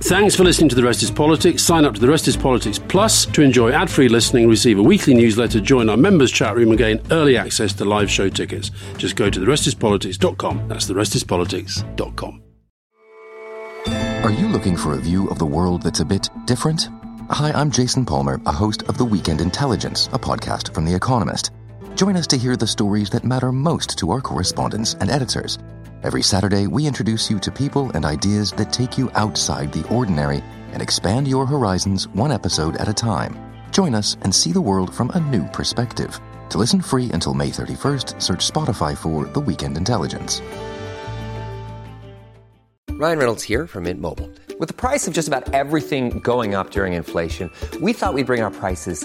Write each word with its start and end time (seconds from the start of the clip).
Thanks 0.00 0.36
for 0.36 0.44
listening 0.44 0.68
to 0.68 0.76
The 0.76 0.82
Rest 0.84 1.02
is 1.02 1.10
Politics. 1.10 1.62
Sign 1.62 1.84
up 1.84 1.94
to 1.94 2.00
The 2.00 2.08
Rest 2.08 2.28
is 2.28 2.36
Politics 2.36 2.78
Plus 2.78 3.26
to 3.26 3.42
enjoy 3.42 3.72
ad 3.72 3.90
free 3.90 4.08
listening, 4.08 4.48
receive 4.48 4.78
a 4.78 4.82
weekly 4.82 5.12
newsletter, 5.12 5.60
join 5.60 5.88
our 5.90 5.96
members' 5.96 6.30
chat 6.30 6.54
room, 6.54 6.68
and 6.68 6.78
gain 6.78 7.00
early 7.10 7.36
access 7.36 7.72
to 7.74 7.84
live 7.84 8.08
show 8.08 8.28
tickets. 8.28 8.70
Just 8.96 9.16
go 9.16 9.28
to 9.28 9.40
TheRestisPolitics.com. 9.40 10.68
That's 10.68 10.88
TheRestisPolitics.com. 10.88 12.42
Are 14.24 14.30
you 14.30 14.48
looking 14.48 14.76
for 14.76 14.94
a 14.94 14.98
view 14.98 15.28
of 15.30 15.38
the 15.38 15.46
world 15.46 15.82
that's 15.82 16.00
a 16.00 16.04
bit 16.04 16.28
different? 16.44 16.88
Hi, 17.30 17.50
I'm 17.50 17.70
Jason 17.70 18.06
Palmer, 18.06 18.40
a 18.46 18.52
host 18.52 18.82
of 18.84 18.98
The 18.98 19.04
Weekend 19.04 19.40
Intelligence, 19.40 20.06
a 20.12 20.18
podcast 20.18 20.72
from 20.74 20.84
The 20.84 20.94
Economist. 20.94 21.50
Join 21.96 22.16
us 22.16 22.28
to 22.28 22.38
hear 22.38 22.56
the 22.56 22.66
stories 22.66 23.10
that 23.10 23.24
matter 23.24 23.50
most 23.50 23.98
to 23.98 24.10
our 24.12 24.20
correspondents 24.20 24.94
and 24.94 25.10
editors. 25.10 25.58
Every 26.04 26.22
Saturday, 26.22 26.68
we 26.68 26.86
introduce 26.86 27.28
you 27.28 27.40
to 27.40 27.50
people 27.50 27.90
and 27.90 28.04
ideas 28.06 28.52
that 28.52 28.72
take 28.72 28.96
you 28.96 29.10
outside 29.14 29.72
the 29.72 29.84
ordinary 29.88 30.44
and 30.72 30.80
expand 30.80 31.26
your 31.26 31.44
horizons 31.44 32.06
one 32.14 32.30
episode 32.30 32.76
at 32.76 32.88
a 32.88 32.94
time. 32.94 33.36
Join 33.72 33.96
us 33.96 34.16
and 34.22 34.32
see 34.32 34.52
the 34.52 34.60
world 34.60 34.94
from 34.94 35.10
a 35.10 35.18
new 35.18 35.48
perspective. 35.48 36.16
To 36.50 36.58
listen 36.58 36.80
free 36.80 37.10
until 37.10 37.34
May 37.34 37.48
31st, 37.48 38.22
search 38.22 38.48
Spotify 38.48 38.96
for 38.96 39.24
The 39.26 39.40
Weekend 39.40 39.76
Intelligence. 39.76 40.40
Ryan 42.90 43.18
Reynolds 43.18 43.42
here 43.42 43.66
from 43.66 43.82
Mint 43.82 44.00
Mobile. 44.00 44.30
With 44.60 44.68
the 44.68 44.74
price 44.74 45.08
of 45.08 45.14
just 45.14 45.26
about 45.26 45.52
everything 45.52 46.20
going 46.20 46.54
up 46.54 46.70
during 46.70 46.92
inflation, 46.92 47.50
we 47.80 47.92
thought 47.92 48.14
we'd 48.14 48.26
bring 48.26 48.40
our 48.42 48.52
prices 48.52 49.04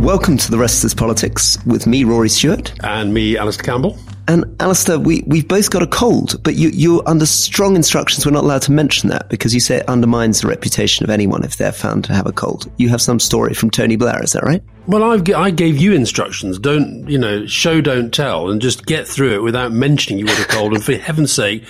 Welcome 0.00 0.38
to 0.38 0.50
the 0.50 0.56
Rest 0.56 0.82
is 0.82 0.94
Politics 0.94 1.58
with 1.66 1.86
me, 1.86 2.04
Rory 2.04 2.30
Stewart. 2.30 2.72
And 2.82 3.12
me, 3.12 3.36
Alistair 3.36 3.64
Campbell. 3.64 3.98
And 4.28 4.46
Alistair, 4.58 4.98
we, 4.98 5.22
we've 5.26 5.46
both 5.46 5.70
got 5.70 5.82
a 5.82 5.86
cold, 5.86 6.42
but 6.42 6.54
you, 6.54 6.70
you're 6.70 7.02
under 7.06 7.26
strong 7.26 7.76
instructions. 7.76 8.24
We're 8.24 8.32
not 8.32 8.44
allowed 8.44 8.62
to 8.62 8.72
mention 8.72 9.10
that 9.10 9.28
because 9.28 9.52
you 9.52 9.60
say 9.60 9.76
it 9.76 9.88
undermines 9.90 10.40
the 10.40 10.48
reputation 10.48 11.04
of 11.04 11.10
anyone 11.10 11.44
if 11.44 11.58
they're 11.58 11.70
found 11.70 12.04
to 12.04 12.14
have 12.14 12.26
a 12.26 12.32
cold. 12.32 12.72
You 12.78 12.88
have 12.88 13.02
some 13.02 13.20
story 13.20 13.52
from 13.52 13.70
Tony 13.70 13.96
Blair, 13.96 14.22
is 14.24 14.32
that 14.32 14.42
right? 14.42 14.62
Well, 14.86 15.04
I've, 15.04 15.28
I 15.34 15.50
gave 15.50 15.76
you 15.76 15.92
instructions. 15.92 16.58
Don't, 16.58 17.06
you 17.08 17.18
know, 17.18 17.46
show, 17.46 17.80
don't 17.80 18.12
tell, 18.12 18.50
and 18.50 18.60
just 18.60 18.86
get 18.86 19.06
through 19.06 19.34
it 19.34 19.42
without 19.42 19.72
mentioning 19.72 20.18
you 20.18 20.26
got 20.26 20.40
a 20.40 20.48
cold. 20.48 20.72
and 20.72 20.82
for 20.82 20.94
heaven's 20.94 21.32
sake, 21.32 21.64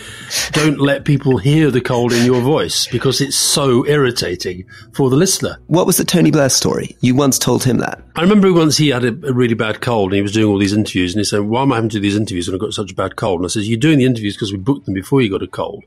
don't 0.52 0.80
let 0.80 1.04
people 1.04 1.36
hear 1.36 1.70
the 1.70 1.80
cold 1.80 2.12
in 2.12 2.24
your 2.24 2.40
voice 2.40 2.86
because 2.86 3.20
it's 3.20 3.36
so 3.36 3.84
irritating 3.86 4.64
for 4.92 5.10
the 5.10 5.16
listener. 5.16 5.58
What 5.66 5.86
was 5.86 5.96
the 5.96 6.04
Tony 6.04 6.30
Blair 6.30 6.48
story? 6.48 6.96
You 7.00 7.14
once 7.14 7.38
told 7.38 7.64
him 7.64 7.78
that. 7.78 8.00
I 8.16 8.22
remember 8.22 8.52
once 8.52 8.76
he 8.76 8.88
had 8.88 9.04
a, 9.04 9.08
a 9.08 9.32
really 9.32 9.54
bad 9.54 9.80
cold 9.80 10.12
and 10.12 10.16
he 10.16 10.22
was 10.22 10.32
doing 10.32 10.46
all 10.46 10.58
these 10.58 10.72
interviews 10.72 11.12
and 11.12 11.20
he 11.20 11.24
said, 11.24 11.40
why 11.40 11.62
am 11.62 11.72
I 11.72 11.76
having 11.76 11.90
to 11.90 11.96
do 11.96 12.00
these 12.00 12.16
interviews 12.16 12.48
when 12.48 12.54
I've 12.54 12.60
got 12.60 12.72
such 12.72 12.92
a 12.92 12.94
bad 12.94 13.16
cold? 13.16 13.40
And 13.40 13.46
I 13.46 13.48
said, 13.48 13.64
you're 13.64 13.78
doing 13.78 13.98
the 13.98 14.06
interviews 14.06 14.36
because 14.36 14.52
we 14.52 14.58
booked 14.58 14.86
them 14.86 14.94
before 14.94 15.20
you 15.20 15.30
got 15.30 15.42
a 15.42 15.48
cold. 15.48 15.84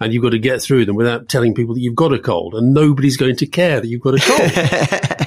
And 0.00 0.12
you've 0.12 0.22
got 0.22 0.30
to 0.30 0.38
get 0.38 0.62
through 0.62 0.86
them 0.86 0.96
without 0.96 1.28
telling 1.28 1.54
people 1.54 1.74
that 1.74 1.80
you've 1.80 1.94
got 1.94 2.12
a 2.12 2.18
cold 2.18 2.54
and 2.54 2.74
nobody's 2.74 3.16
going 3.16 3.36
to 3.36 3.46
care 3.46 3.80
that 3.80 3.86
you've 3.86 4.00
got 4.00 4.14
a 4.14 4.20
cold. 4.20 5.18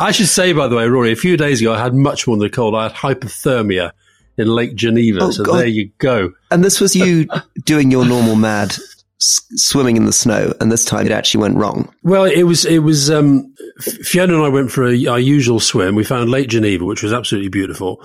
I 0.00 0.12
should 0.12 0.28
say, 0.28 0.52
by 0.52 0.66
the 0.66 0.76
way, 0.76 0.88
Rory, 0.88 1.12
a 1.12 1.16
few 1.16 1.36
days 1.36 1.60
ago 1.60 1.74
I 1.74 1.78
had 1.78 1.94
much 1.94 2.26
more 2.26 2.36
than 2.36 2.46
a 2.46 2.50
cold. 2.50 2.74
I 2.74 2.84
had 2.84 2.92
hypothermia 2.92 3.92
in 4.38 4.48
Lake 4.48 4.74
Geneva. 4.74 5.20
Oh, 5.22 5.30
so 5.30 5.44
God. 5.44 5.58
there 5.58 5.66
you 5.66 5.90
go. 5.98 6.32
And 6.50 6.64
this 6.64 6.80
was 6.80 6.96
you 6.96 7.28
doing 7.64 7.90
your 7.90 8.06
normal 8.06 8.34
mad 8.34 8.70
s- 9.20 9.42
swimming 9.56 9.96
in 9.96 10.06
the 10.06 10.12
snow, 10.12 10.54
and 10.60 10.72
this 10.72 10.84
time 10.84 11.06
it 11.06 11.12
actually 11.12 11.42
went 11.42 11.56
wrong. 11.58 11.92
Well, 12.02 12.24
it 12.24 12.44
was 12.44 12.64
it 12.64 12.78
was 12.78 13.10
um, 13.10 13.54
Fiona 13.80 14.34
and 14.34 14.42
I 14.42 14.48
went 14.48 14.70
for 14.70 14.86
a, 14.86 15.06
our 15.06 15.20
usual 15.20 15.60
swim. 15.60 15.94
We 15.94 16.04
found 16.04 16.30
Lake 16.30 16.48
Geneva, 16.48 16.84
which 16.84 17.02
was 17.02 17.12
absolutely 17.12 17.50
beautiful. 17.50 18.02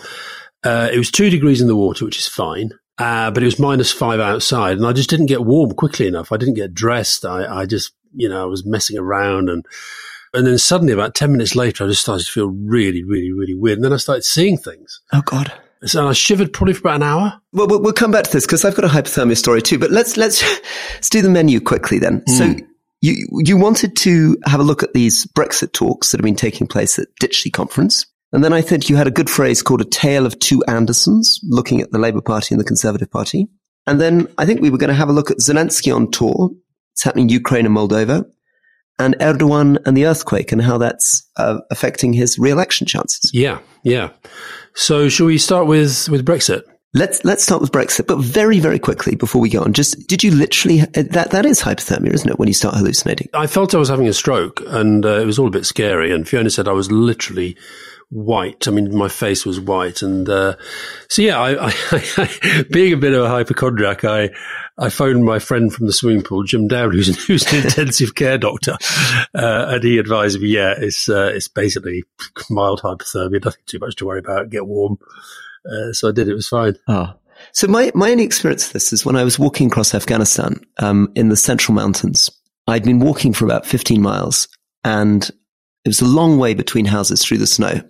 Uh, 0.63 0.89
it 0.91 0.97
was 0.97 1.11
two 1.11 1.29
degrees 1.29 1.61
in 1.61 1.67
the 1.67 1.75
water, 1.75 2.03
which 2.05 2.17
is 2.17 2.27
fine, 2.27 2.71
uh, 2.97 3.31
but 3.31 3.41
it 3.43 3.45
was 3.45 3.59
minus 3.59 3.91
five 3.91 4.19
outside, 4.19 4.77
and 4.77 4.85
I 4.85 4.93
just 4.93 5.09
didn't 5.09 5.27
get 5.27 5.45
warm 5.45 5.71
quickly 5.71 6.07
enough. 6.07 6.31
I 6.31 6.37
didn't 6.37 6.55
get 6.55 6.73
dressed. 6.73 7.23
I, 7.23 7.61
I 7.61 7.65
just 7.65 7.93
you 8.13 8.27
know 8.27 8.41
I 8.43 8.45
was 8.45 8.65
messing 8.65 8.97
around 8.97 9.49
and. 9.49 9.65
And 10.35 10.45
then 10.45 10.57
suddenly, 10.57 10.93
about 10.93 11.15
10 11.15 11.31
minutes 11.31 11.55
later, 11.55 11.85
I 11.85 11.87
just 11.87 12.01
started 12.01 12.25
to 12.25 12.31
feel 12.31 12.47
really, 12.47 13.03
really, 13.03 13.31
really 13.31 13.53
weird. 13.53 13.77
And 13.77 13.85
then 13.85 13.93
I 13.93 13.97
started 13.97 14.23
seeing 14.23 14.57
things. 14.57 15.01
Oh, 15.13 15.21
God. 15.21 15.53
So 15.85 16.07
I 16.07 16.13
shivered 16.13 16.51
probably 16.51 16.73
for 16.73 16.81
about 16.81 16.95
an 16.95 17.03
hour. 17.03 17.41
Well, 17.53 17.67
we'll, 17.67 17.81
we'll 17.81 17.93
come 17.93 18.11
back 18.11 18.23
to 18.23 18.31
this 18.31 18.45
because 18.45 18.65
I've 18.65 18.75
got 18.75 18.85
a 18.85 18.87
hypothermia 18.87 19.37
story 19.37 19.61
too. 19.61 19.77
But 19.77 19.91
let's 19.91 20.17
let's 20.17 20.41
let's 20.95 21.09
do 21.11 21.21
the 21.21 21.29
menu 21.29 21.59
quickly 21.59 21.99
then. 21.99 22.25
So 22.27 22.47
hmm. 22.47 22.59
you 23.01 23.27
you 23.43 23.57
wanted 23.57 23.95
to 23.97 24.37
have 24.45 24.59
a 24.59 24.63
look 24.63 24.81
at 24.83 24.93
these 24.93 25.25
Brexit 25.27 25.73
talks 25.73 26.11
that 26.11 26.19
have 26.19 26.25
been 26.25 26.35
taking 26.35 26.65
place 26.65 26.97
at 26.97 27.07
Ditchley 27.21 27.51
Conference, 27.51 28.05
and 28.31 28.43
then 28.43 28.51
I 28.51 28.61
think 28.61 28.89
you 28.89 28.95
had 28.95 29.07
a 29.07 29.11
good 29.11 29.29
phrase 29.29 29.61
called 29.61 29.81
"a 29.81 29.85
tale 29.85 30.25
of 30.25 30.39
two 30.39 30.63
Andersons," 30.67 31.39
looking 31.43 31.81
at 31.81 31.91
the 31.91 31.99
Labour 31.99 32.21
Party 32.21 32.55
and 32.55 32.59
the 32.59 32.65
Conservative 32.65 33.11
Party. 33.11 33.47
And 33.85 34.01
then 34.01 34.27
I 34.39 34.45
think 34.47 34.61
we 34.61 34.71
were 34.71 34.79
going 34.79 34.87
to 34.87 34.95
have 34.95 35.09
a 35.09 35.13
look 35.13 35.29
at 35.29 35.37
Zelensky 35.37 35.95
on 35.95 36.09
tour. 36.09 36.49
It's 36.93 37.03
happening 37.03 37.25
in 37.25 37.29
Ukraine 37.29 37.67
and 37.67 37.75
Moldova, 37.75 38.25
and 38.99 39.15
Erdogan 39.19 39.77
and 39.85 39.95
the 39.95 40.05
earthquake 40.05 40.51
and 40.51 40.61
how 40.61 40.77
that's 40.77 41.27
uh, 41.37 41.59
affecting 41.71 42.13
his 42.13 42.39
re-election 42.39 42.87
chances. 42.87 43.31
Yeah, 43.33 43.59
yeah. 43.83 44.09
So 44.73 45.09
shall 45.09 45.27
we 45.27 45.37
start 45.37 45.67
with, 45.67 46.09
with 46.09 46.25
Brexit? 46.25 46.63
Let's 46.93 47.25
let's 47.25 47.43
start 47.43 47.59
with 47.59 47.73
Brexit, 47.73 48.07
but 48.07 48.19
very 48.19 48.61
very 48.61 48.79
quickly 48.79 49.17
before 49.17 49.41
we 49.41 49.49
go 49.49 49.59
on. 49.59 49.73
Just 49.73 50.07
did 50.07 50.23
you 50.23 50.31
literally 50.31 50.77
that 50.93 51.31
that 51.31 51.45
is 51.45 51.61
hypothermia, 51.61 52.13
isn't 52.13 52.29
it? 52.29 52.39
When 52.39 52.47
you 52.47 52.53
start 52.53 52.73
hallucinating. 52.73 53.27
I 53.33 53.47
felt 53.47 53.75
I 53.75 53.79
was 53.79 53.89
having 53.89 54.07
a 54.07 54.13
stroke 54.13 54.61
and 54.67 55.05
uh, 55.05 55.19
it 55.19 55.25
was 55.25 55.37
all 55.37 55.47
a 55.47 55.51
bit 55.51 55.65
scary. 55.65 56.13
And 56.13 56.25
Fiona 56.25 56.49
said 56.49 56.69
I 56.69 56.71
was 56.71 56.89
literally 56.89 57.57
white. 58.09 58.67
I 58.67 58.71
mean, 58.71 58.95
my 58.95 59.07
face 59.07 59.45
was 59.45 59.59
white. 59.59 60.01
And 60.01 60.27
uh, 60.29 60.55
so, 61.09 61.21
yeah, 61.21 61.39
I, 61.39 61.55
I, 61.91 62.65
being 62.71 62.93
a 62.93 62.97
bit 62.97 63.13
of 63.13 63.23
a 63.23 63.29
hypochondriac, 63.29 64.03
I, 64.03 64.29
I 64.77 64.89
phoned 64.89 65.25
my 65.25 65.39
friend 65.39 65.73
from 65.73 65.87
the 65.87 65.93
swimming 65.93 66.23
pool, 66.23 66.43
Jim 66.43 66.67
Dowd, 66.67 66.93
who's, 66.93 67.09
an- 67.09 67.15
who's 67.27 67.51
an 67.51 67.63
intensive 67.63 68.15
care 68.15 68.37
doctor. 68.37 68.77
Uh, 69.33 69.65
and 69.69 69.83
he 69.83 69.97
advised 69.97 70.39
me, 70.39 70.49
yeah, 70.49 70.73
it's, 70.77 71.09
uh, 71.09 71.31
it's 71.33 71.47
basically 71.47 72.03
mild 72.49 72.81
hypothermia, 72.81 73.43
nothing 73.43 73.63
too 73.65 73.79
much 73.79 73.95
to 73.97 74.05
worry 74.05 74.19
about, 74.19 74.49
get 74.49 74.67
warm. 74.67 74.97
Uh, 75.65 75.93
so 75.93 76.09
I 76.09 76.11
did, 76.11 76.27
it 76.27 76.35
was 76.35 76.47
fine. 76.47 76.75
Ah. 76.87 77.15
So 77.51 77.67
my, 77.67 77.91
my 77.95 78.11
only 78.11 78.23
experience 78.23 78.67
of 78.67 78.73
this 78.73 78.93
is 78.93 79.05
when 79.05 79.15
I 79.15 79.23
was 79.23 79.37
walking 79.37 79.67
across 79.67 79.93
Afghanistan, 79.93 80.61
um, 80.77 81.11
in 81.15 81.29
the 81.29 81.35
central 81.35 81.75
mountains. 81.75 82.29
I'd 82.67 82.83
been 82.83 82.99
walking 82.99 83.33
for 83.33 83.45
about 83.45 83.65
15 83.65 84.01
miles 84.01 84.47
and 84.83 85.29
it 85.85 85.89
was 85.89 86.01
a 86.01 86.05
long 86.05 86.39
way 86.39 86.53
between 86.53 86.85
houses 86.85 87.23
through 87.23 87.37
the 87.37 87.47
snow. 87.47 87.81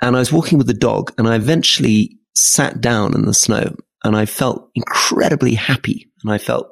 And 0.00 0.16
I 0.16 0.18
was 0.18 0.32
walking 0.32 0.58
with 0.58 0.66
the 0.66 0.74
dog 0.74 1.12
and 1.18 1.28
I 1.28 1.36
eventually 1.36 2.18
sat 2.34 2.80
down 2.80 3.14
in 3.14 3.26
the 3.26 3.34
snow 3.34 3.76
and 4.02 4.16
I 4.16 4.26
felt 4.26 4.70
incredibly 4.74 5.54
happy. 5.54 6.10
And 6.22 6.32
I 6.32 6.38
felt 6.38 6.68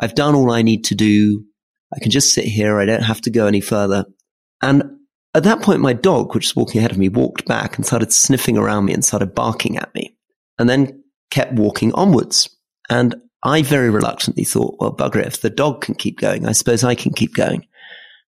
I've 0.00 0.14
done 0.14 0.34
all 0.34 0.50
I 0.50 0.62
need 0.62 0.84
to 0.84 0.94
do. 0.94 1.44
I 1.94 2.00
can 2.00 2.10
just 2.10 2.32
sit 2.32 2.44
here. 2.44 2.80
I 2.80 2.84
don't 2.84 3.02
have 3.02 3.20
to 3.22 3.30
go 3.30 3.46
any 3.46 3.60
further. 3.60 4.04
And 4.60 4.82
at 5.34 5.44
that 5.44 5.62
point, 5.62 5.80
my 5.80 5.92
dog, 5.92 6.34
which 6.34 6.46
was 6.46 6.56
walking 6.56 6.78
ahead 6.78 6.90
of 6.90 6.98
me, 6.98 7.08
walked 7.08 7.46
back 7.46 7.76
and 7.76 7.86
started 7.86 8.12
sniffing 8.12 8.56
around 8.56 8.86
me 8.86 8.92
and 8.92 9.04
started 9.04 9.34
barking 9.34 9.76
at 9.76 9.94
me 9.94 10.16
and 10.58 10.68
then 10.68 11.02
kept 11.30 11.52
walking 11.52 11.92
onwards. 11.94 12.48
And 12.88 13.16
I 13.42 13.62
very 13.62 13.90
reluctantly 13.90 14.44
thought, 14.44 14.76
well, 14.80 14.96
bugger 14.96 15.16
it. 15.16 15.26
If 15.26 15.40
the 15.42 15.50
dog 15.50 15.82
can 15.82 15.94
keep 15.94 16.18
going, 16.18 16.46
I 16.46 16.52
suppose 16.52 16.82
I 16.82 16.94
can 16.94 17.12
keep 17.12 17.34
going. 17.34 17.66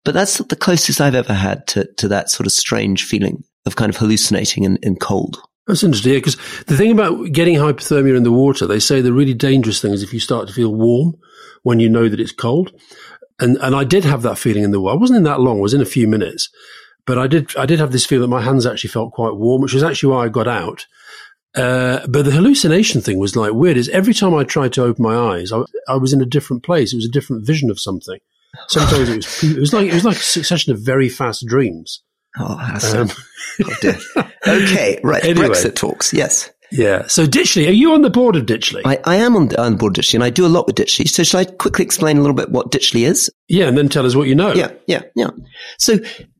But 0.03 0.13
that's 0.13 0.37
the 0.37 0.55
closest 0.55 1.01
I've 1.01 1.15
ever 1.15 1.33
had 1.33 1.65
to, 1.67 1.91
to 1.97 2.07
that 2.09 2.29
sort 2.29 2.45
of 2.45 2.53
strange 2.53 3.05
feeling 3.05 3.43
of 3.65 3.75
kind 3.75 3.89
of 3.89 3.97
hallucinating 3.97 4.65
and, 4.65 4.99
cold. 4.99 5.41
That's 5.67 5.83
interesting, 5.83 6.13
yeah, 6.13 6.19
because 6.19 6.35
the 6.67 6.77
thing 6.77 6.91
about 6.91 7.31
getting 7.31 7.55
hypothermia 7.55 8.15
in 8.15 8.23
the 8.23 8.31
water, 8.31 8.67
they 8.67 8.79
say 8.79 9.01
the 9.01 9.13
really 9.13 9.33
dangerous 9.33 9.81
thing 9.81 9.93
is 9.93 10.03
if 10.03 10.13
you 10.13 10.19
start 10.19 10.47
to 10.47 10.53
feel 10.53 10.73
warm 10.73 11.15
when 11.63 11.79
you 11.79 11.89
know 11.89 12.07
that 12.07 12.19
it's 12.19 12.31
cold. 12.31 12.71
And, 13.39 13.57
and 13.57 13.75
I 13.75 13.83
did 13.83 14.05
have 14.05 14.21
that 14.21 14.37
feeling 14.37 14.63
in 14.63 14.71
the 14.71 14.79
water. 14.79 14.95
I 14.95 14.99
wasn't 14.99 15.17
in 15.17 15.23
that 15.23 15.41
long, 15.41 15.57
I 15.57 15.61
was 15.61 15.73
in 15.73 15.81
a 15.81 15.85
few 15.85 16.07
minutes. 16.07 16.49
But 17.05 17.17
I 17.17 17.27
did, 17.27 17.55
I 17.57 17.65
did 17.65 17.79
have 17.79 17.91
this 17.91 18.05
feel 18.05 18.21
that 18.21 18.27
my 18.27 18.41
hands 18.41 18.65
actually 18.65 18.89
felt 18.89 19.13
quite 19.13 19.35
warm, 19.35 19.61
which 19.61 19.73
was 19.73 19.83
actually 19.83 20.13
why 20.13 20.25
I 20.25 20.29
got 20.29 20.47
out. 20.47 20.85
Uh, 21.55 22.05
but 22.07 22.25
the 22.25 22.31
hallucination 22.31 23.01
thing 23.01 23.17
was 23.17 23.35
like 23.35 23.53
weird. 23.53 23.77
Is 23.77 23.89
every 23.89 24.13
time 24.13 24.33
I 24.35 24.43
tried 24.43 24.73
to 24.73 24.83
open 24.83 25.03
my 25.03 25.15
eyes, 25.15 25.51
I, 25.51 25.63
I 25.87 25.95
was 25.95 26.13
in 26.13 26.21
a 26.21 26.25
different 26.25 26.63
place. 26.63 26.93
It 26.93 26.97
was 26.97 27.05
a 27.05 27.11
different 27.11 27.45
vision 27.45 27.69
of 27.69 27.79
something. 27.79 28.19
Sometimes 28.67 29.09
it 29.09 29.15
was, 29.17 29.43
it 29.57 29.59
was 29.59 29.73
like, 29.73 29.87
it 29.87 29.93
was 29.93 30.05
like 30.05 30.17
a 30.17 30.21
succession 30.21 30.73
of 30.73 30.79
very 30.79 31.09
fast 31.09 31.45
dreams. 31.45 32.01
Oh, 32.39 32.57
that's 32.57 32.89
so, 32.89 33.07
oh 33.63 33.75
dear. 33.81 33.97
Okay, 34.47 34.99
right. 35.03 35.23
Anyway. 35.23 35.47
Brexit 35.47 35.75
talks. 35.75 36.13
Yes. 36.13 36.51
Yeah. 36.71 37.07
So 37.07 37.25
Ditchley, 37.25 37.67
are 37.67 37.71
you 37.71 37.93
on 37.93 38.01
the 38.01 38.09
board 38.09 38.35
of 38.35 38.45
Ditchley? 38.45 38.81
I, 38.85 38.99
I 39.05 39.15
am 39.15 39.35
on 39.35 39.47
the, 39.47 39.61
on 39.61 39.71
the 39.73 39.77
board 39.77 39.97
of 39.97 40.03
Ditchley 40.03 40.15
and 40.15 40.23
I 40.23 40.29
do 40.29 40.45
a 40.45 40.49
lot 40.49 40.67
with 40.67 40.75
Ditchley. 40.75 41.07
So 41.07 41.23
shall 41.23 41.39
I 41.39 41.45
quickly 41.45 41.83
explain 41.85 42.17
a 42.17 42.21
little 42.21 42.35
bit 42.35 42.49
what 42.49 42.71
Ditchley 42.71 43.05
is? 43.07 43.31
yeah, 43.47 43.67
and 43.67 43.77
then 43.77 43.89
tell 43.89 44.05
us 44.05 44.15
what 44.15 44.27
you 44.27 44.35
know. 44.35 44.53
Yeah, 44.53 44.71
yeah, 44.87 45.01
yeah. 45.15 45.31
So 45.79 45.97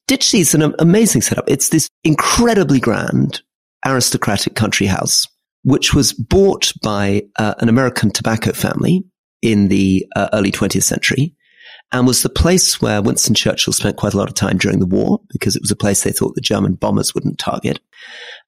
Ditchley 0.07 0.41
is 0.41 0.53
an 0.53 0.73
amazing 0.79 1.21
setup. 1.21 1.45
It's 1.47 1.69
this 1.69 1.89
incredibly 2.03 2.79
grand 2.79 3.41
aristocratic 3.85 4.55
country 4.55 4.87
house, 4.87 5.25
which 5.63 5.93
was 5.93 6.13
bought 6.13 6.73
by 6.81 7.23
uh, 7.37 7.55
an 7.59 7.69
American 7.69 8.11
tobacco 8.11 8.51
family 8.51 9.03
in 9.41 9.67
the 9.67 10.05
uh, 10.15 10.29
early 10.33 10.51
20th 10.51 10.83
century 10.83 11.33
and 11.91 12.07
was 12.07 12.23
the 12.23 12.29
place 12.29 12.81
where 12.81 13.01
Winston 13.01 13.35
Churchill 13.35 13.73
spent 13.73 13.97
quite 13.97 14.13
a 14.13 14.17
lot 14.17 14.27
of 14.27 14.35
time 14.35 14.57
during 14.57 14.79
the 14.79 14.85
war 14.85 15.21
because 15.29 15.55
it 15.55 15.61
was 15.61 15.71
a 15.71 15.75
place 15.75 16.03
they 16.03 16.11
thought 16.11 16.35
the 16.35 16.41
German 16.41 16.73
bombers 16.75 17.13
wouldn't 17.13 17.39
target. 17.39 17.79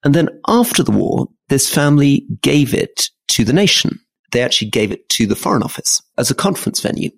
And 0.04 0.14
then 0.14 0.30
after 0.48 0.84
the 0.84 0.92
war, 0.92 1.28
this 1.50 1.74
family 1.74 2.26
gave 2.42 2.74
it 2.74 3.10
to 3.30 3.44
the 3.44 3.54
nation. 3.54 4.00
They 4.32 4.42
actually 4.42 4.70
gave 4.70 4.92
it 4.92 5.08
to 5.10 5.26
the 5.26 5.36
Foreign 5.36 5.64
Office 5.64 6.02
as 6.18 6.30
a 6.30 6.36
conference 6.36 6.82
venue. 6.82 7.12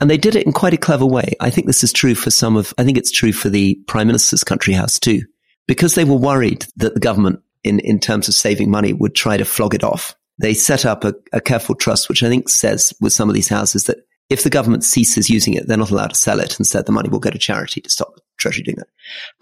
And 0.00 0.10
they 0.10 0.16
did 0.16 0.36
it 0.36 0.46
in 0.46 0.52
quite 0.52 0.74
a 0.74 0.78
clever 0.78 1.06
way. 1.06 1.34
I 1.40 1.50
think 1.50 1.66
this 1.66 1.84
is 1.84 1.92
true 1.92 2.14
for 2.14 2.30
some 2.30 2.56
of, 2.56 2.74
I 2.78 2.84
think 2.84 2.98
it's 2.98 3.12
true 3.12 3.32
for 3.32 3.48
the 3.48 3.76
Prime 3.86 4.06
Minister's 4.06 4.44
country 4.44 4.74
house 4.74 4.98
too. 4.98 5.22
Because 5.66 5.94
they 5.94 6.04
were 6.04 6.16
worried 6.16 6.66
that 6.76 6.94
the 6.94 7.00
government, 7.00 7.40
in, 7.62 7.78
in 7.80 7.98
terms 7.98 8.28
of 8.28 8.34
saving 8.34 8.70
money, 8.70 8.92
would 8.92 9.14
try 9.14 9.36
to 9.36 9.44
flog 9.44 9.74
it 9.74 9.84
off. 9.84 10.14
They 10.38 10.52
set 10.52 10.84
up 10.84 11.04
a, 11.04 11.14
a 11.32 11.40
careful 11.40 11.74
trust, 11.74 12.08
which 12.08 12.22
I 12.22 12.28
think 12.28 12.48
says 12.48 12.92
with 13.00 13.12
some 13.12 13.28
of 13.28 13.34
these 13.34 13.48
houses 13.48 13.84
that 13.84 13.98
if 14.30 14.42
the 14.42 14.50
government 14.50 14.84
ceases 14.84 15.28
using 15.28 15.54
it, 15.54 15.66
they're 15.66 15.76
not 15.76 15.90
allowed 15.90 16.08
to 16.08 16.16
sell 16.16 16.40
it. 16.40 16.58
Instead, 16.58 16.86
the 16.86 16.92
money 16.92 17.08
will 17.08 17.18
go 17.18 17.30
to 17.30 17.38
charity 17.38 17.80
to 17.80 17.90
stop 17.90 18.14
the 18.14 18.22
Treasury 18.38 18.62
doing 18.62 18.76
that. 18.78 18.88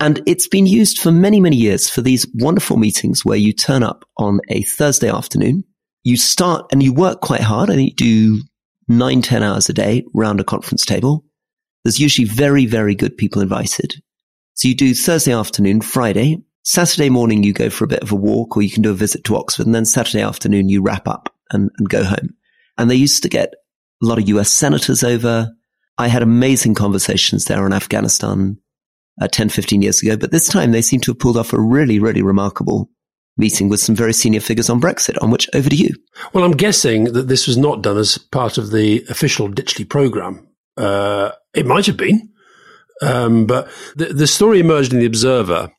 And 0.01 0.23
it's 0.27 0.49
been 0.49 0.67
used 0.67 0.99
for 0.99 1.13
many, 1.13 1.41
many 1.41 1.57
years 1.57 1.89
for 1.89 2.03
these 2.03 2.27
wonderful 2.35 2.77
meetings 2.77 3.25
where 3.25 3.37
you 3.37 3.53
turn 3.53 3.83
up 3.83 4.05
on 4.17 4.41
a 4.49 4.63
Thursday 4.63 5.09
afternoon. 5.09 5.65
You 6.03 6.17
start 6.17 6.67
and 6.73 6.83
you 6.83 6.93
work 6.93 7.21
quite 7.21 7.41
hard. 7.41 7.71
I 7.71 7.75
think 7.75 7.91
you 7.91 7.97
do 7.97 8.43
nine, 8.89 9.23
ten 9.23 9.43
hours 9.43 9.69
a 9.69 9.73
day 9.73 10.05
round 10.15 10.41
a 10.41 10.45
conference 10.45 10.85
table. 10.85 11.25
There's 11.85 12.01
usually 12.01 12.27
very, 12.27 12.67
very 12.67 12.95
good 12.95 13.17
people 13.17 13.41
invited. 13.41 14.03
So 14.55 14.69
you 14.69 14.75
do 14.75 14.95
Thursday 14.95 15.33
afternoon, 15.33 15.81
Friday, 15.81 16.43
Saturday 16.65 17.11
morning, 17.11 17.43
you 17.43 17.53
go 17.53 17.71
for 17.71 17.85
a 17.85 17.89
bit 17.89 18.03
of 18.03 18.13
a 18.13 18.17
walk 18.17 18.57
or 18.57 18.63
you 18.63 18.71
can 18.71 18.83
do 18.83 18.91
a 18.91 18.95
visit 18.95 19.25
to 19.25 19.37
Oxford. 19.37 19.67
And 19.67 19.75
then 19.75 19.85
Saturday 19.85 20.23
afternoon, 20.23 20.69
you 20.69 20.83
wrap 20.83 21.09
up 21.09 21.35
and, 21.51 21.71
and 21.79 21.89
go 21.89 22.05
home. 22.05 22.35
And 22.79 22.91
they 22.91 22.95
used 22.95 23.23
to 23.23 23.29
get 23.29 23.55
a 24.03 24.07
lot 24.07 24.19
of 24.19 24.29
US 24.29 24.51
senators 24.51 25.03
over. 25.05 25.53
I 25.99 26.09
had 26.09 26.23
amazing 26.23 26.75
conversations 26.75 27.45
there 27.45 27.65
on 27.65 27.73
Afghanistan 27.73 28.59
uh, 29.21 29.29
10, 29.29 29.49
15 29.49 29.83
years 29.83 30.03
ago. 30.03 30.17
But 30.17 30.33
this 30.33 30.49
time 30.49 30.73
they 30.73 30.83
seem 30.83 31.01
to 31.01 31.13
have 31.13 31.19
pulled 31.19 31.37
off 31.37 31.53
a 31.53 31.61
really, 31.61 31.99
really 31.99 32.23
remarkable 32.23 32.89
meeting 33.37 33.69
with 33.69 33.81
some 33.81 33.95
very 33.95 34.13
senior 34.13 34.41
figures 34.41 34.69
on 34.69 34.81
Brexit, 34.81 35.21
on 35.23 35.31
which 35.31 35.49
over 35.55 35.71
to 35.71 35.77
you. 35.77 35.95
Well, 36.33 36.45
I'm 36.45 36.53
guessing 36.53 37.05
that 37.05 37.29
this 37.29 37.47
was 37.47 37.57
not 37.57 37.83
done 37.83 37.97
as 37.97 38.19
part 38.19 38.59
of 38.59 38.71
the 38.71 39.05
official 39.09 39.49
Ditchley 39.49 39.89
program. 39.89 40.47
Uh, 40.77 41.33
it 41.55 41.67
might 41.67 41.87
have 41.87 41.97
been, 41.97 42.31
um, 43.01 43.47
but 43.47 43.71
the, 43.97 44.07
the 44.07 44.27
story 44.27 44.61
emerged 44.61 44.93
in 44.93 45.01
the 45.01 45.07
Observer, 45.07 45.71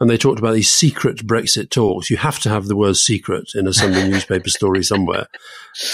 and 0.00 0.08
they 0.08 0.16
talked 0.16 0.38
about 0.38 0.52
these 0.52 0.72
secret 0.72 1.26
Brexit 1.26 1.70
talks. 1.70 2.10
You 2.10 2.16
have 2.18 2.38
to 2.40 2.48
have 2.48 2.66
the 2.66 2.76
word 2.76 2.96
"secret" 2.96 3.52
in 3.54 3.66
a 3.66 3.72
Sunday 3.72 4.08
newspaper 4.10 4.48
story 4.48 4.82
somewhere. 4.82 5.26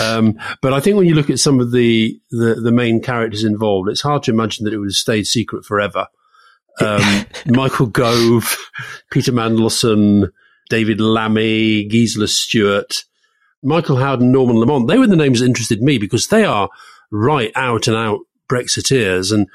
Um, 0.01 0.39
but 0.61 0.73
I 0.73 0.81
think 0.81 0.97
when 0.97 1.07
you 1.07 1.15
look 1.15 1.31
at 1.31 1.39
some 1.39 1.61
of 1.61 1.73
the, 1.73 2.21
the 2.31 2.55
the 2.55 2.73
main 2.73 3.01
characters 3.01 3.45
involved, 3.45 3.89
it's 3.89 4.03
hard 4.03 4.23
to 4.25 4.31
imagine 4.31 4.65
that 4.65 4.75
it 4.75 4.79
would 4.79 4.89
have 4.89 4.95
stayed 4.95 5.27
secret 5.27 5.65
forever. 5.65 6.09
Um, 6.81 7.27
Michael 7.47 7.87
Gove, 7.87 8.57
Peter 9.11 9.33
Mandelson, 9.33 10.31
David 10.69 11.01
Lammy, 11.01 11.85
Gisela 11.85 12.29
Stuart, 12.29 13.05
Michael 13.63 13.97
Howden, 13.97 14.31
Norman 14.31 14.57
Lamont. 14.57 14.89
They 14.89 14.99
were 14.99 15.07
the 15.07 15.17
names 15.17 15.41
that 15.41 15.47
interested 15.47 15.81
me 15.83 15.99
because 15.99 16.29
they 16.29 16.45
are 16.45 16.69
right 17.11 17.53
out 17.55 17.89
and 17.89 17.97
out 17.97 18.21
Brexiteers. 18.51 19.33
And 19.33 19.49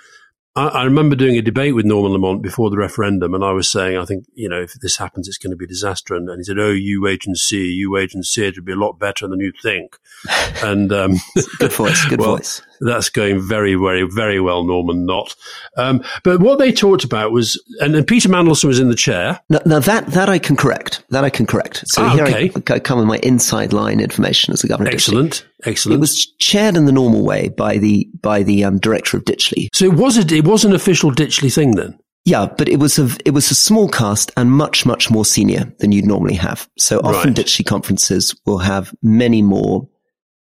I, 0.55 0.67
I 0.67 0.83
remember 0.83 1.15
doing 1.15 1.37
a 1.37 1.41
debate 1.41 1.75
with 1.75 1.85
Norman 1.85 2.11
Lamont 2.11 2.41
before 2.41 2.69
the 2.69 2.77
referendum, 2.77 3.33
and 3.33 3.43
I 3.43 3.51
was 3.51 3.69
saying, 3.69 3.97
I 3.97 4.05
think, 4.05 4.25
you 4.33 4.49
know, 4.49 4.61
if 4.61 4.73
this 4.73 4.97
happens, 4.97 5.27
it's 5.27 5.37
going 5.37 5.51
to 5.51 5.57
be 5.57 5.65
a 5.65 5.67
disaster. 5.67 6.15
And, 6.15 6.29
and 6.29 6.39
he 6.39 6.43
said, 6.43 6.59
Oh, 6.59 6.71
you 6.71 7.01
wait 7.01 7.25
and 7.25 7.37
see, 7.37 7.67
you 7.71 7.91
wait 7.91 8.13
and 8.13 8.25
see, 8.25 8.47
it'll 8.47 8.63
be 8.63 8.71
a 8.73 8.75
lot 8.75 8.99
better 8.99 9.27
than 9.27 9.39
you 9.39 9.51
think. 9.61 9.97
And 10.61 10.91
um, 10.91 11.15
Good 11.59 11.71
voice, 11.71 12.03
good 12.05 12.19
well, 12.19 12.35
voice. 12.35 12.61
That's 12.81 13.09
going 13.09 13.39
very, 13.39 13.75
very, 13.75 14.03
very 14.03 14.41
well, 14.41 14.65
Norman. 14.65 15.05
Not, 15.05 15.33
um, 15.77 16.03
but 16.23 16.41
what 16.41 16.59
they 16.59 16.73
talked 16.73 17.05
about 17.05 17.31
was, 17.31 17.61
and, 17.79 17.95
and 17.95 18.05
Peter 18.05 18.27
Mandelson 18.27 18.65
was 18.65 18.79
in 18.79 18.89
the 18.89 18.95
chair. 18.95 19.39
Now, 19.49 19.59
now 19.65 19.79
that 19.79 20.07
that 20.07 20.27
I 20.27 20.37
can 20.37 20.57
correct. 20.57 21.03
That 21.11 21.23
I 21.23 21.29
can 21.29 21.45
correct. 21.45 21.83
So 21.87 22.03
Ah, 22.03 22.09
here 22.13 22.25
okay. 22.25 22.51
I, 22.53 22.73
I 22.73 22.79
come 22.79 22.99
with 22.99 23.07
my 23.07 23.19
inside 23.23 23.71
line 23.71 24.01
information 24.01 24.53
as 24.53 24.63
governor. 24.63 24.89
of 24.89 24.95
Ditchley. 24.95 25.25
Excellent, 25.27 25.45
excellent. 25.65 25.97
It 25.97 25.99
was 25.99 26.25
chaired 26.39 26.75
in 26.77 26.85
the 26.85 26.91
normal 26.91 27.23
way 27.23 27.49
by 27.49 27.77
the 27.77 28.07
by 28.21 28.43
the 28.43 28.63
um, 28.63 28.79
director 28.79 29.17
of 29.17 29.25
Ditchley. 29.25 29.69
so 29.73 29.85
it 29.85 29.93
was 29.93 30.17
a, 30.17 30.35
it 30.35 30.45
was 30.45 30.65
an 30.65 30.73
official 30.73 31.11
Ditchley 31.11 31.53
thing 31.53 31.75
then. 31.75 31.97
Yeah, 32.25 32.47
but 32.57 32.67
it 32.69 32.79
was 32.79 32.99
a 32.99 33.09
it 33.25 33.31
was 33.31 33.49
a 33.51 33.55
small 33.55 33.87
cast 33.89 34.31
and 34.37 34.51
much 34.51 34.85
much 34.85 35.09
more 35.09 35.25
senior 35.25 35.73
than 35.79 35.91
you'd 35.91 36.05
normally 36.05 36.35
have. 36.35 36.69
So 36.77 36.99
often 36.99 37.29
Right. 37.29 37.35
Ditchley 37.35 37.65
conferences 37.65 38.35
will 38.45 38.59
have 38.59 38.93
many 39.01 39.41
more 39.41 39.87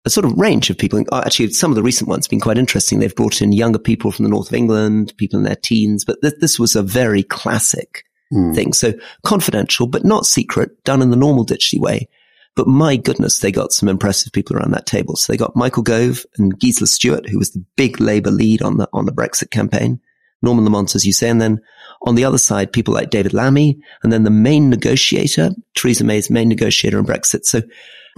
a 0.05 0.09
sort 0.09 0.25
of 0.25 0.33
range 0.37 0.69
of 0.69 0.77
people. 0.77 1.03
Uh, 1.11 1.23
Actually, 1.25 1.49
some 1.51 1.69
of 1.71 1.75
the 1.75 1.83
recent 1.83 2.07
ones 2.09 2.25
have 2.25 2.29
been 2.29 2.39
quite 2.39 2.57
interesting. 2.57 2.99
They've 2.99 3.13
brought 3.15 3.41
in 3.41 3.51
younger 3.51 3.79
people 3.79 4.11
from 4.11 4.23
the 4.23 4.29
north 4.29 4.47
of 4.47 4.53
England, 4.53 5.13
people 5.17 5.37
in 5.37 5.43
their 5.43 5.57
teens, 5.57 6.05
but 6.05 6.21
th- 6.21 6.35
this 6.39 6.57
was 6.57 6.75
a 6.75 6.81
very 6.83 7.23
classic 7.23 8.03
Hmm. 8.31 8.53
thing. 8.53 8.73
So 8.73 8.93
confidential, 9.25 9.87
but 9.87 10.03
not 10.03 10.25
secret, 10.25 10.83
done 10.83 11.01
in 11.01 11.11
the 11.11 11.15
normal 11.15 11.45
Ditchley 11.45 11.79
way. 11.79 12.09
But 12.57 12.67
my 12.67 12.97
goodness, 12.97 13.39
they 13.39 13.51
got 13.51 13.71
some 13.71 13.87
impressive 13.87 14.33
people 14.33 14.57
around 14.57 14.71
that 14.71 14.87
table. 14.87 15.15
So 15.15 15.31
they 15.31 15.37
got 15.37 15.55
Michael 15.55 15.83
Gove 15.83 16.25
and 16.37 16.59
Gisela 16.59 16.87
Stuart, 16.87 17.29
who 17.29 17.37
was 17.37 17.51
the 17.51 17.63
big 17.77 18.01
Labour 18.01 18.31
lead 18.31 18.61
on 18.61 18.77
the, 18.77 18.89
on 18.91 19.05
the 19.05 19.13
Brexit 19.13 19.51
campaign. 19.51 20.01
Norman 20.41 20.65
Lamont, 20.65 20.93
as 20.93 21.05
you 21.05 21.13
say. 21.13 21.29
And 21.29 21.41
then 21.41 21.61
on 22.03 22.15
the 22.15 22.25
other 22.25 22.37
side, 22.37 22.71
people 22.71 22.93
like 22.93 23.09
David 23.09 23.33
Lammy 23.33 23.79
and 24.03 24.11
then 24.11 24.23
the 24.23 24.29
main 24.29 24.69
negotiator, 24.69 25.51
Theresa 25.75 26.03
May's 26.03 26.29
main 26.29 26.47
negotiator 26.47 26.99
on 26.99 27.05
Brexit. 27.05 27.45
So 27.45 27.61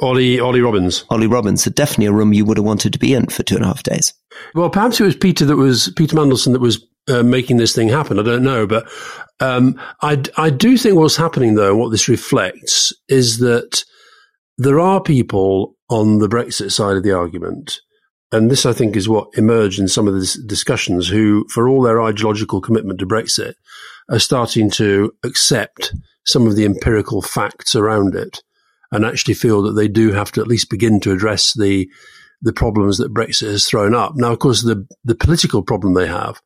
Ollie 0.01 0.39
Ollie 0.39 0.61
Robbins. 0.61 1.05
Ollie 1.09 1.27
Robbins, 1.27 1.63
so 1.63 1.71
definitely 1.71 2.05
a 2.07 2.13
room 2.13 2.33
you 2.33 2.45
would 2.45 2.57
have 2.57 2.65
wanted 2.65 2.93
to 2.93 2.99
be 2.99 3.13
in 3.13 3.27
for 3.27 3.43
two 3.43 3.55
and 3.55 3.63
a 3.63 3.67
half 3.67 3.83
days. 3.83 4.13
Well, 4.55 4.69
perhaps 4.69 4.99
it 4.99 5.03
was 5.03 5.15
Peter 5.15 5.45
that 5.45 5.57
was 5.57 5.91
Peter 5.95 6.15
Mandelson 6.15 6.53
that 6.53 6.61
was 6.61 6.85
uh, 7.07 7.23
making 7.23 7.57
this 7.57 7.75
thing 7.75 7.89
happen. 7.89 8.19
I 8.19 8.23
don't 8.23 8.43
know, 8.43 8.65
but 8.65 8.89
um, 9.39 9.79
I 10.01 10.21
I 10.37 10.49
do 10.49 10.77
think 10.77 10.95
what's 10.95 11.17
happening 11.17 11.55
though, 11.55 11.75
what 11.75 11.91
this 11.91 12.07
reflects 12.07 12.93
is 13.09 13.39
that 13.39 13.83
there 14.59 14.79
are 14.79 15.01
people 15.01 15.77
on 15.89 16.19
the 16.19 16.27
Brexit 16.27 16.71
side 16.71 16.97
of 16.97 17.03
the 17.03 17.13
argument, 17.13 17.79
and 18.31 18.51
this 18.51 18.65
I 18.65 18.73
think 18.73 18.97
is 18.97 19.07
what 19.07 19.29
emerged 19.35 19.79
in 19.79 19.87
some 19.87 20.05
of 20.07 20.13
the 20.13 20.37
discussions. 20.45 21.07
Who, 21.07 21.47
for 21.49 21.69
all 21.69 21.81
their 21.81 22.01
ideological 22.01 22.59
commitment 22.59 22.99
to 22.99 23.07
Brexit, 23.07 23.53
are 24.11 24.19
starting 24.19 24.69
to 24.71 25.13
accept 25.23 25.93
some 26.27 26.45
of 26.45 26.57
the 26.57 26.65
empirical 26.65 27.21
facts 27.21 27.73
around 27.73 28.15
it, 28.15 28.43
and 28.91 29.05
actually 29.05 29.33
feel 29.33 29.61
that 29.61 29.73
they 29.73 29.87
do 29.87 30.11
have 30.11 30.31
to 30.33 30.41
at 30.41 30.47
least 30.47 30.69
begin 30.69 30.99
to 30.99 31.13
address 31.13 31.53
the 31.53 31.89
the 32.41 32.53
problems 32.53 32.97
that 32.97 33.13
Brexit 33.13 33.51
has 33.51 33.65
thrown 33.65 33.95
up. 33.95 34.13
Now, 34.15 34.33
of 34.33 34.39
course, 34.39 34.61
the 34.61 34.85
the 35.05 35.15
political 35.15 35.63
problem 35.63 35.93
they 35.93 36.07
have 36.07 36.41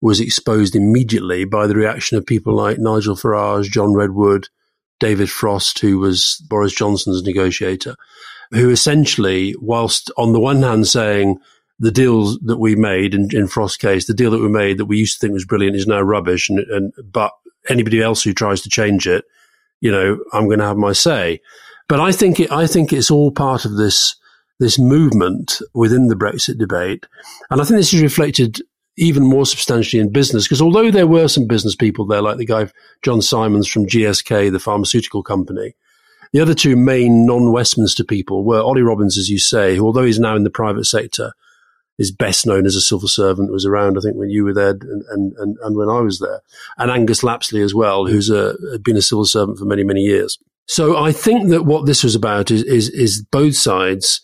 was 0.00 0.20
exposed 0.20 0.74
immediately 0.74 1.44
by 1.44 1.68
the 1.68 1.76
reaction 1.76 2.18
of 2.18 2.26
people 2.26 2.54
like 2.54 2.78
Nigel 2.80 3.14
Farage, 3.14 3.70
John 3.70 3.94
Redwood, 3.94 4.48
David 5.04 5.28
Frost, 5.28 5.80
who 5.80 5.98
was 5.98 6.42
Boris 6.48 6.72
Johnson's 6.72 7.22
negotiator, 7.22 7.94
who 8.52 8.70
essentially, 8.70 9.54
whilst 9.60 10.10
on 10.16 10.32
the 10.32 10.40
one 10.40 10.62
hand 10.62 10.86
saying 10.86 11.36
the 11.78 11.90
deals 11.90 12.38
that 12.38 12.56
we 12.56 12.74
made 12.74 13.14
in, 13.14 13.28
in 13.32 13.46
Frost's 13.46 13.76
case, 13.76 14.06
the 14.06 14.14
deal 14.14 14.30
that 14.30 14.40
we 14.40 14.48
made 14.48 14.78
that 14.78 14.86
we 14.86 14.96
used 14.96 15.20
to 15.20 15.20
think 15.20 15.34
was 15.34 15.44
brilliant 15.44 15.76
is 15.76 15.86
now 15.86 16.00
rubbish, 16.00 16.48
and, 16.48 16.60
and 16.60 16.94
but 17.04 17.32
anybody 17.68 18.00
else 18.00 18.22
who 18.22 18.32
tries 18.32 18.62
to 18.62 18.70
change 18.70 19.06
it, 19.06 19.26
you 19.82 19.92
know, 19.92 20.24
I'm 20.32 20.46
going 20.46 20.60
to 20.60 20.64
have 20.64 20.78
my 20.78 20.92
say. 20.92 21.42
But 21.86 22.00
I 22.00 22.10
think 22.10 22.40
it, 22.40 22.50
I 22.50 22.66
think 22.66 22.90
it's 22.90 23.10
all 23.10 23.30
part 23.30 23.66
of 23.66 23.76
this 23.76 24.16
this 24.58 24.78
movement 24.78 25.60
within 25.74 26.08
the 26.08 26.16
Brexit 26.16 26.56
debate, 26.56 27.04
and 27.50 27.60
I 27.60 27.64
think 27.64 27.76
this 27.76 27.92
is 27.92 28.00
reflected 28.00 28.62
even 28.96 29.24
more 29.24 29.46
substantially 29.46 30.00
in 30.00 30.12
business 30.12 30.44
because 30.44 30.62
although 30.62 30.90
there 30.90 31.06
were 31.06 31.28
some 31.28 31.46
business 31.46 31.74
people 31.74 32.06
there, 32.06 32.22
like 32.22 32.36
the 32.36 32.44
guy 32.44 32.70
John 33.02 33.22
Simons 33.22 33.66
from 33.66 33.86
GSK, 33.86 34.52
the 34.52 34.60
pharmaceutical 34.60 35.22
company, 35.22 35.74
the 36.32 36.40
other 36.40 36.54
two 36.54 36.76
main 36.76 37.26
non-Westminster 37.26 38.04
people 38.04 38.44
were 38.44 38.60
Ollie 38.60 38.82
Robbins, 38.82 39.18
as 39.18 39.28
you 39.28 39.38
say, 39.38 39.76
who 39.76 39.84
although 39.84 40.04
he's 40.04 40.20
now 40.20 40.36
in 40.36 40.44
the 40.44 40.50
private 40.50 40.84
sector, 40.84 41.32
is 41.98 42.10
best 42.10 42.46
known 42.46 42.66
as 42.66 42.74
a 42.74 42.80
civil 42.80 43.08
servant. 43.08 43.52
Was 43.52 43.66
around, 43.66 43.96
I 43.96 44.00
think, 44.00 44.16
when 44.16 44.30
you 44.30 44.44
were 44.44 44.54
there 44.54 44.70
and 44.70 45.04
and, 45.10 45.32
and, 45.38 45.56
and 45.62 45.76
when 45.76 45.88
I 45.88 46.00
was 46.00 46.18
there, 46.18 46.40
and 46.76 46.90
Angus 46.90 47.22
Lapsley 47.22 47.62
as 47.62 47.74
well, 47.74 48.06
who's 48.06 48.30
a, 48.30 48.56
been 48.82 48.96
a 48.96 49.02
civil 49.02 49.24
servant 49.24 49.58
for 49.58 49.64
many 49.64 49.84
many 49.84 50.00
years. 50.00 50.38
So 50.66 50.96
I 50.96 51.12
think 51.12 51.50
that 51.50 51.64
what 51.64 51.86
this 51.86 52.02
was 52.02 52.14
about 52.14 52.50
is 52.50 52.62
is, 52.64 52.88
is 52.90 53.22
both 53.22 53.54
sides 53.54 54.20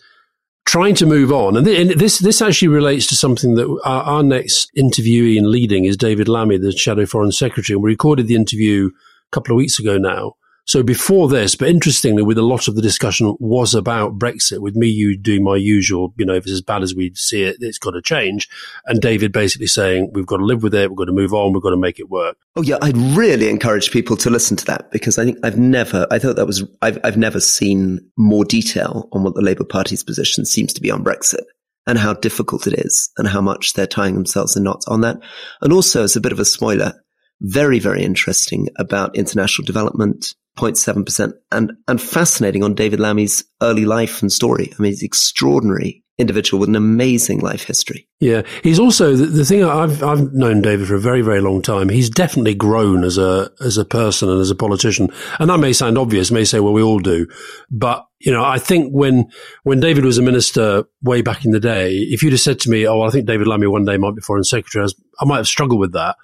trying 0.70 0.94
to 0.94 1.04
move 1.04 1.32
on. 1.32 1.56
And, 1.56 1.66
th- 1.66 1.80
and 1.80 2.00
this 2.00 2.20
this 2.20 2.40
actually 2.40 2.68
relates 2.68 3.08
to 3.08 3.16
something 3.16 3.56
that 3.56 3.66
our, 3.84 4.02
our 4.02 4.22
next 4.22 4.70
interviewee 4.78 5.36
in 5.36 5.50
leading 5.50 5.84
is 5.84 5.96
David 5.96 6.28
Lammy, 6.28 6.58
the 6.58 6.70
Shadow 6.70 7.06
Foreign 7.06 7.32
Secretary. 7.32 7.74
And 7.74 7.82
we 7.82 7.90
recorded 7.90 8.28
the 8.28 8.36
interview 8.36 8.86
a 8.86 9.30
couple 9.32 9.52
of 9.52 9.56
weeks 9.56 9.80
ago 9.80 9.98
now. 9.98 10.34
So 10.70 10.84
before 10.84 11.28
this, 11.28 11.56
but 11.56 11.66
interestingly, 11.66 12.22
with 12.22 12.38
a 12.38 12.42
lot 12.42 12.68
of 12.68 12.76
the 12.76 12.80
discussion 12.80 13.34
was 13.40 13.74
about 13.74 14.20
Brexit, 14.20 14.60
with 14.60 14.76
me, 14.76 14.86
you 14.86 15.18
doing 15.18 15.42
my 15.42 15.56
usual, 15.56 16.14
you 16.16 16.24
know, 16.24 16.34
if 16.34 16.44
it's 16.44 16.52
as 16.52 16.62
bad 16.62 16.84
as 16.84 16.94
we 16.94 17.12
see 17.16 17.42
it, 17.42 17.56
it's 17.58 17.76
got 17.76 17.90
to 17.90 18.00
change. 18.00 18.48
And 18.86 19.00
David 19.00 19.32
basically 19.32 19.66
saying, 19.66 20.12
we've 20.12 20.26
got 20.26 20.36
to 20.36 20.44
live 20.44 20.62
with 20.62 20.72
it. 20.72 20.88
We've 20.88 20.96
got 20.96 21.06
to 21.06 21.12
move 21.12 21.34
on. 21.34 21.52
We've 21.52 21.60
got 21.60 21.70
to 21.70 21.76
make 21.76 21.98
it 21.98 22.08
work. 22.08 22.36
Oh 22.54 22.62
yeah. 22.62 22.76
I'd 22.80 22.96
really 22.96 23.48
encourage 23.48 23.90
people 23.90 24.16
to 24.18 24.30
listen 24.30 24.56
to 24.58 24.64
that 24.66 24.92
because 24.92 25.18
I 25.18 25.24
think 25.24 25.38
I've 25.42 25.58
never, 25.58 26.06
I 26.08 26.20
thought 26.20 26.36
that 26.36 26.46
was, 26.46 26.62
I've, 26.82 27.00
I've 27.02 27.16
never 27.16 27.40
seen 27.40 28.08
more 28.16 28.44
detail 28.44 29.08
on 29.10 29.24
what 29.24 29.34
the 29.34 29.42
Labour 29.42 29.64
Party's 29.64 30.04
position 30.04 30.44
seems 30.44 30.72
to 30.74 30.80
be 30.80 30.92
on 30.92 31.02
Brexit 31.02 31.46
and 31.88 31.98
how 31.98 32.14
difficult 32.14 32.68
it 32.68 32.74
is 32.74 33.10
and 33.18 33.26
how 33.26 33.40
much 33.40 33.72
they're 33.72 33.88
tying 33.88 34.14
themselves 34.14 34.54
in 34.54 34.62
knots 34.62 34.86
on 34.86 35.00
that. 35.00 35.18
And 35.62 35.72
also 35.72 36.04
as 36.04 36.14
a 36.14 36.20
bit 36.20 36.30
of 36.30 36.38
a 36.38 36.44
spoiler, 36.44 36.94
very, 37.40 37.78
very 37.78 38.02
interesting 38.02 38.68
about 38.76 39.16
international 39.16 39.66
development, 39.66 40.34
0.7%, 40.58 41.32
and, 41.52 41.72
and 41.88 42.00
fascinating 42.00 42.62
on 42.62 42.74
David 42.74 43.00
Lammy's 43.00 43.44
early 43.62 43.84
life 43.84 44.22
and 44.22 44.32
story. 44.32 44.72
I 44.78 44.82
mean, 44.82 44.92
he's 44.92 45.02
extraordinary 45.02 46.04
individual 46.20 46.60
with 46.60 46.68
an 46.68 46.76
amazing 46.76 47.40
life 47.40 47.64
history. 47.64 48.06
Yeah, 48.20 48.42
he's 48.62 48.78
also 48.78 49.16
the, 49.16 49.26
the, 49.26 49.44
thing. 49.44 49.64
I've 49.64 50.02
I've 50.02 50.32
known 50.34 50.60
David 50.60 50.86
for 50.86 50.94
a 50.94 51.00
very 51.00 51.22
very 51.22 51.40
long 51.40 51.62
time. 51.62 51.88
He's 51.88 52.10
definitely 52.10 52.54
grown 52.54 53.02
as 53.02 53.16
a 53.16 53.50
as 53.60 53.78
a 53.78 53.84
person 53.84 54.28
and 54.28 54.40
as 54.40 54.50
a 54.50 54.54
politician. 54.54 55.08
And 55.38 55.48
that 55.48 55.58
may 55.58 55.72
sound 55.72 55.96
obvious. 55.96 56.30
May 56.30 56.44
say, 56.44 56.60
well, 56.60 56.74
we 56.74 56.82
all 56.82 56.98
do, 56.98 57.26
but 57.70 58.06
you 58.20 58.30
know, 58.30 58.44
I 58.44 58.58
think 58.58 58.92
when 58.92 59.30
when 59.62 59.80
David 59.80 60.04
was 60.04 60.18
a 60.18 60.22
minister 60.22 60.84
way 61.02 61.22
back 61.22 61.44
in 61.44 61.52
the 61.52 61.60
day, 61.60 61.94
if 61.94 62.22
you'd 62.22 62.34
have 62.34 62.40
said 62.40 62.60
to 62.60 62.70
me, 62.70 62.86
"Oh, 62.86 63.00
I 63.00 63.10
think 63.10 63.26
David 63.26 63.46
Lammy 63.46 63.66
one 63.66 63.86
day 63.86 63.96
might 63.96 64.14
be 64.14 64.20
foreign 64.20 64.44
secretary," 64.44 64.82
I, 64.82 64.84
was, 64.84 65.02
I 65.20 65.24
might 65.24 65.38
have 65.38 65.48
struggled 65.48 65.80
with 65.80 65.94
that. 65.94 66.16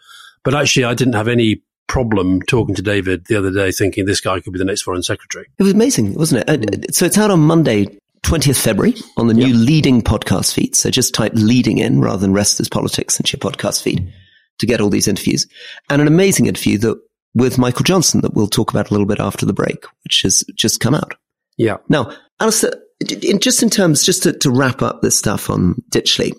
But 0.47 0.55
actually, 0.55 0.85
I 0.85 0.95
didn't 0.95 1.15
have 1.15 1.27
any 1.27 1.61
problem 1.89 2.41
talking 2.43 2.77
to 2.77 2.83
David 2.83 3.27
the 3.27 3.37
other 3.37 3.51
day, 3.51 3.73
thinking 3.73 4.07
this 4.07 4.21
guy 4.21 4.39
could 4.39 4.53
be 4.53 4.61
the 4.61 4.65
next 4.65 4.83
foreign 4.83 5.03
secretary. 5.03 5.47
It 5.59 5.63
was 5.65 5.73
amazing, 5.73 6.15
wasn't 6.15 6.49
it? 6.49 6.61
Mm. 6.61 6.95
So 6.95 7.05
it's 7.05 7.19
out 7.19 7.33
on 7.33 7.41
Monday, 7.41 7.87
20th 8.23 8.63
February 8.63 8.95
on 9.17 9.27
the 9.27 9.35
new 9.35 9.49
yep. 9.49 9.57
leading 9.57 10.03
podcast 10.03 10.55
feed. 10.55 10.77
So 10.77 10.89
just 10.89 11.15
type 11.15 11.33
leading 11.35 11.79
in 11.79 12.01
rather 12.01 12.19
than 12.19 12.33
rest 12.33 12.61
as 12.61 12.69
politics 12.69 13.19
into 13.19 13.37
your 13.37 13.41
podcast 13.41 13.83
feed 13.83 14.13
to 14.61 14.67
get 14.67 14.81
all 14.81 14.89
these 14.89 15.09
interviews 15.09 15.49
and 15.91 16.01
an 16.01 16.07
amazing 16.07 16.47
interview 16.47 16.79
that 16.79 16.97
with 17.35 17.59
Michael 17.59 17.83
Johnson 17.83 18.21
that 18.21 18.35
we'll 18.35 18.47
talk 18.47 18.71
about 18.71 18.91
a 18.91 18.95
little 18.95 19.05
bit 19.05 19.19
after 19.19 19.47
the 19.47 19.53
break, 19.53 19.85
which 20.05 20.23
has 20.23 20.45
just 20.55 20.79
come 20.79 20.95
out. 20.95 21.15
Yeah. 21.59 21.79
Now, 21.89 22.17
Alistair, 22.39 22.73
in, 23.01 23.41
just 23.41 23.65
in 23.65 23.71
terms, 23.71 24.05
just 24.05 24.23
to, 24.23 24.33
to 24.33 24.51
wrap 24.53 24.81
up 24.81 25.03
this 25.03 25.19
stuff 25.19 25.51
on 25.51 25.83
Ditchley, 25.91 26.35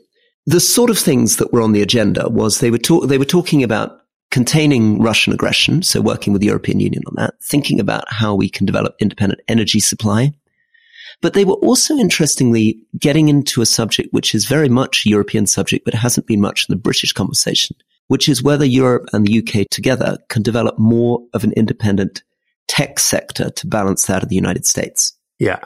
the 0.47 0.61
sort 0.61 0.89
of 0.89 0.97
things 0.97 1.37
that 1.37 1.51
were 1.51 1.61
on 1.61 1.73
the 1.73 1.81
agenda 1.81 2.29
was 2.29 2.59
they 2.59 2.71
were 2.71 2.77
talk, 2.77 3.07
they 3.07 3.17
were 3.17 3.25
talking 3.25 3.63
about 3.63 4.01
containing 4.31 5.01
Russian 5.01 5.33
aggression. 5.33 5.83
So 5.83 6.01
working 6.01 6.31
with 6.31 6.39
the 6.39 6.47
European 6.47 6.79
Union 6.79 7.03
on 7.05 7.15
that, 7.17 7.35
thinking 7.43 7.79
about 7.79 8.05
how 8.11 8.33
we 8.33 8.49
can 8.49 8.65
develop 8.65 8.95
independent 8.99 9.41
energy 9.49 9.79
supply. 9.79 10.31
But 11.21 11.33
they 11.33 11.43
were 11.43 11.55
also 11.55 11.97
interestingly 11.97 12.79
getting 12.97 13.27
into 13.27 13.61
a 13.61 13.65
subject 13.65 14.09
which 14.13 14.33
is 14.33 14.45
very 14.45 14.69
much 14.69 15.05
a 15.05 15.09
European 15.09 15.47
subject, 15.47 15.83
but 15.83 15.93
hasn't 15.93 16.27
been 16.27 16.41
much 16.41 16.65
in 16.67 16.73
the 16.73 16.79
British 16.79 17.11
conversation, 17.11 17.75
which 18.07 18.29
is 18.29 18.41
whether 18.41 18.65
Europe 18.65 19.09
and 19.11 19.27
the 19.27 19.39
UK 19.39 19.67
together 19.69 20.17
can 20.29 20.43
develop 20.43 20.79
more 20.79 21.19
of 21.33 21.43
an 21.43 21.51
independent 21.57 22.23
tech 22.69 22.99
sector 22.99 23.49
to 23.49 23.67
balance 23.67 24.05
that 24.05 24.23
of 24.23 24.29
the 24.29 24.35
United 24.35 24.65
States. 24.65 25.13
Yeah. 25.39 25.59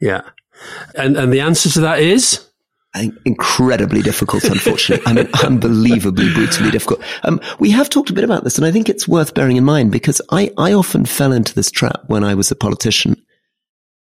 Yeah. 0.00 0.22
And, 0.96 1.16
and 1.16 1.32
the 1.32 1.40
answer 1.40 1.68
to 1.70 1.80
that 1.80 2.00
is? 2.00 2.48
Incredibly 3.24 4.02
difficult, 4.02 4.44
unfortunately. 4.44 5.06
I 5.06 5.12
mean, 5.12 5.28
unbelievably 5.44 6.32
brutally 6.32 6.70
difficult. 6.70 7.02
Um, 7.24 7.40
we 7.58 7.70
have 7.70 7.90
talked 7.90 8.10
a 8.10 8.12
bit 8.12 8.24
about 8.24 8.44
this 8.44 8.56
and 8.56 8.66
I 8.66 8.70
think 8.70 8.88
it's 8.88 9.08
worth 9.08 9.34
bearing 9.34 9.56
in 9.56 9.64
mind 9.64 9.90
because 9.90 10.22
I, 10.30 10.50
I 10.56 10.72
often 10.72 11.04
fell 11.04 11.32
into 11.32 11.54
this 11.54 11.70
trap 11.70 12.02
when 12.06 12.24
I 12.24 12.34
was 12.34 12.50
a 12.50 12.56
politician 12.56 13.20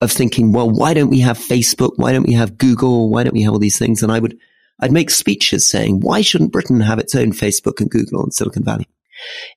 of 0.01 0.13
thinking, 0.13 0.53
well, 0.53 0.69
why 0.69 0.93
don't 0.93 1.11
we 1.11 1.21
have 1.21 1.39
Facebook? 1.39 1.93
Why 1.97 2.13
don't 2.13 2.27
we 2.27 2.35
have 2.35 2.59
Google? 2.59 3.11
Why 3.11 3.23
don't 3.23 3.35
we 3.35 3.43
have 3.43 3.53
all 3.53 3.59
these 3.59 3.79
things? 3.79 4.03
And 4.03 4.13
I 4.13 4.19
would, 4.19 4.37
I'd 4.81 4.93
make 4.93 5.11
speeches 5.11 5.67
saying, 5.67 6.01
why 6.01 6.21
shouldn't 6.21 6.53
Britain 6.53 6.81
have 6.81 6.99
its 6.99 7.15
own 7.15 7.33
Facebook 7.33 7.81
and 7.81 7.91
Google 7.91 8.25
in 8.25 8.33
Silicon 8.33 8.65
Valley? 8.65 8.89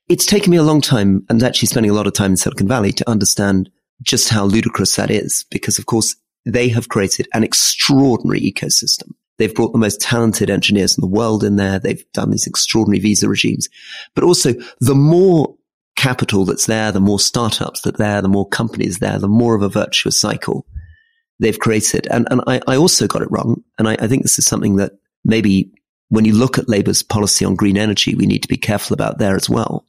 It's 0.08 0.24
taken 0.24 0.50
me 0.50 0.56
a 0.56 0.62
long 0.62 0.80
time 0.80 1.26
and 1.28 1.42
actually 1.42 1.68
spending 1.68 1.90
a 1.90 1.94
lot 1.94 2.06
of 2.06 2.14
time 2.14 2.32
in 2.32 2.36
Silicon 2.36 2.68
Valley 2.68 2.92
to 2.92 3.10
understand 3.10 3.68
just 4.02 4.28
how 4.28 4.44
ludicrous 4.44 4.96
that 4.96 5.10
is 5.10 5.44
because 5.50 5.78
of 5.78 5.86
course 5.86 6.14
they 6.48 6.68
have 6.68 6.88
created 6.88 7.28
an 7.34 7.44
extraordinary 7.44 8.40
ecosystem. 8.40 9.12
They've 9.36 9.54
brought 9.54 9.72
the 9.72 9.78
most 9.78 10.00
talented 10.00 10.50
engineers 10.50 10.96
in 10.96 11.02
the 11.02 11.06
world 11.06 11.44
in 11.44 11.56
there. 11.56 11.78
They've 11.78 12.04
done 12.12 12.30
these 12.30 12.46
extraordinary 12.46 13.00
visa 13.00 13.28
regimes, 13.28 13.68
but 14.14 14.24
also 14.24 14.54
the 14.80 14.94
more 14.94 15.54
capital 15.94 16.44
that's 16.44 16.66
there, 16.66 16.90
the 16.90 17.00
more 17.00 17.20
startups 17.20 17.82
that 17.82 17.98
there, 17.98 18.22
the 18.22 18.28
more 18.28 18.48
companies 18.48 18.98
there, 18.98 19.18
the 19.18 19.28
more 19.28 19.54
of 19.54 19.62
a 19.62 19.68
virtuous 19.68 20.18
cycle 20.18 20.66
they've 21.38 21.58
created. 21.58 22.08
And, 22.10 22.26
and 22.30 22.40
I, 22.46 22.60
I 22.66 22.76
also 22.76 23.06
got 23.06 23.22
it 23.22 23.30
wrong. 23.30 23.62
And 23.78 23.88
I, 23.88 23.96
I 24.00 24.08
think 24.08 24.22
this 24.22 24.38
is 24.38 24.46
something 24.46 24.76
that 24.76 24.92
maybe 25.24 25.70
when 26.08 26.24
you 26.24 26.32
look 26.32 26.58
at 26.58 26.68
Labour's 26.68 27.02
policy 27.02 27.44
on 27.44 27.54
green 27.54 27.76
energy, 27.76 28.14
we 28.14 28.26
need 28.26 28.42
to 28.42 28.48
be 28.48 28.56
careful 28.56 28.94
about 28.94 29.18
there 29.18 29.36
as 29.36 29.48
well 29.48 29.84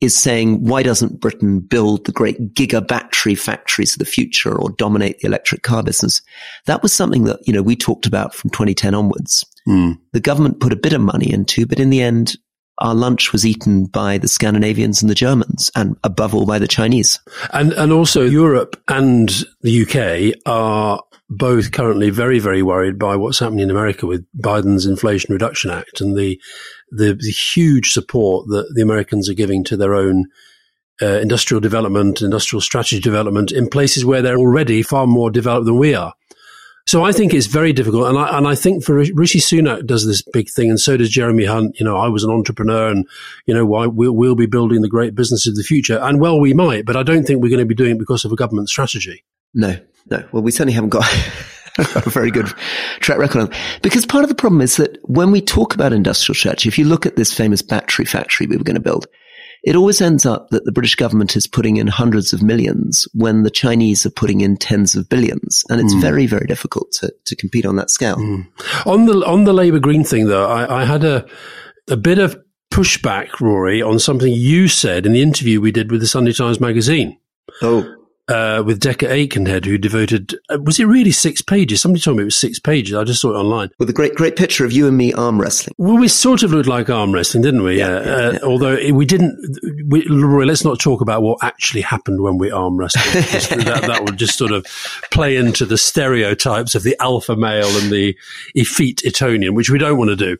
is 0.00 0.16
saying, 0.16 0.62
why 0.62 0.82
doesn't 0.82 1.20
Britain 1.20 1.60
build 1.60 2.06
the 2.06 2.12
great 2.12 2.54
giga 2.54 2.86
battery 2.86 3.34
factories 3.34 3.94
of 3.94 3.98
the 3.98 4.04
future 4.04 4.56
or 4.56 4.70
dominate 4.70 5.18
the 5.18 5.26
electric 5.26 5.62
car 5.62 5.82
business? 5.82 6.22
That 6.66 6.82
was 6.82 6.92
something 6.92 7.24
that, 7.24 7.40
you 7.46 7.52
know, 7.52 7.62
we 7.62 7.76
talked 7.76 8.06
about 8.06 8.34
from 8.34 8.50
2010 8.50 8.94
onwards. 8.94 9.44
Mm. 9.66 9.98
The 10.12 10.20
government 10.20 10.60
put 10.60 10.72
a 10.72 10.76
bit 10.76 10.92
of 10.92 11.00
money 11.00 11.32
into, 11.32 11.66
but 11.66 11.80
in 11.80 11.90
the 11.90 12.00
end, 12.00 12.36
our 12.80 12.94
lunch 12.94 13.32
was 13.32 13.44
eaten 13.44 13.86
by 13.86 14.18
the 14.18 14.28
Scandinavians 14.28 15.02
and 15.02 15.10
the 15.10 15.14
Germans 15.14 15.70
and 15.74 15.96
above 16.04 16.34
all 16.34 16.46
by 16.46 16.60
the 16.60 16.68
Chinese. 16.68 17.18
And, 17.52 17.72
and 17.72 17.92
also 17.92 18.22
Europe 18.22 18.80
and 18.86 19.28
the 19.62 19.82
UK 19.82 20.40
are 20.46 21.02
both 21.28 21.72
currently 21.72 22.10
very, 22.10 22.38
very 22.38 22.62
worried 22.62 22.98
by 22.98 23.16
what's 23.16 23.38
happening 23.38 23.64
in 23.64 23.70
America 23.70 24.06
with 24.06 24.26
Biden's 24.38 24.86
Inflation 24.86 25.32
Reduction 25.32 25.70
Act 25.70 26.00
and 26.00 26.16
the, 26.16 26.40
the, 26.90 27.14
the 27.14 27.30
huge 27.30 27.90
support 27.90 28.46
that 28.48 28.72
the 28.74 28.82
Americans 28.82 29.28
are 29.28 29.34
giving 29.34 29.62
to 29.64 29.76
their 29.76 29.94
own 29.94 30.26
uh, 31.02 31.18
industrial 31.20 31.60
development, 31.60 32.22
industrial 32.22 32.60
strategy 32.60 33.00
development 33.00 33.52
in 33.52 33.68
places 33.68 34.04
where 34.04 34.22
they're 34.22 34.38
already 34.38 34.82
far 34.82 35.06
more 35.06 35.30
developed 35.30 35.66
than 35.66 35.78
we 35.78 35.94
are. 35.94 36.14
So 36.86 37.04
I 37.04 37.12
think 37.12 37.34
it's 37.34 37.44
very 37.44 37.74
difficult, 37.74 38.08
and 38.08 38.16
I 38.16 38.38
and 38.38 38.48
I 38.48 38.54
think 38.54 38.82
for 38.82 38.94
Rishi 38.94 39.40
Sunak 39.40 39.86
does 39.86 40.06
this 40.06 40.22
big 40.22 40.48
thing, 40.48 40.70
and 40.70 40.80
so 40.80 40.96
does 40.96 41.10
Jeremy 41.10 41.44
Hunt. 41.44 41.78
You 41.78 41.84
know, 41.84 41.98
I 41.98 42.08
was 42.08 42.24
an 42.24 42.30
entrepreneur, 42.30 42.88
and 42.88 43.06
you 43.44 43.52
know, 43.52 43.66
why 43.66 43.86
we'll, 43.86 44.12
we'll 44.12 44.34
be 44.34 44.46
building 44.46 44.80
the 44.80 44.88
great 44.88 45.14
business 45.14 45.46
of 45.46 45.54
the 45.54 45.62
future, 45.62 45.98
and 45.98 46.18
well, 46.18 46.40
we 46.40 46.54
might, 46.54 46.86
but 46.86 46.96
I 46.96 47.02
don't 47.02 47.26
think 47.26 47.42
we're 47.42 47.50
going 47.50 47.58
to 47.58 47.66
be 47.66 47.74
doing 47.74 47.96
it 47.96 47.98
because 47.98 48.24
of 48.24 48.32
a 48.32 48.36
government 48.36 48.70
strategy. 48.70 49.22
No, 49.52 49.78
no. 50.10 50.28
Well, 50.32 50.42
we 50.42 50.50
certainly 50.50 50.74
haven't 50.74 50.90
got. 50.90 51.06
a 51.94 52.10
very 52.10 52.30
good 52.30 52.46
track 53.00 53.18
record 53.18 53.42
on. 53.42 53.50
Because 53.82 54.04
part 54.04 54.24
of 54.24 54.28
the 54.28 54.34
problem 54.34 54.60
is 54.60 54.76
that 54.76 54.98
when 55.02 55.30
we 55.30 55.40
talk 55.40 55.74
about 55.74 55.92
industrial 55.92 56.34
strategy, 56.34 56.68
if 56.68 56.78
you 56.78 56.84
look 56.84 57.06
at 57.06 57.16
this 57.16 57.32
famous 57.32 57.62
battery 57.62 58.04
factory 58.04 58.46
we 58.46 58.56
were 58.56 58.64
going 58.64 58.74
to 58.74 58.80
build, 58.80 59.06
it 59.62 59.76
always 59.76 60.00
ends 60.00 60.24
up 60.24 60.48
that 60.50 60.64
the 60.64 60.72
British 60.72 60.94
government 60.94 61.36
is 61.36 61.46
putting 61.46 61.76
in 61.76 61.86
hundreds 61.86 62.32
of 62.32 62.42
millions 62.42 63.06
when 63.12 63.42
the 63.42 63.50
Chinese 63.50 64.06
are 64.06 64.10
putting 64.10 64.40
in 64.40 64.56
tens 64.56 64.94
of 64.94 65.08
billions. 65.08 65.64
And 65.68 65.80
it's 65.80 65.94
mm. 65.94 66.00
very, 66.00 66.26
very 66.26 66.46
difficult 66.46 66.92
to, 66.92 67.12
to 67.26 67.36
compete 67.36 67.66
on 67.66 67.76
that 67.76 67.90
scale. 67.90 68.16
Mm. 68.16 68.46
On 68.86 69.06
the, 69.06 69.26
on 69.26 69.44
the 69.44 69.52
Labour 69.52 69.78
Green 69.78 70.04
thing 70.04 70.26
though, 70.26 70.48
I, 70.48 70.82
I 70.82 70.84
had 70.84 71.04
a, 71.04 71.26
a 71.88 71.96
bit 71.96 72.18
of 72.18 72.36
pushback, 72.72 73.40
Rory, 73.40 73.82
on 73.82 73.98
something 73.98 74.32
you 74.32 74.68
said 74.68 75.06
in 75.06 75.12
the 75.12 75.22
interview 75.22 75.60
we 75.60 75.72
did 75.72 75.90
with 75.90 76.00
the 76.00 76.06
Sunday 76.06 76.32
Times 76.32 76.60
magazine. 76.60 77.18
Oh 77.62 77.97
uh, 78.28 78.62
with 78.64 78.80
Decca 78.80 79.06
Aikenhead, 79.06 79.64
who 79.64 79.78
devoted, 79.78 80.34
uh, 80.50 80.58
was 80.62 80.78
it 80.78 80.84
really 80.84 81.10
six 81.10 81.40
pages? 81.40 81.80
Somebody 81.80 82.02
told 82.02 82.18
me 82.18 82.22
it 82.22 82.26
was 82.26 82.36
six 82.36 82.58
pages. 82.58 82.94
I 82.94 83.04
just 83.04 83.20
saw 83.20 83.30
it 83.30 83.36
online. 83.36 83.70
With 83.78 83.88
a 83.88 83.92
great, 83.92 84.14
great 84.14 84.36
picture 84.36 84.64
of 84.64 84.72
you 84.72 84.86
and 84.86 84.96
me 84.96 85.12
arm 85.12 85.40
wrestling. 85.40 85.74
Well, 85.78 85.96
we 85.96 86.08
sort 86.08 86.42
of 86.42 86.52
looked 86.52 86.68
like 86.68 86.90
arm 86.90 87.12
wrestling, 87.12 87.42
didn't 87.42 87.62
we? 87.62 87.78
Yeah. 87.78 87.88
yeah, 87.88 87.96
uh, 87.96 88.32
yeah. 88.32 88.38
Although 88.42 88.92
we 88.92 89.06
didn't, 89.06 89.58
we, 89.86 90.04
let's 90.08 90.64
not 90.64 90.78
talk 90.78 91.00
about 91.00 91.22
what 91.22 91.38
actually 91.42 91.80
happened 91.80 92.20
when 92.20 92.38
we 92.38 92.50
arm 92.50 92.76
wrestled. 92.76 93.04
that, 93.64 93.84
that 93.86 94.04
would 94.04 94.18
just 94.18 94.36
sort 94.36 94.52
of 94.52 94.66
play 95.10 95.36
into 95.36 95.64
the 95.64 95.78
stereotypes 95.78 96.74
of 96.74 96.82
the 96.82 96.96
alpha 97.00 97.34
male 97.34 97.68
and 97.78 97.90
the 97.90 98.16
effete 98.54 99.04
Etonian, 99.04 99.54
which 99.54 99.70
we 99.70 99.78
don't 99.78 99.96
want 99.96 100.10
to 100.10 100.16
do. 100.16 100.36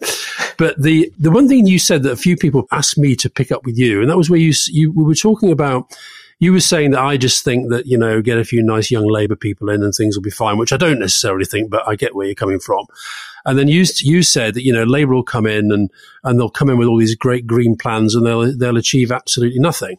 But 0.59 0.81
the, 0.81 1.13
the 1.19 1.31
one 1.31 1.49
thing 1.49 1.67
you 1.67 1.79
said 1.79 2.03
that 2.03 2.13
a 2.13 2.17
few 2.17 2.37
people 2.37 2.67
asked 2.71 2.99
me 2.99 3.17
to 3.17 3.31
pick 3.31 3.51
up 3.51 3.65
with 3.65 3.79
you, 3.79 4.01
and 4.01 4.11
that 4.11 4.17
was 4.17 4.29
where 4.29 4.39
you, 4.39 4.53
you 4.69 4.93
we 4.93 5.05
were 5.05 5.15
talking 5.15 5.51
about 5.51 5.97
you 6.41 6.53
were 6.53 6.61
saying 6.61 6.93
that 6.93 7.01
I 7.01 7.17
just 7.17 7.43
think 7.43 7.71
that, 7.71 7.87
you 7.87 7.99
know, 7.99 8.23
get 8.23 8.39
a 8.39 8.45
few 8.45 8.63
nice 8.63 8.91
young 8.91 9.09
Labour 9.09 9.35
people 9.35 9.71
in 9.71 9.83
and 9.83 9.93
things 9.93 10.17
will 10.17 10.23
be 10.23 10.31
fine, 10.31 10.57
which 10.57 10.73
I 10.73 10.77
don't 10.77 11.01
necessarily 11.01 11.45
think, 11.45 11.69
but 11.69 11.87
I 11.87 11.97
get 11.97 12.15
where 12.15 12.27
you're 12.27 12.35
coming 12.35 12.61
from. 12.61 12.87
And 13.45 13.59
then 13.59 13.67
you, 13.67 13.85
you 14.01 14.23
said 14.23 14.55
that, 14.55 14.65
you 14.65 14.73
know, 14.73 14.85
Labour 14.85 15.15
will 15.15 15.23
come 15.25 15.47
in 15.47 15.73
and, 15.73 15.91
and 16.23 16.39
they'll 16.39 16.49
come 16.49 16.71
in 16.71 16.79
with 16.79 16.87
all 16.87 16.99
these 16.99 17.17
great 17.17 17.47
green 17.47 17.77
plans 17.77 18.15
and 18.15 18.25
they'll, 18.25 18.57
they'll 18.57 18.77
achieve 18.77 19.11
absolutely 19.11 19.59
nothing. 19.59 19.99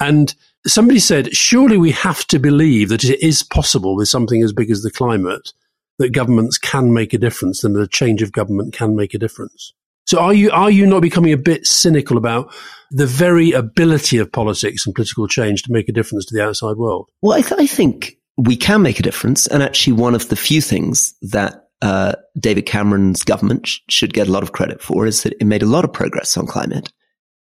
And 0.00 0.34
somebody 0.66 0.98
said, 0.98 1.34
surely 1.36 1.76
we 1.76 1.92
have 1.92 2.26
to 2.28 2.38
believe 2.38 2.88
that 2.88 3.04
it 3.04 3.24
is 3.24 3.42
possible 3.44 3.94
with 3.94 4.08
something 4.08 4.42
as 4.42 4.52
big 4.52 4.70
as 4.70 4.82
the 4.82 4.90
climate 4.90 5.52
that 5.98 6.12
governments 6.12 6.58
can 6.58 6.92
make 6.92 7.14
a 7.14 7.18
difference 7.18 7.62
and 7.62 7.76
that 7.76 7.82
a 7.82 7.88
change 7.88 8.22
of 8.22 8.32
government 8.32 8.74
can 8.74 8.96
make 8.96 9.14
a 9.14 9.18
difference. 9.18 9.72
So 10.06 10.20
are 10.20 10.34
you 10.34 10.50
are 10.52 10.70
you 10.70 10.86
not 10.86 11.02
becoming 11.02 11.32
a 11.32 11.38
bit 11.38 11.66
cynical 11.66 12.16
about 12.16 12.54
the 12.90 13.06
very 13.06 13.52
ability 13.52 14.18
of 14.18 14.30
politics 14.30 14.86
and 14.86 14.94
political 14.94 15.26
change 15.26 15.62
to 15.64 15.72
make 15.72 15.88
a 15.88 15.92
difference 15.92 16.26
to 16.26 16.34
the 16.34 16.44
outside 16.44 16.76
world? 16.76 17.10
Well, 17.22 17.36
I, 17.36 17.42
th- 17.42 17.60
I 17.60 17.66
think 17.66 18.16
we 18.36 18.56
can 18.56 18.82
make 18.82 19.00
a 19.00 19.02
difference, 19.02 19.46
and 19.46 19.62
actually, 19.62 19.94
one 19.94 20.14
of 20.14 20.28
the 20.28 20.36
few 20.36 20.60
things 20.60 21.14
that 21.22 21.68
uh, 21.82 22.14
David 22.38 22.66
Cameron's 22.66 23.24
government 23.24 23.66
sh- 23.66 23.80
should 23.88 24.14
get 24.14 24.28
a 24.28 24.32
lot 24.32 24.42
of 24.42 24.52
credit 24.52 24.80
for 24.80 25.06
is 25.06 25.24
that 25.24 25.34
it 25.40 25.44
made 25.44 25.62
a 25.62 25.66
lot 25.66 25.84
of 25.84 25.92
progress 25.92 26.36
on 26.36 26.46
climate. 26.46 26.92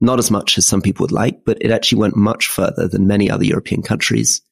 Not 0.00 0.18
as 0.18 0.30
much 0.30 0.58
as 0.58 0.66
some 0.66 0.82
people 0.82 1.04
would 1.04 1.12
like, 1.12 1.44
but 1.44 1.58
it 1.60 1.70
actually 1.70 1.98
went 1.98 2.16
much 2.16 2.48
further 2.48 2.86
than 2.86 3.06
many 3.06 3.30
other 3.30 3.44
European 3.44 3.82
countries. 3.82 4.42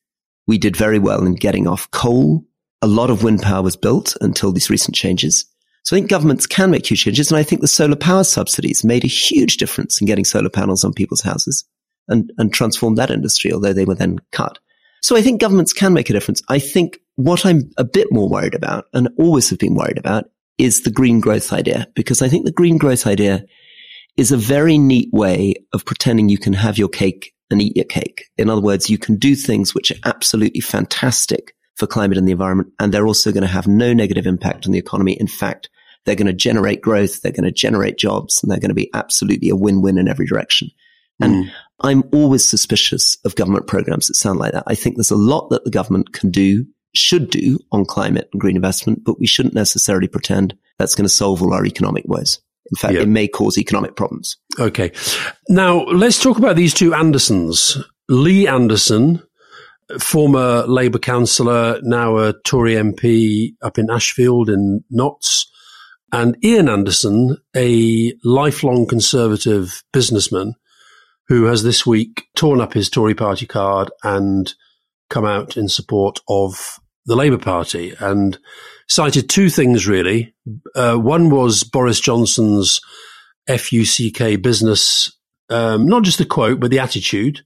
We 0.46 0.58
did 0.58 0.76
very 0.76 0.98
well 0.98 1.24
in 1.24 1.34
getting 1.34 1.68
off 1.68 1.90
coal. 1.90 2.44
A 2.82 2.86
lot 2.86 3.10
of 3.10 3.22
wind 3.22 3.42
power 3.42 3.62
was 3.62 3.76
built 3.76 4.16
until 4.20 4.52
these 4.52 4.70
recent 4.70 4.96
changes. 4.96 5.44
So 5.84 5.94
I 5.94 5.98
think 5.98 6.10
governments 6.10 6.46
can 6.46 6.70
make 6.70 6.90
huge 6.90 7.04
changes. 7.04 7.30
And 7.30 7.38
I 7.38 7.42
think 7.42 7.60
the 7.60 7.68
solar 7.68 7.96
power 7.96 8.24
subsidies 8.24 8.84
made 8.84 9.04
a 9.04 9.08
huge 9.08 9.58
difference 9.58 10.00
in 10.00 10.06
getting 10.06 10.24
solar 10.24 10.48
panels 10.48 10.82
on 10.82 10.94
people's 10.94 11.20
houses 11.20 11.64
and, 12.08 12.32
and 12.38 12.52
transformed 12.52 12.98
that 12.98 13.10
industry, 13.10 13.52
although 13.52 13.74
they 13.74 13.84
were 13.84 13.94
then 13.94 14.18
cut. 14.32 14.58
So 15.02 15.14
I 15.14 15.22
think 15.22 15.40
governments 15.40 15.74
can 15.74 15.92
make 15.92 16.08
a 16.08 16.14
difference. 16.14 16.42
I 16.48 16.58
think 16.58 16.98
what 17.16 17.44
I'm 17.44 17.70
a 17.76 17.84
bit 17.84 18.08
more 18.10 18.28
worried 18.28 18.54
about 18.54 18.86
and 18.94 19.10
always 19.18 19.50
have 19.50 19.58
been 19.58 19.74
worried 19.74 19.98
about 19.98 20.24
is 20.56 20.82
the 20.82 20.90
green 20.90 21.20
growth 21.20 21.52
idea, 21.52 21.86
because 21.94 22.22
I 22.22 22.28
think 22.28 22.46
the 22.46 22.52
green 22.52 22.78
growth 22.78 23.06
idea 23.06 23.44
is 24.16 24.32
a 24.32 24.36
very 24.36 24.78
neat 24.78 25.10
way 25.12 25.54
of 25.74 25.84
pretending 25.84 26.28
you 26.28 26.38
can 26.38 26.54
have 26.54 26.78
your 26.78 26.88
cake 26.88 27.34
and 27.50 27.60
eat 27.60 27.76
your 27.76 27.84
cake. 27.84 28.30
In 28.38 28.48
other 28.48 28.62
words, 28.62 28.88
you 28.88 28.96
can 28.96 29.16
do 29.16 29.34
things 29.34 29.74
which 29.74 29.90
are 29.90 29.98
absolutely 30.04 30.60
fantastic 30.60 31.54
for 31.76 31.86
climate 31.86 32.16
and 32.16 32.26
the 32.26 32.32
environment, 32.32 32.72
and 32.78 32.94
they're 32.94 33.06
also 33.06 33.32
going 33.32 33.42
to 33.42 33.48
have 33.48 33.66
no 33.66 33.92
negative 33.92 34.26
impact 34.26 34.64
on 34.64 34.72
the 34.72 34.78
economy. 34.78 35.12
In 35.14 35.26
fact, 35.26 35.68
they're 36.04 36.14
going 36.14 36.26
to 36.26 36.32
generate 36.32 36.80
growth, 36.80 37.22
they're 37.22 37.32
going 37.32 37.44
to 37.44 37.52
generate 37.52 37.98
jobs, 37.98 38.42
and 38.42 38.50
they're 38.50 38.60
going 38.60 38.70
to 38.70 38.74
be 38.74 38.90
absolutely 38.94 39.48
a 39.48 39.56
win-win 39.56 39.98
in 39.98 40.08
every 40.08 40.26
direction. 40.26 40.70
And 41.20 41.44
mm. 41.44 41.50
I'm 41.80 42.04
always 42.12 42.44
suspicious 42.44 43.16
of 43.24 43.36
government 43.36 43.66
programs 43.66 44.08
that 44.08 44.14
sound 44.14 44.38
like 44.38 44.52
that. 44.52 44.64
I 44.66 44.74
think 44.74 44.96
there's 44.96 45.10
a 45.10 45.16
lot 45.16 45.50
that 45.50 45.64
the 45.64 45.70
government 45.70 46.12
can 46.12 46.30
do, 46.30 46.66
should 46.94 47.30
do 47.30 47.58
on 47.72 47.84
climate 47.84 48.28
and 48.32 48.40
green 48.40 48.56
investment, 48.56 49.04
but 49.04 49.18
we 49.18 49.26
shouldn't 49.26 49.54
necessarily 49.54 50.08
pretend 50.08 50.56
that's 50.78 50.94
going 50.94 51.04
to 51.04 51.12
solve 51.12 51.42
all 51.42 51.54
our 51.54 51.66
economic 51.66 52.04
woes. 52.06 52.40
In 52.70 52.76
fact, 52.76 52.94
it 52.94 53.08
may 53.08 53.28
cause 53.28 53.58
economic 53.58 53.94
problems. 53.94 54.38
Okay. 54.58 54.90
Now, 55.48 55.84
let's 55.84 56.22
talk 56.22 56.38
about 56.38 56.56
these 56.56 56.72
two 56.72 56.94
Andersons. 56.94 57.76
Lee 58.08 58.48
Anderson, 58.48 59.22
former 60.00 60.66
Labour 60.66 60.98
councillor, 60.98 61.78
now 61.82 62.16
a 62.16 62.32
Tory 62.44 62.74
MP 62.74 63.54
up 63.60 63.78
in 63.78 63.90
Ashfield 63.90 64.48
in 64.48 64.82
Notts, 64.90 65.50
and 66.14 66.36
Ian 66.44 66.68
Anderson, 66.68 67.38
a 67.56 68.12
lifelong 68.22 68.86
Conservative 68.86 69.82
businessman 69.92 70.54
who 71.26 71.46
has 71.46 71.64
this 71.64 71.84
week 71.84 72.26
torn 72.36 72.60
up 72.60 72.72
his 72.72 72.88
Tory 72.88 73.16
party 73.16 73.46
card 73.46 73.90
and 74.04 74.54
come 75.10 75.24
out 75.24 75.56
in 75.56 75.66
support 75.66 76.20
of 76.28 76.78
the 77.04 77.16
Labour 77.16 77.38
Party 77.38 77.94
and 77.98 78.38
cited 78.88 79.28
two 79.28 79.50
things 79.50 79.88
really. 79.88 80.32
Uh, 80.76 80.94
one 80.94 81.30
was 81.30 81.64
Boris 81.64 81.98
Johnson's 81.98 82.80
FUCK 83.48 84.40
business, 84.40 85.12
um, 85.50 85.84
not 85.84 86.04
just 86.04 86.18
the 86.18 86.24
quote, 86.24 86.60
but 86.60 86.70
the 86.70 86.78
attitude, 86.78 87.40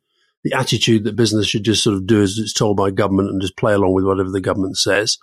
the 0.45 0.53
attitude 0.53 1.05
that 1.05 1.17
business 1.17 1.47
should 1.47 1.65
just 1.65 1.83
sort 1.83 1.97
of 1.97 2.07
do 2.07 2.21
as 2.21 2.37
it's 2.37 2.53
told 2.53 2.77
by 2.77 2.91
government 2.91 3.31
and 3.31 3.41
just 3.41 3.57
play 3.57 3.73
along 3.73 3.95
with 3.95 4.05
whatever 4.05 4.29
the 4.29 4.43
government 4.43 4.77
says. 4.77 5.17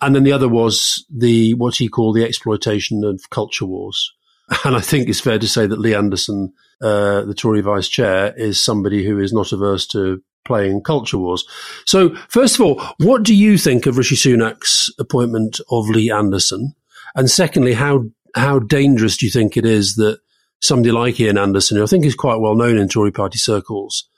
And 0.00 0.14
then 0.14 0.24
the 0.24 0.32
other 0.32 0.48
was 0.48 1.04
the, 1.10 1.54
what 1.54 1.76
he 1.76 1.88
called 1.88 2.16
the 2.16 2.24
exploitation 2.24 3.04
of 3.04 3.30
culture 3.30 3.66
wars. 3.66 4.12
And 4.64 4.76
I 4.76 4.80
think 4.80 5.08
it's 5.08 5.20
fair 5.20 5.38
to 5.38 5.48
say 5.48 5.66
that 5.66 5.78
Lee 5.78 5.94
Anderson, 5.94 6.52
uh, 6.82 7.22
the 7.22 7.34
Tory 7.34 7.62
vice 7.62 7.88
chair, 7.88 8.34
is 8.36 8.62
somebody 8.62 9.02
who 9.02 9.18
is 9.18 9.32
not 9.32 9.52
averse 9.52 9.86
to 9.88 10.22
playing 10.44 10.82
culture 10.82 11.16
wars. 11.16 11.46
So, 11.86 12.14
first 12.28 12.56
of 12.56 12.60
all, 12.60 12.82
what 12.98 13.22
do 13.22 13.34
you 13.34 13.56
think 13.56 13.86
of 13.86 13.96
Rishi 13.96 14.16
Sunak's 14.16 14.92
appointment 14.98 15.60
of 15.70 15.88
Lee 15.88 16.10
Anderson? 16.10 16.74
And 17.14 17.30
secondly, 17.30 17.72
how 17.72 18.04
how 18.34 18.58
dangerous 18.58 19.16
do 19.16 19.24
you 19.24 19.32
think 19.32 19.56
it 19.56 19.64
is 19.64 19.94
that 19.94 20.18
somebody 20.60 20.92
like 20.92 21.18
Ian 21.20 21.38
Anderson, 21.38 21.78
who 21.78 21.84
I 21.84 21.86
think 21.86 22.04
is 22.04 22.14
quite 22.14 22.40
well 22.40 22.54
known 22.54 22.76
in 22.76 22.88
Tory 22.88 23.12
party 23.12 23.38
circles, 23.38 24.08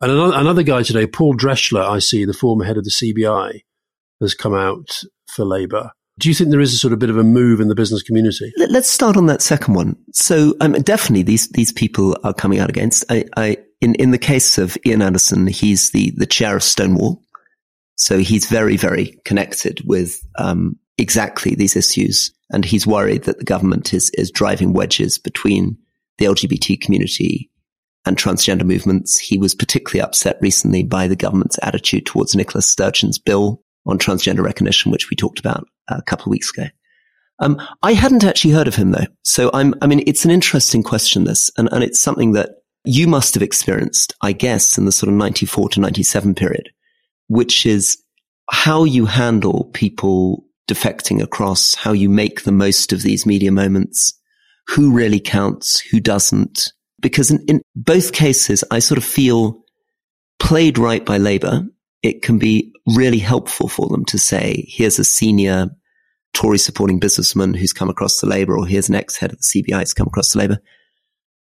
and 0.00 0.12
another, 0.12 0.36
another 0.36 0.62
guy 0.62 0.82
today, 0.82 1.06
Paul 1.06 1.34
Drechsler, 1.34 1.84
I 1.84 2.00
see, 2.00 2.24
the 2.24 2.34
former 2.34 2.64
head 2.64 2.76
of 2.76 2.84
the 2.84 2.90
CBI, 2.90 3.62
has 4.20 4.34
come 4.34 4.54
out 4.54 5.02
for 5.28 5.44
Labour. 5.44 5.90
Do 6.18 6.28
you 6.30 6.34
think 6.34 6.50
there 6.50 6.60
is 6.60 6.72
a 6.72 6.78
sort 6.78 6.94
of 6.94 6.98
bit 6.98 7.10
of 7.10 7.18
a 7.18 7.22
move 7.22 7.60
in 7.60 7.68
the 7.68 7.74
business 7.74 8.02
community? 8.02 8.50
Let's 8.56 8.88
start 8.88 9.18
on 9.18 9.26
that 9.26 9.42
second 9.42 9.74
one. 9.74 9.96
So, 10.12 10.54
um, 10.60 10.72
definitely 10.72 11.22
these 11.22 11.48
these 11.50 11.72
people 11.72 12.16
are 12.24 12.32
coming 12.32 12.58
out 12.58 12.70
against. 12.70 13.04
I, 13.10 13.24
I, 13.36 13.58
in 13.82 13.94
in 13.96 14.12
the 14.12 14.18
case 14.18 14.56
of 14.56 14.78
Ian 14.86 15.02
Anderson, 15.02 15.46
he's 15.46 15.90
the 15.90 16.12
the 16.16 16.26
chair 16.26 16.56
of 16.56 16.62
Stonewall, 16.62 17.22
so 17.96 18.18
he's 18.18 18.46
very 18.46 18.78
very 18.78 19.20
connected 19.26 19.82
with 19.84 20.18
um, 20.38 20.78
exactly 20.96 21.54
these 21.54 21.76
issues, 21.76 22.32
and 22.50 22.64
he's 22.64 22.86
worried 22.86 23.24
that 23.24 23.38
the 23.38 23.44
government 23.44 23.92
is 23.92 24.10
is 24.14 24.30
driving 24.30 24.72
wedges 24.72 25.18
between 25.18 25.76
the 26.16 26.24
LGBT 26.24 26.80
community 26.80 27.50
and 28.06 28.16
transgender 28.16 28.64
movements. 28.64 29.18
He 29.18 29.36
was 29.36 29.54
particularly 29.54 30.00
upset 30.00 30.38
recently 30.40 30.82
by 30.82 31.08
the 31.08 31.16
government's 31.16 31.58
attitude 31.62 32.06
towards 32.06 32.34
Nicola 32.34 32.62
Sturgeon's 32.62 33.18
bill 33.18 33.62
on 33.86 33.98
transgender 33.98 34.42
recognition, 34.42 34.90
which 34.90 35.10
we 35.10 35.16
talked 35.16 35.38
about 35.38 35.66
a 35.88 36.02
couple 36.02 36.24
of 36.24 36.30
weeks 36.30 36.50
ago. 36.50 36.68
Um, 37.38 37.60
I 37.82 37.92
hadn't 37.92 38.24
actually 38.24 38.52
heard 38.52 38.68
of 38.68 38.74
him 38.74 38.92
though. 38.92 39.06
So 39.22 39.50
I'm, 39.52 39.74
I 39.82 39.86
mean, 39.86 40.02
it's 40.06 40.24
an 40.24 40.30
interesting 40.30 40.82
question, 40.82 41.24
this, 41.24 41.50
and, 41.56 41.68
and 41.70 41.84
it's 41.84 42.00
something 42.00 42.32
that 42.32 42.50
you 42.84 43.06
must 43.06 43.34
have 43.34 43.42
experienced, 43.42 44.14
I 44.22 44.32
guess, 44.32 44.78
in 44.78 44.84
the 44.84 44.92
sort 44.92 45.08
of 45.08 45.16
94 45.16 45.70
to 45.70 45.80
97 45.80 46.34
period, 46.34 46.70
which 47.28 47.66
is 47.66 47.98
how 48.50 48.84
you 48.84 49.06
handle 49.06 49.70
people 49.74 50.44
defecting 50.68 51.22
across, 51.22 51.74
how 51.74 51.92
you 51.92 52.08
make 52.08 52.42
the 52.42 52.52
most 52.52 52.92
of 52.92 53.02
these 53.02 53.26
media 53.26 53.52
moments, 53.52 54.12
who 54.68 54.92
really 54.92 55.20
counts, 55.20 55.80
who 55.80 56.00
doesn't. 56.00 56.72
Because 57.00 57.30
in, 57.30 57.44
in 57.46 57.62
both 57.74 58.12
cases, 58.12 58.64
I 58.70 58.78
sort 58.78 58.98
of 58.98 59.04
feel 59.04 59.62
played 60.38 60.78
right 60.78 61.04
by 61.04 61.18
Labour 61.18 61.64
it 62.06 62.22
can 62.22 62.38
be 62.38 62.72
really 62.94 63.18
helpful 63.18 63.68
for 63.68 63.88
them 63.88 64.04
to 64.06 64.18
say, 64.18 64.64
here's 64.68 64.98
a 64.98 65.04
senior 65.04 65.68
Tory 66.32 66.58
supporting 66.58 66.98
businessman 66.98 67.54
who's 67.54 67.72
come 67.72 67.90
across 67.90 68.20
the 68.20 68.26
Labour, 68.26 68.56
or 68.56 68.66
here's 68.66 68.88
an 68.88 68.94
ex 68.94 69.16
head 69.16 69.32
of 69.32 69.38
the 69.38 69.62
CBI 69.62 69.80
who's 69.80 69.94
come 69.94 70.06
across 70.06 70.32
the 70.32 70.38
Labour. 70.38 70.58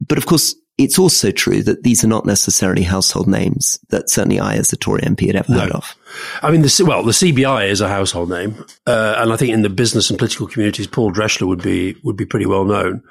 But 0.00 0.18
of 0.18 0.26
course, 0.26 0.54
it's 0.78 0.98
also 0.98 1.30
true 1.30 1.62
that 1.64 1.82
these 1.82 2.02
are 2.04 2.08
not 2.08 2.24
necessarily 2.24 2.82
household 2.82 3.28
names 3.28 3.78
that 3.90 4.08
certainly 4.08 4.40
I, 4.40 4.54
as 4.54 4.72
a 4.72 4.76
Tory 4.76 5.02
MP, 5.02 5.26
had 5.26 5.36
ever 5.36 5.52
no. 5.52 5.60
heard 5.60 5.72
of. 5.72 5.94
I 6.42 6.50
mean, 6.50 6.62
the, 6.62 6.84
well, 6.86 7.02
the 7.02 7.12
CBI 7.12 7.68
is 7.68 7.80
a 7.80 7.88
household 7.88 8.30
name, 8.30 8.64
uh, 8.86 9.16
and 9.18 9.32
I 9.32 9.36
think 9.36 9.52
in 9.52 9.62
the 9.62 9.68
business 9.68 10.08
and 10.08 10.18
political 10.18 10.46
communities, 10.46 10.86
Paul 10.86 11.12
Drechsler 11.12 11.46
would 11.46 11.62
be 11.62 11.96
would 12.02 12.16
be 12.16 12.26
pretty 12.26 12.46
well 12.46 12.64
known. 12.64 13.02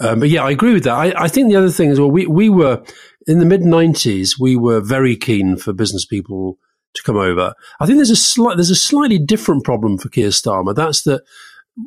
Um, 0.00 0.20
but 0.20 0.28
yeah, 0.28 0.44
I 0.44 0.50
agree 0.50 0.72
with 0.72 0.84
that. 0.84 0.94
I, 0.94 1.24
I, 1.24 1.28
think 1.28 1.48
the 1.48 1.56
other 1.56 1.70
thing 1.70 1.90
is, 1.90 2.00
well, 2.00 2.10
we 2.10 2.26
we 2.26 2.48
were 2.48 2.82
in 3.26 3.40
the 3.40 3.44
mid 3.44 3.62
'90s, 3.62 4.38
we 4.38 4.56
were 4.56 4.80
very 4.80 5.16
keen 5.16 5.56
for 5.56 5.72
business 5.72 6.06
people 6.06 6.58
to 6.96 7.02
come 7.02 7.16
over. 7.16 7.54
I 7.80 7.86
think 7.86 7.98
there's 7.98 8.10
a 8.10 8.16
slight, 8.16 8.56
there's 8.56 8.70
a 8.70 8.76
slightly 8.76 9.18
different 9.18 9.64
problem 9.64 9.98
for 9.98 10.08
Keir 10.08 10.28
Starmer. 10.28 10.74
That's 10.74 11.02
that 11.02 11.22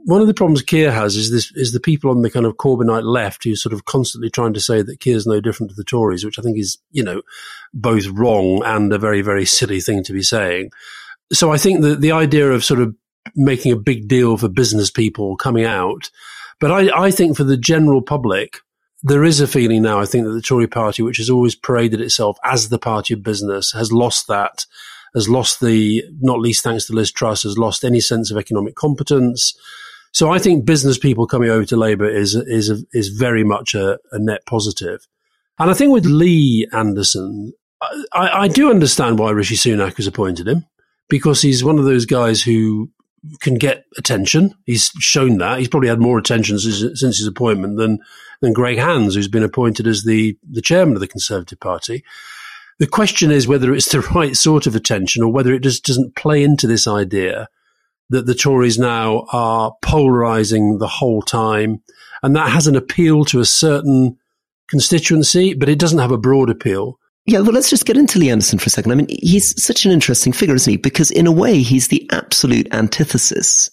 one 0.05 0.21
of 0.21 0.27
the 0.27 0.33
problems 0.33 0.61
Keir 0.61 0.91
has 0.91 1.15
is 1.15 1.31
this 1.31 1.51
is 1.55 1.73
the 1.73 1.79
people 1.79 2.11
on 2.11 2.21
the 2.21 2.29
kind 2.29 2.45
of 2.45 2.57
Corbynite 2.57 3.03
left 3.03 3.43
who 3.43 3.55
sort 3.55 3.73
of 3.73 3.85
constantly 3.85 4.29
trying 4.29 4.53
to 4.53 4.59
say 4.59 4.81
that 4.81 4.99
Keir's 4.99 5.25
no 5.25 5.41
different 5.41 5.71
to 5.71 5.75
the 5.75 5.83
Tories, 5.83 6.23
which 6.23 6.37
I 6.37 6.41
think 6.41 6.57
is 6.57 6.77
you 6.91 7.03
know 7.03 7.21
both 7.73 8.07
wrong 8.07 8.63
and 8.63 8.93
a 8.93 8.99
very 8.99 9.21
very 9.21 9.45
silly 9.45 9.81
thing 9.81 10.03
to 10.03 10.13
be 10.13 10.23
saying. 10.23 10.71
So 11.31 11.51
I 11.51 11.57
think 11.57 11.81
that 11.81 12.01
the 12.01 12.11
idea 12.11 12.51
of 12.51 12.63
sort 12.63 12.79
of 12.79 12.95
making 13.35 13.71
a 13.71 13.77
big 13.77 14.07
deal 14.07 14.37
for 14.37 14.47
business 14.47 14.89
people 14.89 15.35
coming 15.35 15.65
out, 15.65 16.09
but 16.59 16.71
I, 16.71 17.05
I 17.07 17.11
think 17.11 17.37
for 17.37 17.43
the 17.43 17.57
general 17.57 18.01
public, 18.01 18.59
there 19.03 19.23
is 19.23 19.39
a 19.39 19.47
feeling 19.47 19.81
now, 19.81 19.99
I 19.99 20.05
think, 20.05 20.25
that 20.25 20.31
the 20.31 20.41
Tory 20.41 20.67
party, 20.67 21.01
which 21.01 21.17
has 21.17 21.29
always 21.29 21.55
paraded 21.55 22.01
itself 22.01 22.37
as 22.43 22.69
the 22.69 22.79
party 22.79 23.13
of 23.13 23.23
business, 23.23 23.71
has 23.71 23.91
lost 23.91 24.27
that 24.27 24.65
has 25.13 25.29
lost 25.29 25.59
the, 25.61 26.03
not 26.19 26.39
least 26.39 26.63
thanks 26.63 26.85
to 26.85 26.93
Liz 26.93 27.11
Truss, 27.11 27.43
has 27.43 27.57
lost 27.57 27.83
any 27.83 27.99
sense 27.99 28.31
of 28.31 28.37
economic 28.37 28.75
competence. 28.75 29.53
So 30.11 30.31
I 30.31 30.39
think 30.39 30.65
business 30.65 30.97
people 30.97 31.27
coming 31.27 31.49
over 31.49 31.65
to 31.65 31.77
Labour 31.77 32.09
is 32.09 32.35
is 32.35 32.85
is 32.93 33.09
very 33.09 33.43
much 33.43 33.75
a, 33.75 33.99
a, 34.11 34.19
net 34.19 34.45
positive. 34.45 35.07
And 35.59 35.69
I 35.69 35.73
think 35.73 35.93
with 35.93 36.05
Lee 36.05 36.67
Anderson, 36.73 37.53
I, 38.11 38.43
I, 38.43 38.47
do 38.47 38.69
understand 38.69 39.19
why 39.19 39.31
Rishi 39.31 39.55
Sunak 39.55 39.97
has 39.97 40.07
appointed 40.07 40.47
him 40.47 40.65
because 41.09 41.41
he's 41.41 41.63
one 41.63 41.77
of 41.77 41.85
those 41.85 42.05
guys 42.05 42.41
who 42.41 42.89
can 43.39 43.55
get 43.55 43.85
attention. 43.97 44.55
He's 44.65 44.91
shown 44.99 45.37
that. 45.39 45.59
He's 45.59 45.67
probably 45.67 45.89
had 45.89 45.99
more 45.99 46.17
attention 46.17 46.57
since, 46.59 46.99
since 46.99 47.17
his 47.17 47.27
appointment 47.27 47.77
than 47.77 47.99
than 48.41 48.53
Greg 48.53 48.77
Hands, 48.77 49.13
who's 49.13 49.27
been 49.27 49.43
appointed 49.43 49.85
as 49.85 50.03
the 50.03 50.37
the 50.49 50.61
chairman 50.61 50.95
of 50.95 51.01
the 51.01 51.07
Conservative 51.07 51.59
Party. 51.59 52.03
The 52.79 52.87
question 52.87 53.29
is 53.29 53.47
whether 53.47 53.73
it's 53.73 53.91
the 53.91 54.01
right 54.15 54.35
sort 54.35 54.67
of 54.67 54.75
attention 54.75 55.23
or 55.23 55.31
whether 55.31 55.53
it 55.53 55.63
just 55.63 55.85
doesn't 55.85 56.15
play 56.15 56.43
into 56.43 56.67
this 56.67 56.87
idea 56.87 57.47
that 58.09 58.25
the 58.25 58.33
Tories 58.33 58.79
now 58.79 59.27
are 59.31 59.75
polarizing 59.83 60.79
the 60.79 60.87
whole 60.87 61.21
time. 61.21 61.81
And 62.23 62.35
that 62.35 62.49
has 62.49 62.67
an 62.67 62.75
appeal 62.75 63.23
to 63.25 63.39
a 63.39 63.45
certain 63.45 64.17
constituency, 64.69 65.53
but 65.53 65.69
it 65.69 65.79
doesn't 65.79 65.99
have 65.99 66.11
a 66.11 66.17
broad 66.17 66.49
appeal. 66.49 66.97
Yeah, 67.25 67.41
well, 67.41 67.51
let's 67.51 67.69
just 67.69 67.85
get 67.85 67.97
into 67.97 68.17
Lee 68.17 68.31
Anderson 68.31 68.57
for 68.57 68.67
a 68.67 68.69
second. 68.71 68.91
I 68.91 68.95
mean, 68.95 69.07
he's 69.09 69.61
such 69.61 69.85
an 69.85 69.91
interesting 69.91 70.33
figure, 70.33 70.55
isn't 70.55 70.71
he? 70.71 70.77
Because 70.77 71.11
in 71.11 71.27
a 71.27 71.31
way, 71.31 71.59
he's 71.59 71.89
the 71.89 72.07
absolute 72.11 72.67
antithesis 72.73 73.69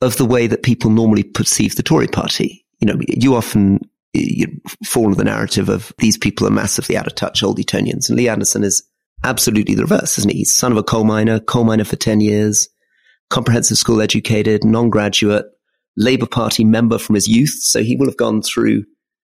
of 0.00 0.16
the 0.16 0.24
way 0.24 0.46
that 0.46 0.62
people 0.62 0.90
normally 0.90 1.22
perceive 1.22 1.76
the 1.76 1.82
Tory 1.82 2.08
party. 2.08 2.64
You 2.80 2.86
know, 2.86 2.98
you 3.06 3.36
often 3.36 3.80
you 4.12 4.60
fall 4.86 5.14
the 5.14 5.24
narrative 5.24 5.68
of 5.68 5.92
these 5.98 6.18
people 6.18 6.46
are 6.46 6.50
massively 6.50 6.96
out 6.96 7.06
of 7.06 7.14
touch, 7.14 7.42
old 7.42 7.58
Etonians. 7.58 8.08
And 8.08 8.18
Lee 8.18 8.28
Anderson 8.28 8.64
is 8.64 8.82
absolutely 9.24 9.74
the 9.74 9.82
reverse, 9.82 10.18
isn't 10.18 10.30
he? 10.30 10.38
He's 10.38 10.54
son 10.54 10.72
of 10.72 10.78
a 10.78 10.82
coal 10.82 11.04
miner, 11.04 11.40
coal 11.40 11.64
miner 11.64 11.84
for 11.84 11.96
10 11.96 12.20
years, 12.20 12.68
comprehensive 13.28 13.78
school 13.78 14.00
educated, 14.00 14.64
non-graduate, 14.64 15.46
Labour 15.96 16.26
Party 16.26 16.64
member 16.64 16.98
from 16.98 17.14
his 17.14 17.28
youth. 17.28 17.58
So 17.60 17.82
he 17.82 17.96
will 17.96 18.06
have 18.06 18.16
gone 18.16 18.42
through 18.42 18.84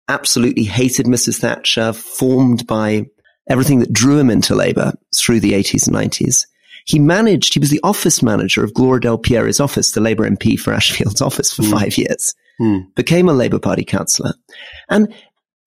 absolutely 0.08 0.64
hated 0.64 1.06
Mrs. 1.06 1.40
Thatcher, 1.40 1.94
formed 1.94 2.66
by 2.68 3.06
everything 3.50 3.80
that 3.80 3.94
drew 3.94 4.18
him 4.18 4.30
into 4.30 4.56
Labour 4.56 4.94
through 5.16 5.40
the 5.40 5.54
80s 5.54 5.88
and 5.88 5.96
90s. 5.96 6.46
He 6.86 7.00
managed, 7.00 7.54
he 7.54 7.60
was 7.60 7.70
the 7.70 7.82
office 7.84 8.24
manager 8.24 8.64
of 8.64 8.74
Gloria 8.74 9.02
De 9.02 9.18
Piero's 9.18 9.60
office, 9.60 9.92
the 9.92 10.02
Labour 10.02 10.30
MP 10.30 10.58
for 10.58 10.74
Ashfield's 10.74 11.22
office 11.22 11.54
for 11.54 11.64
mm. 11.64 11.72
five 11.72 11.98
years, 11.98 12.34
mm. 12.62 12.84
became 12.96 13.30
a 13.30 13.34
Labour 13.34 13.60
Party 13.60 13.84
councillor. 13.84 14.34
And 14.90 15.14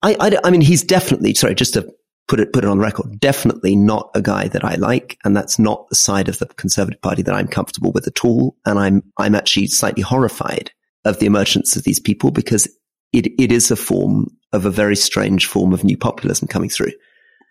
I, 0.01 0.15
I, 0.19 0.37
I 0.43 0.51
mean, 0.51 0.61
he's 0.61 0.83
definitely, 0.83 1.33
sorry, 1.33 1.55
just 1.55 1.73
to 1.73 1.87
put 2.27 2.39
it, 2.39 2.53
put 2.53 2.63
it 2.63 2.69
on 2.69 2.79
record, 2.79 3.19
definitely 3.19 3.75
not 3.75 4.09
a 4.15 4.21
guy 4.21 4.47
that 4.47 4.63
I 4.63 4.75
like. 4.75 5.17
And 5.23 5.35
that's 5.35 5.59
not 5.59 5.87
the 5.89 5.95
side 5.95 6.29
of 6.29 6.39
the 6.39 6.47
Conservative 6.47 7.01
Party 7.01 7.21
that 7.23 7.35
I'm 7.35 7.47
comfortable 7.47 7.91
with 7.91 8.07
at 8.07 8.23
all. 8.23 8.55
And 8.65 8.79
I'm, 8.79 9.03
I'm 9.17 9.35
actually 9.35 9.67
slightly 9.67 10.03
horrified 10.03 10.71
of 11.05 11.19
the 11.19 11.25
emergence 11.25 11.75
of 11.75 11.83
these 11.83 11.99
people 11.99 12.31
because 12.31 12.67
it, 13.11 13.27
it 13.39 13.51
is 13.51 13.71
a 13.71 13.75
form 13.75 14.27
of 14.53 14.65
a 14.65 14.71
very 14.71 14.95
strange 14.95 15.45
form 15.45 15.73
of 15.73 15.83
new 15.83 15.97
populism 15.97 16.47
coming 16.47 16.69
through. 16.69 16.91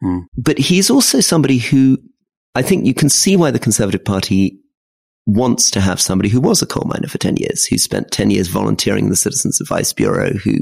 Mm. 0.02 0.22
But 0.36 0.58
he's 0.58 0.90
also 0.90 1.20
somebody 1.20 1.58
who 1.58 1.98
I 2.54 2.62
think 2.62 2.86
you 2.86 2.94
can 2.94 3.08
see 3.08 3.36
why 3.36 3.50
the 3.50 3.58
Conservative 3.58 4.04
Party 4.04 4.58
wants 5.30 5.70
to 5.70 5.80
have 5.80 6.00
somebody 6.00 6.28
who 6.28 6.40
was 6.40 6.62
a 6.62 6.66
coal 6.66 6.86
miner 6.86 7.08
for 7.08 7.18
10 7.18 7.36
years, 7.36 7.64
who 7.64 7.78
spent 7.78 8.10
10 8.10 8.30
years 8.30 8.48
volunteering 8.48 9.04
in 9.04 9.10
the 9.10 9.16
Citizens 9.16 9.60
Advice 9.60 9.92
Bureau, 9.92 10.32
who 10.32 10.56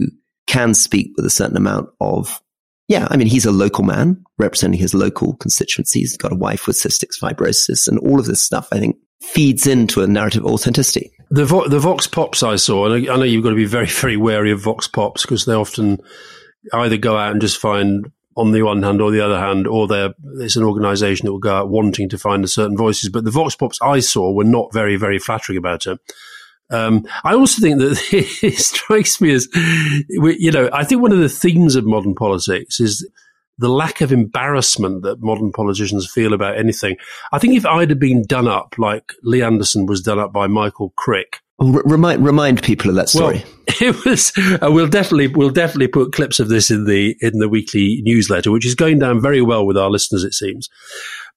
can 0.46 0.74
speak 0.74 1.12
with 1.16 1.24
a 1.24 1.30
certain 1.30 1.56
amount 1.56 1.88
of, 2.00 2.40
yeah, 2.88 3.06
I 3.10 3.16
mean, 3.16 3.28
he's 3.28 3.46
a 3.46 3.52
local 3.52 3.84
man 3.84 4.22
representing 4.38 4.78
his 4.78 4.94
local 4.94 5.36
constituency. 5.36 6.00
He's 6.00 6.16
got 6.16 6.32
a 6.32 6.36
wife 6.36 6.66
with 6.66 6.76
cystic 6.76 7.10
fibrosis 7.20 7.88
and 7.88 7.98
all 7.98 8.20
of 8.20 8.26
this 8.26 8.42
stuff, 8.42 8.68
I 8.72 8.78
think, 8.78 8.96
feeds 9.22 9.66
into 9.66 10.02
a 10.02 10.06
narrative 10.06 10.44
authenticity. 10.44 11.12
The, 11.30 11.44
vo- 11.44 11.68
the 11.68 11.80
Vox 11.80 12.06
Pops 12.06 12.42
I 12.42 12.56
saw, 12.56 12.86
and 12.86 13.08
I 13.08 13.16
know 13.16 13.24
you've 13.24 13.44
got 13.44 13.50
to 13.50 13.56
be 13.56 13.66
very, 13.66 13.86
very 13.86 14.16
wary 14.16 14.50
of 14.52 14.60
Vox 14.60 14.88
Pops 14.88 15.22
because 15.22 15.44
they 15.44 15.54
often 15.54 15.98
either 16.72 16.96
go 16.96 17.16
out 17.16 17.32
and 17.32 17.40
just 17.40 17.58
find 17.58 18.10
on 18.38 18.52
the 18.52 18.62
one 18.62 18.82
hand 18.82 19.00
or 19.00 19.10
the 19.10 19.20
other 19.20 19.38
hand, 19.38 19.66
or 19.66 19.88
they're, 19.88 20.14
it's 20.36 20.56
an 20.56 20.62
organization 20.62 21.26
that 21.26 21.32
will 21.32 21.38
go 21.38 21.56
out 21.56 21.68
wanting 21.68 22.08
to 22.08 22.18
find 22.18 22.44
a 22.44 22.48
certain 22.48 22.76
voices. 22.76 23.10
But 23.10 23.24
the 23.24 23.30
Vox 23.30 23.56
Pops 23.56 23.78
I 23.82 24.00
saw 24.00 24.32
were 24.32 24.44
not 24.44 24.72
very, 24.72 24.96
very 24.96 25.18
flattering 25.18 25.58
about 25.58 25.86
it. 25.86 25.98
Um, 26.70 27.06
I 27.24 27.34
also 27.34 27.60
think 27.60 27.78
that 27.78 27.98
it 28.42 28.58
strikes 28.58 29.20
me 29.20 29.32
as, 29.32 29.48
you 30.08 30.52
know, 30.52 30.70
I 30.72 30.84
think 30.84 31.02
one 31.02 31.12
of 31.12 31.18
the 31.18 31.28
themes 31.28 31.74
of 31.74 31.84
modern 31.84 32.14
politics 32.14 32.78
is 32.78 33.08
the 33.58 33.68
lack 33.68 34.00
of 34.00 34.12
embarrassment 34.12 35.02
that 35.02 35.20
modern 35.20 35.50
politicians 35.50 36.08
feel 36.08 36.32
about 36.32 36.56
anything. 36.56 36.96
I 37.32 37.38
think 37.38 37.56
if 37.56 37.66
I'd 37.66 37.90
have 37.90 37.98
been 37.98 38.24
done 38.24 38.46
up 38.46 38.76
like 38.78 39.12
Lee 39.24 39.42
Anderson 39.42 39.86
was 39.86 40.00
done 40.00 40.20
up 40.20 40.32
by 40.32 40.46
Michael 40.46 40.92
Crick, 40.96 41.40
R- 41.60 41.82
remind 41.84 42.24
remind 42.24 42.62
people 42.62 42.88
of 42.88 42.96
that 42.96 43.08
story. 43.08 43.44
Well, 43.44 43.54
it 43.80 44.04
was. 44.04 44.32
Uh, 44.36 44.70
we'll 44.70 44.88
definitely 44.88 45.28
we'll 45.28 45.50
definitely 45.50 45.88
put 45.88 46.12
clips 46.12 46.40
of 46.40 46.48
this 46.48 46.70
in 46.70 46.84
the 46.84 47.16
in 47.20 47.38
the 47.38 47.48
weekly 47.48 48.00
newsletter, 48.04 48.50
which 48.50 48.66
is 48.66 48.74
going 48.74 48.98
down 48.98 49.20
very 49.20 49.42
well 49.42 49.66
with 49.66 49.76
our 49.76 49.90
listeners. 49.90 50.24
It 50.24 50.34
seems. 50.34 50.68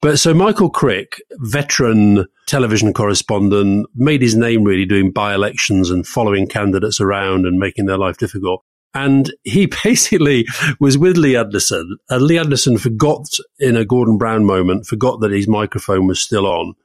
But 0.02 0.18
so 0.18 0.34
Michael 0.34 0.70
Crick, 0.70 1.22
veteran 1.34 2.26
television 2.48 2.92
correspondent, 2.94 3.88
made 3.96 4.22
his 4.22 4.36
name 4.36 4.64
really 4.64 4.86
doing 4.86 5.12
by 5.12 5.34
elections 5.34 5.92
and 5.92 6.08
following 6.08 6.48
candidates 6.48 7.00
around 7.00 7.46
and 7.46 7.60
making 7.60 7.86
their 7.86 8.00
life 8.00 8.18
difficult. 8.18 8.64
And 8.94 9.32
he 9.44 9.68
basically 9.84 10.46
was 10.80 10.98
with 10.98 11.18
Lee 11.18 11.36
Anderson, 11.36 11.98
and 12.10 12.22
Lee 12.22 12.38
Anderson 12.38 12.78
forgot 12.78 13.28
in 13.60 13.76
a 13.76 13.86
Gordon 13.86 14.18
Brown 14.18 14.46
moment, 14.46 14.86
forgot 14.86 15.20
that 15.22 15.32
his 15.32 15.48
microphone 15.48 16.08
was 16.08 16.20
still 16.20 16.46
on 16.46 16.76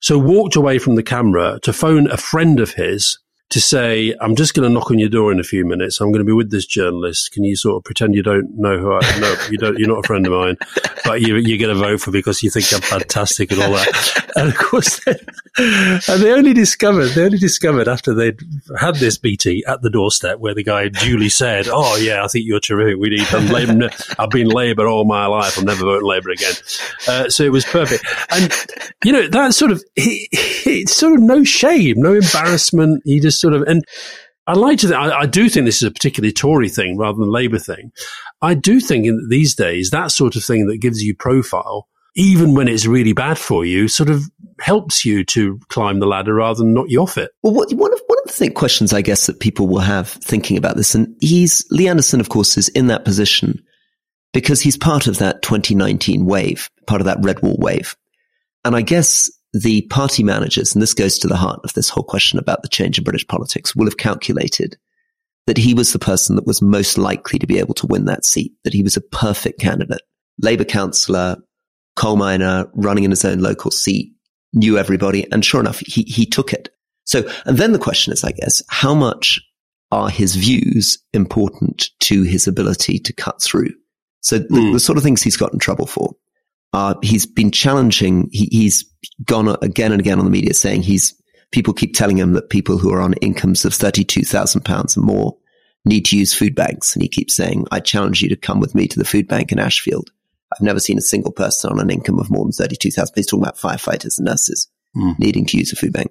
so 0.00 0.18
walked 0.18 0.56
away 0.56 0.78
from 0.78 0.94
the 0.94 1.02
camera 1.02 1.58
to 1.62 1.72
phone 1.72 2.10
a 2.10 2.16
friend 2.16 2.60
of 2.60 2.72
his 2.72 3.18
to 3.50 3.60
say, 3.60 4.14
I'm 4.20 4.36
just 4.36 4.54
going 4.54 4.68
to 4.68 4.72
knock 4.72 4.92
on 4.92 4.98
your 5.00 5.08
door 5.08 5.32
in 5.32 5.40
a 5.40 5.44
few 5.44 5.64
minutes. 5.64 6.00
I'm 6.00 6.12
going 6.12 6.20
to 6.20 6.24
be 6.24 6.32
with 6.32 6.52
this 6.52 6.66
journalist. 6.66 7.32
Can 7.32 7.42
you 7.42 7.56
sort 7.56 7.78
of 7.78 7.84
pretend 7.84 8.14
you 8.14 8.22
don't 8.22 8.56
know 8.56 8.78
who 8.78 8.92
I? 8.92 9.18
No, 9.18 9.36
you 9.50 9.58
don't, 9.58 9.76
you're 9.76 9.88
not 9.88 10.04
a 10.04 10.06
friend 10.06 10.24
of 10.24 10.32
mine, 10.32 10.56
but 11.04 11.20
you, 11.20 11.34
you're 11.34 11.58
going 11.58 11.76
to 11.76 11.80
vote 11.80 12.00
for 12.00 12.12
because 12.12 12.44
you 12.44 12.50
think 12.50 12.72
I'm 12.72 12.80
fantastic 12.80 13.50
and 13.50 13.60
all 13.60 13.72
that. 13.72 14.30
And 14.36 14.50
of 14.50 14.56
course, 14.56 15.04
they, 15.04 15.18
and 15.58 16.22
they 16.22 16.32
only 16.32 16.52
discovered, 16.52 17.08
they 17.08 17.24
only 17.24 17.38
discovered 17.38 17.88
after 17.88 18.14
they'd 18.14 18.38
had 18.78 18.94
this 18.96 19.20
meeting 19.20 19.62
at 19.66 19.82
the 19.82 19.90
doorstep 19.90 20.38
where 20.38 20.54
the 20.54 20.62
guy 20.62 20.88
duly 20.88 21.28
said, 21.28 21.66
Oh 21.68 21.96
yeah, 21.96 22.24
I 22.24 22.28
think 22.28 22.46
you're 22.46 22.60
terrific. 22.60 23.00
We 23.00 23.08
need, 23.08 23.26
I'm 23.32 23.48
Labour, 23.48 23.90
I've 24.16 24.30
been 24.30 24.46
Labour 24.46 24.86
all 24.86 25.04
my 25.04 25.26
life. 25.26 25.58
I'm 25.58 25.64
never 25.64 25.84
voting 25.84 26.06
Labour 26.06 26.30
again. 26.30 26.54
Uh, 27.08 27.28
so 27.28 27.42
it 27.42 27.50
was 27.50 27.64
perfect. 27.64 28.04
And, 28.30 28.52
you 29.04 29.12
know, 29.12 29.26
that 29.26 29.54
sort 29.54 29.72
of, 29.72 29.82
it's 29.96 30.94
sort 30.94 31.14
of 31.14 31.20
no 31.20 31.42
shame, 31.42 32.00
no 32.00 32.14
embarrassment. 32.14 33.02
He 33.04 33.18
just 33.18 33.39
sort 33.40 33.54
of, 33.54 33.62
and 33.62 33.84
I 34.46 34.54
like 34.54 34.78
to 34.80 34.88
think, 34.88 34.98
I, 34.98 35.20
I, 35.20 35.26
do 35.26 35.48
think 35.48 35.66
this 35.66 35.82
is 35.82 35.88
a 35.88 35.90
particularly 35.90 36.32
Tory 36.32 36.68
thing 36.68 36.96
rather 36.96 37.18
than 37.18 37.30
Labour 37.30 37.58
thing. 37.58 37.92
I 38.42 38.54
do 38.54 38.80
think 38.80 39.06
in 39.06 39.28
these 39.28 39.54
days, 39.54 39.90
that 39.90 40.10
sort 40.10 40.34
of 40.36 40.44
thing 40.44 40.66
that 40.66 40.78
gives 40.78 41.02
you 41.02 41.14
profile, 41.14 41.86
even 42.16 42.54
when 42.54 42.66
it's 42.66 42.86
really 42.86 43.12
bad 43.12 43.38
for 43.38 43.64
you, 43.64 43.86
sort 43.86 44.10
of 44.10 44.24
helps 44.60 45.04
you 45.04 45.24
to 45.24 45.58
climb 45.68 46.00
the 46.00 46.06
ladder 46.06 46.34
rather 46.34 46.58
than 46.58 46.74
knock 46.74 46.86
you 46.88 47.00
off 47.00 47.16
it. 47.16 47.30
Well, 47.42 47.54
what, 47.54 47.72
one 47.72 47.92
of, 47.92 48.00
one 48.06 48.18
of 48.24 48.32
the 48.32 48.32
th- 48.32 48.54
questions 48.54 48.92
I 48.92 49.02
guess 49.02 49.26
that 49.26 49.40
people 49.40 49.68
will 49.68 49.78
have 49.78 50.08
thinking 50.08 50.56
about 50.56 50.76
this, 50.76 50.94
and 50.94 51.14
he's, 51.20 51.64
Lee 51.70 51.88
Anderson, 51.88 52.20
of 52.20 52.28
course, 52.28 52.58
is 52.58 52.68
in 52.70 52.88
that 52.88 53.04
position 53.04 53.62
because 54.32 54.60
he's 54.60 54.76
part 54.76 55.06
of 55.06 55.18
that 55.18 55.42
2019 55.42 56.26
wave, 56.26 56.70
part 56.86 57.00
of 57.00 57.04
that 57.04 57.18
red 57.20 57.40
wall 57.42 57.56
wave. 57.58 57.96
And 58.64 58.76
I 58.76 58.82
guess 58.82 59.30
the 59.52 59.82
party 59.82 60.22
managers, 60.22 60.74
and 60.74 60.82
this 60.82 60.94
goes 60.94 61.18
to 61.18 61.28
the 61.28 61.36
heart 61.36 61.60
of 61.64 61.72
this 61.74 61.88
whole 61.88 62.04
question 62.04 62.38
about 62.38 62.62
the 62.62 62.68
change 62.68 62.98
in 62.98 63.04
British 63.04 63.26
politics, 63.26 63.74
will 63.74 63.86
have 63.86 63.96
calculated 63.96 64.76
that 65.46 65.58
he 65.58 65.74
was 65.74 65.92
the 65.92 65.98
person 65.98 66.36
that 66.36 66.46
was 66.46 66.62
most 66.62 66.98
likely 66.98 67.38
to 67.38 67.46
be 67.46 67.58
able 67.58 67.74
to 67.74 67.86
win 67.86 68.04
that 68.04 68.24
seat, 68.24 68.52
that 68.64 68.72
he 68.72 68.82
was 68.82 68.96
a 68.96 69.00
perfect 69.00 69.60
candidate. 69.60 70.02
Labour 70.40 70.64
councillor, 70.64 71.36
coal 71.96 72.16
miner, 72.16 72.70
running 72.74 73.04
in 73.04 73.10
his 73.10 73.24
own 73.24 73.40
local 73.40 73.70
seat, 73.70 74.12
knew 74.52 74.78
everybody, 74.78 75.30
and 75.32 75.44
sure 75.44 75.60
enough, 75.60 75.80
he, 75.80 76.02
he 76.02 76.26
took 76.26 76.52
it. 76.52 76.68
So, 77.04 77.28
and 77.44 77.58
then 77.58 77.72
the 77.72 77.78
question 77.78 78.12
is, 78.12 78.22
I 78.22 78.32
guess, 78.32 78.62
how 78.68 78.94
much 78.94 79.40
are 79.90 80.08
his 80.08 80.36
views 80.36 80.98
important 81.12 81.90
to 82.00 82.22
his 82.22 82.46
ability 82.46 83.00
to 83.00 83.12
cut 83.12 83.42
through? 83.42 83.70
So 84.20 84.38
the, 84.38 84.46
mm. 84.48 84.72
the 84.72 84.80
sort 84.80 84.98
of 84.98 85.02
things 85.02 85.22
he's 85.22 85.36
got 85.36 85.52
in 85.52 85.58
trouble 85.58 85.86
for 85.86 86.14
uh, 86.72 86.94
he's 87.02 87.26
been 87.26 87.50
challenging. 87.50 88.28
He, 88.32 88.48
he's 88.50 88.84
gone 89.24 89.56
again 89.62 89.92
and 89.92 90.00
again 90.00 90.18
on 90.18 90.24
the 90.24 90.30
media 90.30 90.54
saying 90.54 90.82
he's 90.82 91.14
people 91.52 91.74
keep 91.74 91.94
telling 91.94 92.16
him 92.16 92.32
that 92.34 92.50
people 92.50 92.78
who 92.78 92.92
are 92.92 93.00
on 93.00 93.14
incomes 93.14 93.64
of 93.64 93.74
thirty-two 93.74 94.22
thousand 94.22 94.64
pounds 94.64 94.96
and 94.96 95.04
more 95.04 95.36
need 95.84 96.04
to 96.06 96.18
use 96.18 96.34
food 96.34 96.54
banks, 96.54 96.94
and 96.94 97.02
he 97.02 97.08
keeps 97.08 97.34
saying, 97.36 97.66
"I 97.70 97.80
challenge 97.80 98.22
you 98.22 98.28
to 98.28 98.36
come 98.36 98.60
with 98.60 98.74
me 98.74 98.86
to 98.88 98.98
the 98.98 99.04
food 99.04 99.26
bank 99.28 99.52
in 99.52 99.58
Ashfield." 99.58 100.10
I've 100.52 100.64
never 100.64 100.80
seen 100.80 100.98
a 100.98 101.02
single 101.02 101.30
person 101.30 101.70
on 101.70 101.78
an 101.78 101.90
income 101.90 102.18
of 102.18 102.30
more 102.30 102.44
than 102.44 102.52
thirty-two 102.52 102.90
thousand. 102.90 103.14
He's 103.16 103.26
talking 103.26 103.44
about 103.44 103.58
firefighters 103.58 104.18
and 104.18 104.26
nurses 104.26 104.68
mm. 104.96 105.18
needing 105.18 105.46
to 105.46 105.58
use 105.58 105.72
a 105.72 105.76
food 105.76 105.92
bank. 105.92 106.10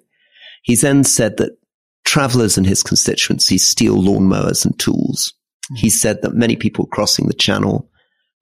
He 0.62 0.76
then 0.76 1.04
said 1.04 1.36
that 1.38 1.56
travellers 2.04 2.58
in 2.58 2.64
his 2.64 2.82
constituency 2.82 3.58
steal 3.58 3.96
lawnmowers 3.96 4.64
and 4.64 4.78
tools. 4.78 5.32
Mm. 5.72 5.78
He 5.78 5.90
said 5.90 6.22
that 6.22 6.34
many 6.34 6.56
people 6.56 6.86
crossing 6.86 7.26
the 7.26 7.34
channel 7.34 7.90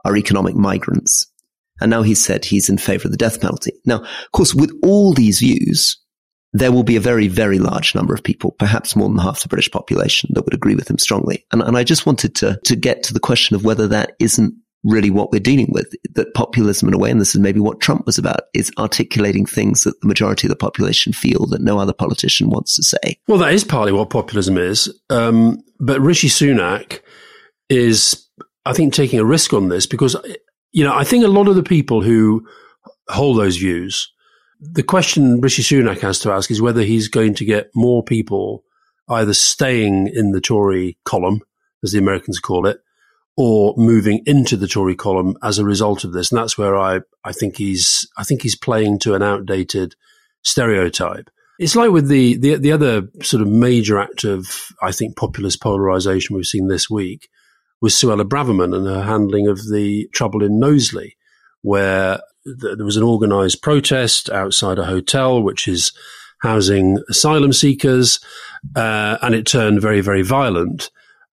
are 0.04 0.16
economic 0.16 0.54
migrants 0.54 1.26
and 1.80 1.90
now 1.90 2.02
he's 2.02 2.22
said 2.24 2.44
he's 2.44 2.68
in 2.68 2.78
favor 2.78 3.08
of 3.08 3.12
the 3.12 3.16
death 3.16 3.40
penalty. 3.40 3.72
Now, 3.84 4.02
of 4.02 4.32
course, 4.32 4.54
with 4.54 4.72
all 4.82 5.12
these 5.12 5.38
views, 5.40 5.96
there 6.52 6.72
will 6.72 6.82
be 6.82 6.96
a 6.96 7.00
very, 7.00 7.28
very 7.28 7.58
large 7.58 7.94
number 7.94 8.14
of 8.14 8.22
people, 8.22 8.52
perhaps 8.52 8.96
more 8.96 9.08
than 9.08 9.18
half 9.18 9.42
the 9.42 9.48
British 9.48 9.70
population, 9.70 10.30
that 10.32 10.44
would 10.44 10.54
agree 10.54 10.74
with 10.74 10.90
him 10.90 10.98
strongly. 10.98 11.44
And, 11.52 11.62
and 11.62 11.76
I 11.76 11.84
just 11.84 12.06
wanted 12.06 12.34
to, 12.36 12.58
to 12.64 12.76
get 12.76 13.02
to 13.04 13.14
the 13.14 13.20
question 13.20 13.54
of 13.54 13.64
whether 13.64 13.86
that 13.88 14.12
isn't 14.18 14.54
really 14.84 15.10
what 15.10 15.30
we're 15.30 15.40
dealing 15.40 15.68
with, 15.72 15.92
that 16.14 16.32
populism 16.34 16.88
in 16.88 16.94
a 16.94 16.98
way, 16.98 17.10
and 17.10 17.20
this 17.20 17.34
is 17.34 17.40
maybe 17.40 17.60
what 17.60 17.80
Trump 17.80 18.06
was 18.06 18.16
about, 18.16 18.42
is 18.54 18.70
articulating 18.78 19.44
things 19.44 19.82
that 19.82 20.00
the 20.00 20.06
majority 20.06 20.46
of 20.46 20.50
the 20.50 20.56
population 20.56 21.12
feel 21.12 21.46
that 21.46 21.60
no 21.60 21.78
other 21.78 21.92
politician 21.92 22.48
wants 22.48 22.76
to 22.76 22.82
say. 22.82 23.18
Well, 23.26 23.38
that 23.38 23.52
is 23.52 23.64
partly 23.64 23.92
what 23.92 24.10
populism 24.10 24.56
is. 24.56 24.92
Um, 25.10 25.62
but 25.80 26.00
Rishi 26.00 26.28
Sunak 26.28 27.00
is, 27.68 28.26
I 28.64 28.72
think, 28.72 28.94
taking 28.94 29.18
a 29.18 29.24
risk 29.24 29.52
on 29.52 29.68
this 29.68 29.86
because 29.86 30.16
you 30.72 30.85
know, 30.85 30.94
I 30.94 31.04
think 31.04 31.24
a 31.24 31.28
lot 31.28 31.48
of 31.48 31.57
the 31.57 31.62
people 31.62 32.02
who 32.02 32.46
hold 33.09 33.38
those 33.38 33.57
views 33.57 34.12
the 34.61 34.83
question 34.83 35.40
Rishi 35.40 35.62
Sunak 35.62 36.00
has 36.00 36.18
to 36.20 36.33
ask 36.33 36.50
is 36.50 36.61
whether 36.61 36.83
he's 36.83 37.09
going 37.09 37.35
to 37.35 37.44
get 37.44 37.70
more 37.74 38.02
people 38.02 38.64
either 39.09 39.35
staying 39.35 40.11
in 40.12 40.33
the 40.33 40.40
Tory 40.40 40.98
column, 41.04 41.40
as 41.83 41.92
the 41.92 41.98
Americans 41.98 42.40
call 42.40 42.66
it, 42.66 42.81
or 43.37 43.74
moving 43.76 44.22
into 44.26 44.57
the 44.57 44.66
Tory 44.66 44.96
column 44.96 45.37
as 45.42 45.59
a 45.59 45.64
result 45.64 46.04
of 46.04 46.12
this. 46.12 46.31
And 46.31 46.38
that's 46.38 46.59
where 46.59 46.76
I, 46.76 47.00
I 47.24 47.33
think 47.33 47.57
he's 47.57 48.09
I 48.16 48.24
think 48.24 48.42
he's 48.42 48.57
playing 48.57 48.98
to 49.00 49.14
an 49.14 49.22
outdated 49.22 49.94
stereotype. 50.42 51.31
It's 51.59 51.76
like 51.76 51.90
with 51.90 52.09
the, 52.09 52.37
the 52.37 52.57
the 52.57 52.72
other 52.72 53.09
sort 53.22 53.42
of 53.42 53.48
major 53.48 53.98
act 53.98 54.24
of 54.24 54.72
I 54.83 54.92
think 54.92 55.16
populist 55.16 55.62
polarization 55.62 56.35
we've 56.35 56.46
seen 56.46 56.68
this 56.68 56.90
week 56.90 57.28
was 57.80 57.94
Suella 57.94 58.24
Braverman 58.24 58.74
and 58.74 58.86
her 58.86 59.02
handling 59.02 59.46
of 59.46 59.68
the 59.68 60.08
trouble 60.12 60.42
in 60.42 60.58
Knowsley, 60.58 61.16
where 61.62 62.20
th- 62.44 62.76
there 62.76 62.84
was 62.84 62.96
an 62.96 63.02
organised 63.02 63.62
protest 63.62 64.30
outside 64.30 64.78
a 64.78 64.84
hotel 64.84 65.42
which 65.42 65.68
is 65.68 65.92
housing 66.40 66.98
asylum 67.08 67.52
seekers, 67.52 68.20
uh, 68.76 69.18
and 69.22 69.34
it 69.34 69.46
turned 69.46 69.80
very 69.80 70.00
very 70.00 70.22
violent. 70.22 70.90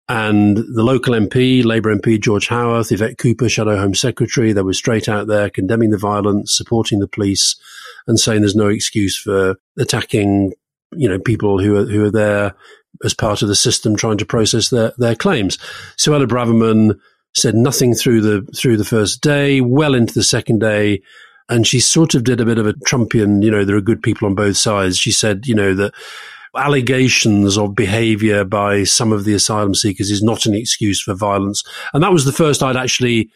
And 0.07 0.57
the 0.57 0.83
local 0.83 1.15
MP, 1.15 1.65
Labour 1.65 1.95
MP 1.95 2.21
George 2.21 2.47
Howarth, 2.47 2.91
Yvette 2.91 3.17
Cooper, 3.17 3.49
Shadow 3.49 3.75
Home 3.77 3.95
Secretary, 3.95 4.53
they 4.53 4.61
were 4.61 4.73
straight 4.73 5.09
out 5.09 5.25
there 5.25 5.49
condemning 5.49 5.89
the 5.89 5.97
violence, 5.97 6.55
supporting 6.55 6.99
the 6.99 7.07
police, 7.07 7.55
and 8.05 8.19
saying 8.19 8.41
there's 8.41 8.55
no 8.55 8.67
excuse 8.67 9.17
for 9.17 9.55
attacking, 9.79 10.53
you 10.91 11.09
know, 11.09 11.17
people 11.17 11.59
who 11.59 11.75
are 11.77 11.85
who 11.85 12.05
are 12.05 12.11
there 12.11 12.53
as 13.05 13.13
part 13.13 13.41
of 13.41 13.47
the 13.47 13.55
system 13.55 13.95
trying 13.95 14.17
to 14.17 14.25
process 14.25 14.69
their 14.69 14.91
their 14.97 15.15
claims. 15.15 15.57
Suella 15.97 16.25
Braverman 16.25 16.99
said 17.33 17.55
nothing 17.55 17.93
through 17.93 18.21
the 18.21 18.41
through 18.55 18.77
the 18.77 18.83
first 18.83 19.21
day, 19.21 19.61
well 19.61 19.93
into 19.93 20.13
the 20.13 20.23
second 20.23 20.59
day, 20.59 21.01
and 21.49 21.67
she 21.67 21.79
sort 21.79 22.15
of 22.15 22.23
did 22.23 22.41
a 22.41 22.45
bit 22.45 22.57
of 22.57 22.65
a 22.65 22.73
Trumpian, 22.73 23.43
you 23.43 23.51
know, 23.51 23.63
there 23.63 23.75
are 23.75 23.81
good 23.81 24.01
people 24.01 24.27
on 24.27 24.35
both 24.35 24.57
sides. 24.57 24.97
She 24.97 25.11
said, 25.11 25.45
you 25.45 25.53
know, 25.53 25.73
that 25.75 25.93
allegations 26.55 27.57
of 27.57 27.75
behavior 27.75 28.43
by 28.45 28.83
some 28.83 29.11
of 29.11 29.25
the 29.25 29.33
asylum 29.33 29.75
seekers 29.75 30.09
is 30.09 30.23
not 30.23 30.45
an 30.45 30.55
excuse 30.55 31.01
for 31.01 31.13
violence. 31.13 31.63
And 31.93 32.01
that 32.01 32.13
was 32.13 32.25
the 32.25 32.31
first 32.31 32.63
I'd 32.63 32.77
actually 32.77 33.29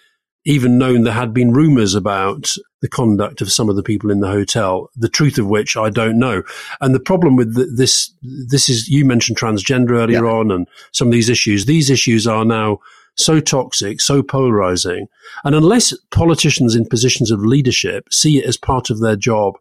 even 0.49 0.79
known 0.79 1.03
there 1.03 1.13
had 1.13 1.31
been 1.31 1.53
rumors 1.53 1.93
about 1.93 2.51
the 2.81 2.87
conduct 2.87 3.39
of 3.39 3.51
some 3.51 3.69
of 3.69 3.75
the 3.75 3.83
people 3.83 4.09
in 4.09 4.19
the 4.19 4.27
hotel, 4.27 4.89
the 4.95 5.07
truth 5.07 5.37
of 5.37 5.45
which 5.45 5.77
I 5.77 5.91
don't 5.91 6.17
know. 6.17 6.41
And 6.81 6.95
the 6.95 6.99
problem 6.99 7.35
with 7.35 7.77
this, 7.77 8.11
this 8.23 8.67
is, 8.67 8.87
you 8.87 9.05
mentioned 9.05 9.37
transgender 9.37 9.91
earlier 9.91 10.25
yeah. 10.25 10.31
on 10.31 10.49
and 10.49 10.67
some 10.91 11.09
of 11.09 11.11
these 11.11 11.29
issues. 11.29 11.65
These 11.65 11.91
issues 11.91 12.25
are 12.25 12.45
now 12.45 12.79
so 13.15 13.39
toxic, 13.39 14.01
so 14.01 14.23
polarizing. 14.23 15.07
And 15.43 15.53
unless 15.53 15.95
politicians 16.09 16.73
in 16.73 16.87
positions 16.87 17.29
of 17.29 17.41
leadership 17.41 18.11
see 18.11 18.39
it 18.39 18.45
as 18.45 18.57
part 18.57 18.89
of 18.89 19.01
their 19.01 19.15
job 19.15 19.53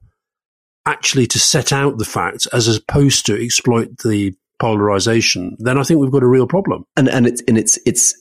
actually 0.86 1.26
to 1.26 1.38
set 1.38 1.70
out 1.70 1.98
the 1.98 2.06
facts 2.06 2.46
as 2.46 2.74
opposed 2.74 3.26
to 3.26 3.44
exploit 3.44 3.90
the 3.98 4.32
polarization, 4.58 5.54
then 5.58 5.76
I 5.76 5.82
think 5.82 6.00
we've 6.00 6.10
got 6.10 6.22
a 6.22 6.28
real 6.28 6.46
problem. 6.46 6.86
And 6.96 7.10
and 7.10 7.26
it's 7.26 7.42
and 7.46 7.58
it's 7.58 7.78
it's 7.84 8.14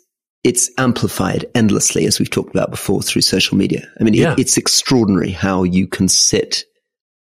it's 0.47 0.71
amplified 0.77 1.45
endlessly, 1.53 2.05
as 2.05 2.19
we've 2.19 2.29
talked 2.29 2.55
about 2.55 2.71
before, 2.71 3.01
through 3.01 3.21
social 3.21 3.57
media. 3.57 3.85
I 3.99 4.03
mean, 4.03 4.13
yeah. 4.13 4.31
it, 4.31 4.39
it's 4.39 4.57
extraordinary 4.57 5.31
how 5.31 5.63
you 5.63 5.87
can 5.87 6.07
sit 6.07 6.63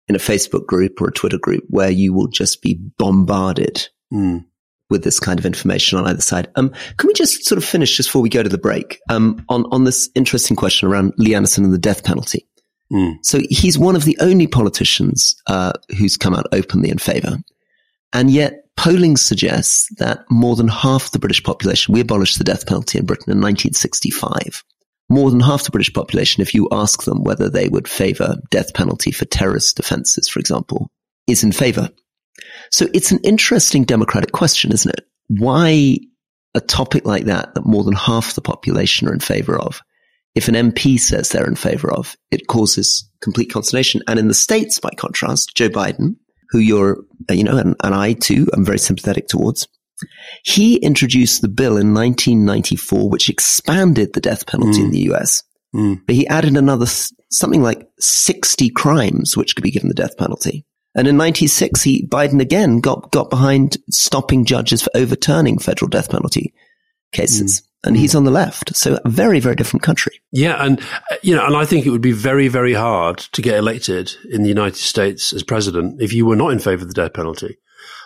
in 0.08 0.15
a 0.15 0.19
Facebook 0.19 0.65
group 0.65 1.01
or 1.01 1.10
a 1.10 1.12
Twitter 1.12 1.38
group 1.38 1.65
where 1.67 1.89
you 1.89 2.13
will 2.13 2.27
just 2.27 2.62
be 2.62 2.79
bombarded 2.97 3.89
mm. 4.12 4.45
with 4.89 5.03
this 5.03 5.19
kind 5.19 5.38
of 5.38 5.45
information 5.45 5.99
on 5.99 6.08
either 6.08 6.21
side. 6.21 6.49
Um, 6.55 6.69
can 6.97 7.08
we 7.08 7.13
just 7.13 7.45
sort 7.45 7.58
of 7.58 7.65
finish 7.65 7.97
just 7.97 8.08
before 8.08 8.21
we 8.21 8.29
go 8.29 8.41
to 8.41 8.49
the 8.49 8.58
break 8.58 8.99
um, 9.10 9.43
on 9.49 9.65
on 9.71 9.84
this 9.84 10.10
interesting 10.15 10.55
question 10.55 10.88
around 10.88 11.13
Lee 11.17 11.36
Anderson 11.36 11.65
and 11.65 11.73
the 11.73 11.77
death 11.77 12.05
penalty? 12.05 12.47
Mm. 12.91 13.17
So 13.21 13.41
he's 13.49 13.77
one 13.77 13.97
of 13.97 14.05
the 14.05 14.17
only 14.21 14.47
politicians 14.47 15.36
uh, 15.47 15.73
who's 15.97 16.15
come 16.15 16.34
out 16.34 16.47
openly 16.53 16.89
in 16.89 16.97
favor. 16.97 17.38
And 18.13 18.32
yet 18.32 18.65
polling 18.76 19.17
suggests 19.17 19.88
that 19.98 20.24
more 20.30 20.56
than 20.56 20.67
half 20.67 21.12
the 21.12 21.19
British 21.19 21.43
population, 21.43 21.93
we 21.93 22.02
abolished 22.02 22.38
the 22.38 22.43
death 22.43 22.65
penalty 22.65 22.98
in 22.98 23.06
Britain 23.06 23.32
in 23.32 23.38
1965. 23.38 24.63
More 25.10 25.32
than 25.32 25.39
half 25.39 25.63
the 25.63 25.72
British 25.72 25.93
population, 25.93 26.41
if 26.41 26.54
you 26.54 26.67
ask 26.72 27.04
them 27.04 27.24
whether 27.24 27.50
they 27.50 27.67
would 27.67 27.88
favor 27.88 28.38
death 28.52 28.74
penalty 28.74 29.12
for 29.12 29.26
terrorist 29.26 29.80
offenses, 29.80 30.28
for 30.28 30.39
example, 30.39 30.91
is 31.28 31.43
in 31.43 31.52
favor. 31.52 31.89
So 32.72 32.88
it's 32.93 33.12
an 33.12 33.19
interesting 33.24 33.84
democratic 33.84 34.32
question, 34.32 34.72
isn't 34.72 34.93
it? 34.98 35.06
Why 35.28 35.98
a 36.56 36.62
topic 36.62 37.06
like 37.06 37.26
that, 37.26 37.54
that 37.54 37.65
more 37.65 37.84
than 37.84 37.95
half 37.95 38.36
the 38.36 38.41
population 38.41 39.08
are 39.08 39.13
in 39.13 39.19
favor 39.19 39.60
of, 39.60 39.82
if 40.36 40.48
an 40.48 40.56
MP 40.56 41.00
says 41.00 41.30
they're 41.30 41.48
in 41.48 41.56
favor 41.56 41.91
of, 41.91 42.15
it 42.32 42.48
causes 42.48 43.10
complete 43.22 43.52
consternation. 43.52 44.02
And 44.08 44.19
in 44.19 44.28
the 44.28 44.34
States, 44.34 44.80
by 44.80 44.91
contrast, 44.91 45.56
Joe 45.56 45.69
Biden, 45.69 46.15
who 46.49 46.59
you're, 46.59 46.97
uh, 47.29 47.33
you 47.33 47.43
know, 47.43 47.57
and, 47.57 47.75
and 47.83 47.95
I 47.95 48.13
too, 48.13 48.47
am 48.53 48.65
very 48.65 48.79
sympathetic 48.79 49.27
towards, 49.27 49.67
he 50.43 50.77
introduced 50.77 51.41
the 51.41 51.47
bill 51.47 51.77
in 51.77 51.93
1994, 51.93 53.09
which 53.09 53.29
expanded 53.29 54.13
the 54.13 54.21
death 54.21 54.47
penalty 54.47 54.79
mm. 54.79 54.85
in 54.85 54.91
the 54.91 55.12
US. 55.12 55.43
Mm. 55.75 56.01
But 56.05 56.15
he 56.15 56.27
added 56.27 56.57
another 56.57 56.85
something 57.31 57.62
like 57.62 57.88
60 57.99 58.69
crimes 58.71 59.38
which 59.38 59.55
could 59.55 59.63
be 59.63 59.71
given 59.71 59.89
the 59.89 59.95
death 59.95 60.17
penalty. 60.17 60.65
And 60.95 61.07
in 61.07 61.17
96, 61.17 61.83
he, 61.83 62.07
Biden 62.07 62.41
again 62.41 62.79
got, 62.79 63.12
got 63.12 63.29
behind 63.29 63.77
stopping 63.91 64.45
judges 64.45 64.81
for 64.81 64.89
overturning 64.95 65.59
federal 65.59 65.89
death 65.89 66.09
penalty 66.09 66.53
cases. 67.12 67.62
Mm 67.62 67.68
and 67.84 67.96
he's 67.98 68.15
on 68.15 68.26
the 68.26 68.32
left. 68.32 68.76
So 68.76 69.00
a 69.04 69.10
very, 69.10 69.39
very 69.39 69.56
different 69.56 69.84
country. 69.84 70.22
Yeah. 70.32 70.63
And, 70.63 70.82
uh, 71.12 71.15
you 71.22 71.36
know, 71.36 71.46
and 71.46 71.56
I 71.56 71.65
think 71.65 71.86
it 71.86 71.92
would 71.92 72.02
be 72.02 72.12
very, 72.12 72.48
very 72.48 72.74
hard 72.74 73.20
to 73.20 73.42
get 73.42 73.58
elected 73.58 74.15
in 74.30 74.44
the 74.44 74.50
United 74.50 74.76
States 74.76 75.34
as 75.34 75.44
president 75.44 76.02
if 76.02 76.13
you 76.13 76.26
were 76.26 76.36
not 76.36 76.52
in 76.52 76.60
favor 76.60 76.84
of 76.84 76.88
the 76.88 76.94
death 76.94 77.13
penalty. 77.13 77.58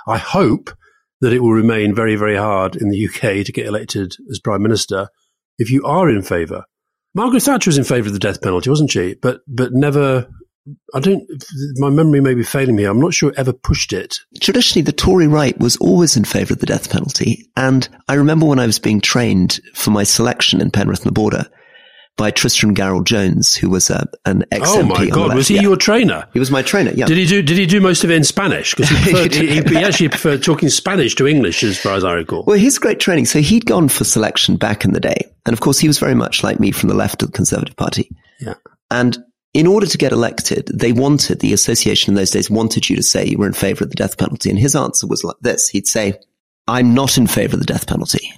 I 0.07 0.17
hope 0.17 0.69
that 1.21 1.33
it 1.33 1.39
will 1.39 1.53
remain 1.53 1.95
very, 1.95 2.15
very 2.15 2.35
hard 2.35 2.75
in 2.75 2.89
the 2.89 3.07
UK 3.07 3.45
to 3.45 3.51
get 3.51 3.65
elected 3.65 4.13
as 4.29 4.39
prime 4.39 4.61
minister 4.61 5.07
if 5.57 5.71
you 5.71 5.83
are 5.85 6.09
in 6.09 6.21
favor. 6.21 6.65
Margaret 7.15 7.43
Thatcher 7.43 7.69
was 7.69 7.77
in 7.77 7.83
favor 7.83 8.07
of 8.07 8.13
the 8.13 8.19
death 8.19 8.41
penalty, 8.41 8.69
wasn't 8.69 8.91
she? 8.91 9.15
But, 9.15 9.41
but 9.47 9.71
never 9.71 10.27
I 10.93 10.99
don't, 10.99 11.23
my 11.75 11.89
memory 11.89 12.21
may 12.21 12.33
be 12.33 12.43
failing 12.43 12.75
me. 12.75 12.85
I'm 12.85 12.99
not 12.99 13.13
sure 13.13 13.29
it 13.29 13.37
ever 13.37 13.51
pushed 13.51 13.91
it. 13.91 14.15
Traditionally, 14.39 14.83
the 14.83 14.93
Tory 14.93 15.27
right 15.27 15.57
was 15.59 15.75
always 15.77 16.15
in 16.15 16.23
favour 16.23 16.53
of 16.53 16.59
the 16.59 16.65
death 16.65 16.89
penalty. 16.89 17.49
And 17.57 17.87
I 18.07 18.13
remember 18.13 18.45
when 18.45 18.59
I 18.59 18.65
was 18.65 18.79
being 18.79 19.01
trained 19.01 19.59
for 19.73 19.91
my 19.91 20.03
selection 20.03 20.61
in 20.61 20.71
Penrith 20.71 20.99
and 20.99 21.07
the 21.07 21.11
Border 21.11 21.49
by 22.15 22.31
Tristan 22.31 22.75
Garel 22.75 23.03
Jones, 23.03 23.55
who 23.55 23.69
was 23.69 23.89
a, 23.89 24.07
an 24.25 24.45
ex 24.51 24.69
Oh 24.69 24.83
my 24.83 25.07
God, 25.07 25.35
was 25.35 25.47
he 25.47 25.55
yeah. 25.55 25.61
your 25.61 25.75
trainer? 25.75 26.27
He 26.31 26.39
was 26.39 26.51
my 26.51 26.61
trainer, 26.61 26.91
yeah. 26.91 27.07
Did 27.07 27.17
he 27.17 27.25
do, 27.25 27.41
did 27.41 27.57
he 27.57 27.65
do 27.65 27.81
most 27.81 28.03
of 28.03 28.11
it 28.11 28.15
in 28.15 28.23
Spanish? 28.23 28.75
Because 28.75 28.89
he, 28.89 29.27
he, 29.29 29.61
he, 29.61 29.77
actually 29.77 30.09
preferred 30.09 30.43
talking 30.43 30.69
Spanish 30.69 31.15
to 31.15 31.27
English, 31.27 31.63
as 31.63 31.79
far 31.79 31.95
as 31.95 32.03
I 32.03 32.13
recall. 32.13 32.43
Well, 32.45 32.57
he's 32.57 32.77
great 32.77 32.99
training. 32.99 33.25
So 33.25 33.39
he'd 33.39 33.65
gone 33.65 33.89
for 33.89 34.03
selection 34.03 34.57
back 34.57 34.85
in 34.85 34.93
the 34.93 34.99
day. 34.99 35.25
And 35.45 35.53
of 35.53 35.59
course, 35.59 35.79
he 35.79 35.87
was 35.87 35.97
very 35.97 36.15
much 36.15 36.43
like 36.43 36.59
me 36.59 36.71
from 36.71 36.89
the 36.89 36.95
left 36.95 37.23
of 37.23 37.31
the 37.31 37.35
Conservative 37.35 37.75
Party. 37.75 38.09
Yeah. 38.39 38.55
And 38.91 39.17
in 39.53 39.67
order 39.67 39.85
to 39.85 39.97
get 39.97 40.11
elected, 40.11 40.67
they 40.73 40.91
wanted, 40.91 41.39
the 41.39 41.53
association 41.53 42.11
in 42.11 42.15
those 42.15 42.31
days 42.31 42.49
wanted 42.49 42.89
you 42.89 42.95
to 42.95 43.03
say 43.03 43.25
you 43.25 43.37
were 43.37 43.47
in 43.47 43.53
favor 43.53 43.83
of 43.83 43.89
the 43.89 43.95
death 43.95 44.17
penalty. 44.17 44.49
And 44.49 44.57
his 44.57 44.75
answer 44.75 45.05
was 45.05 45.23
like 45.23 45.35
this. 45.41 45.69
He'd 45.69 45.87
say, 45.87 46.19
I'm 46.67 46.93
not 46.93 47.17
in 47.17 47.27
favor 47.27 47.55
of 47.55 47.59
the 47.59 47.65
death 47.65 47.87
penalty. 47.87 48.33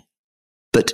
But 0.73 0.93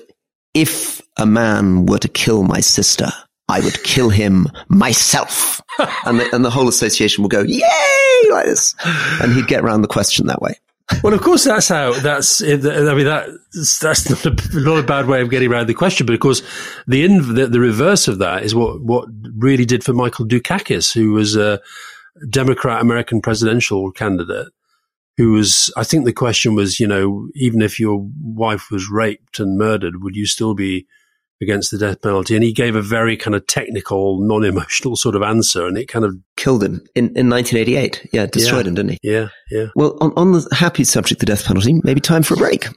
if 0.54 1.02
a 1.18 1.26
man 1.26 1.88
were 1.88 1.98
to 2.00 2.08
kill 2.08 2.44
my 2.44 2.60
sister, 2.60 3.08
I 3.48 3.62
would 3.62 3.84
kill 3.84 4.10
him 4.10 4.48
myself. 4.68 5.60
and, 6.06 6.20
the, 6.20 6.36
and 6.36 6.46
the 6.46 6.52
whole 6.52 6.68
association 6.68 7.24
would 7.24 7.32
go, 7.32 7.42
yay, 7.42 8.30
like 8.30 8.46
this. 8.46 8.76
And 9.22 9.34
he'd 9.34 9.48
get 9.48 9.64
around 9.64 9.82
the 9.82 9.88
question 9.88 10.28
that 10.28 10.42
way 10.42 10.56
well, 11.04 11.14
of 11.14 11.22
course, 11.22 11.44
that's 11.46 11.68
how. 11.68 11.94
That's. 11.94 12.42
I 12.42 12.46
mean, 12.46 13.06
that 13.06 13.28
that's 13.82 14.10
not 14.10 14.26
a, 14.26 14.60
not 14.60 14.80
a 14.80 14.84
bad 14.84 15.08
way 15.08 15.22
of 15.22 15.30
getting 15.30 15.52
around 15.52 15.68
the 15.68 15.74
question. 15.74 16.06
But 16.06 16.14
of 16.14 16.20
course, 16.20 16.42
the, 16.88 17.04
in, 17.04 17.36
the 17.36 17.48
the 17.48 17.60
reverse 17.60 18.08
of 18.08 18.20
that 18.20 18.44
is 18.44 18.54
what 18.54 18.82
what 18.82 19.08
really 19.38 19.66
did 19.66 19.84
for 19.84 19.94
Michael 19.94 20.26
Dukakis, 20.26 20.94
who 20.94 21.12
was 21.12 21.36
a 21.36 21.62
Democrat 22.30 22.82
American 22.82 23.22
presidential 23.22 23.92
candidate. 23.92 24.48
Who 25.18 25.34
was? 25.34 25.74
I 25.78 25.84
think 25.84 26.06
the 26.06 26.14
question 26.14 26.56
was, 26.56 26.80
you 26.80 26.88
know, 26.88 27.28
even 27.36 27.62
if 27.62 27.80
your 27.80 28.08
wife 28.24 28.72
was 28.72 28.90
raped 28.90 29.40
and 29.40 29.58
murdered, 29.58 30.04
would 30.04 30.16
you 30.16 30.26
still 30.26 30.54
be 30.54 30.88
against 31.42 31.72
the 31.72 31.78
death 31.78 32.02
penalty. 32.02 32.36
And 32.36 32.44
he 32.44 32.54
gave 32.54 32.76
a 32.76 32.82
very 32.82 33.18
kind 33.18 33.36
of 33.36 33.46
technical, 33.48 34.20
non 34.22 34.44
emotional 34.44 34.96
sort 34.96 35.16
of 35.16 35.22
answer. 35.22 35.66
And 35.66 35.78
it 35.78 35.88
kind 35.88 36.06
of 36.06 36.16
killed 36.38 36.64
him 36.64 36.82
in, 36.96 37.06
in 37.16 37.30
1988. 37.30 38.10
Yeah, 38.14 38.26
destroyed 38.26 38.66
yeah, 38.66 38.70
him, 38.70 38.76
didn't 38.76 38.92
he? 38.92 38.98
Yeah, 39.04 39.28
yeah. 39.50 39.68
Well, 39.76 39.98
on, 40.02 40.14
on 40.16 40.32
the 40.32 40.48
happy 40.54 40.84
subject, 40.84 41.20
the 41.20 41.26
death 41.26 41.46
penalty, 41.46 41.80
maybe 41.84 42.00
time 42.02 42.24
for 42.24 42.36
a 42.36 42.38
break. 42.38 42.68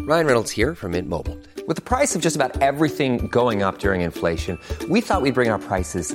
Ryan 0.00 0.26
Reynolds 0.26 0.50
here 0.50 0.74
from 0.74 0.92
Mint 0.92 1.08
Mobile. 1.08 1.38
With 1.66 1.76
the 1.76 1.82
price 1.82 2.14
of 2.14 2.20
just 2.20 2.36
about 2.36 2.60
everything 2.60 3.28
going 3.28 3.62
up 3.62 3.78
during 3.78 4.02
inflation, 4.02 4.58
we 4.88 5.00
thought 5.00 5.22
we'd 5.22 5.34
bring 5.34 5.48
our 5.48 5.58
prices 5.58 6.14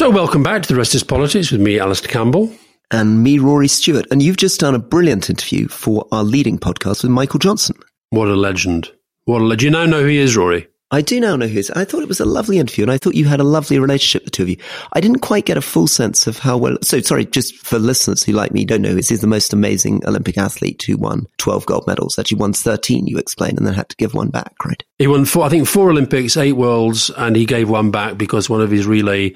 So, 0.00 0.08
welcome 0.08 0.42
back 0.42 0.62
to 0.62 0.68
The 0.68 0.76
Rest 0.76 0.94
is 0.94 1.04
Politics 1.04 1.52
with 1.52 1.60
me, 1.60 1.78
Alistair 1.78 2.10
Campbell. 2.10 2.50
And 2.90 3.22
me, 3.22 3.38
Rory 3.38 3.68
Stewart. 3.68 4.06
And 4.10 4.22
you've 4.22 4.38
just 4.38 4.58
done 4.58 4.74
a 4.74 4.78
brilliant 4.78 5.28
interview 5.28 5.68
for 5.68 6.08
our 6.10 6.24
leading 6.24 6.58
podcast 6.58 7.02
with 7.02 7.12
Michael 7.12 7.38
Johnson. 7.38 7.76
What 8.08 8.28
a 8.28 8.34
legend. 8.34 8.90
What 9.26 9.42
a 9.42 9.44
legend. 9.44 9.62
You 9.62 9.70
now 9.78 9.84
know 9.84 10.00
who 10.00 10.06
he 10.06 10.16
is, 10.16 10.34
Rory. 10.38 10.66
I 10.90 11.02
do 11.02 11.20
now 11.20 11.36
know 11.36 11.46
who 11.46 11.52
he 11.52 11.58
is. 11.58 11.70
I 11.72 11.84
thought 11.84 12.00
it 12.00 12.08
was 12.08 12.18
a 12.18 12.24
lovely 12.24 12.58
interview 12.58 12.84
and 12.84 12.90
I 12.90 12.96
thought 12.96 13.14
you 13.14 13.26
had 13.26 13.40
a 13.40 13.44
lovely 13.44 13.78
relationship, 13.78 14.24
the 14.24 14.30
two 14.30 14.44
of 14.44 14.48
you. 14.48 14.56
I 14.94 15.02
didn't 15.02 15.18
quite 15.18 15.44
get 15.44 15.58
a 15.58 15.60
full 15.60 15.86
sense 15.86 16.26
of 16.26 16.38
how 16.38 16.56
well, 16.56 16.78
so 16.80 17.00
sorry, 17.00 17.26
just 17.26 17.54
for 17.58 17.78
listeners 17.78 18.22
who 18.22 18.32
like 18.32 18.52
me 18.52 18.64
don't 18.64 18.80
know, 18.80 18.94
he's 18.94 19.20
the 19.20 19.26
most 19.26 19.52
amazing 19.52 20.00
Olympic 20.06 20.38
athlete 20.38 20.82
who 20.82 20.96
won 20.96 21.26
12 21.36 21.66
gold 21.66 21.86
medals. 21.86 22.18
Actually 22.18 22.38
won 22.38 22.54
13, 22.54 23.06
you 23.06 23.18
explained, 23.18 23.58
and 23.58 23.66
then 23.66 23.74
had 23.74 23.90
to 23.90 23.96
give 23.96 24.14
one 24.14 24.30
back, 24.30 24.54
right? 24.64 24.82
He 24.98 25.06
won 25.06 25.26
four, 25.26 25.44
I 25.44 25.50
think 25.50 25.68
four 25.68 25.90
Olympics, 25.90 26.38
eight 26.38 26.54
worlds, 26.54 27.10
and 27.18 27.36
he 27.36 27.44
gave 27.44 27.68
one 27.68 27.90
back 27.90 28.16
because 28.16 28.48
one 28.48 28.62
of 28.62 28.70
his 28.70 28.86
relay 28.86 29.34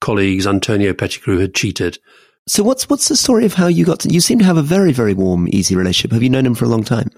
colleagues, 0.00 0.46
Antonio 0.46 0.92
Pettigrew, 0.92 1.38
had 1.38 1.54
cheated. 1.54 1.98
So 2.46 2.64
what's 2.64 2.88
what's 2.88 3.08
the 3.08 3.16
story 3.16 3.44
of 3.44 3.54
how 3.54 3.68
you 3.68 3.84
got 3.84 4.00
to? 4.00 4.08
You 4.08 4.20
seem 4.20 4.38
to 4.40 4.44
have 4.44 4.56
a 4.56 4.62
very 4.62 4.92
very 4.92 5.14
warm, 5.14 5.46
easy 5.50 5.76
relationship. 5.76 6.10
Have 6.12 6.22
you 6.22 6.30
known 6.30 6.46
him 6.46 6.54
for 6.54 6.64
a 6.64 6.68
long 6.68 6.82
time? 6.82 7.08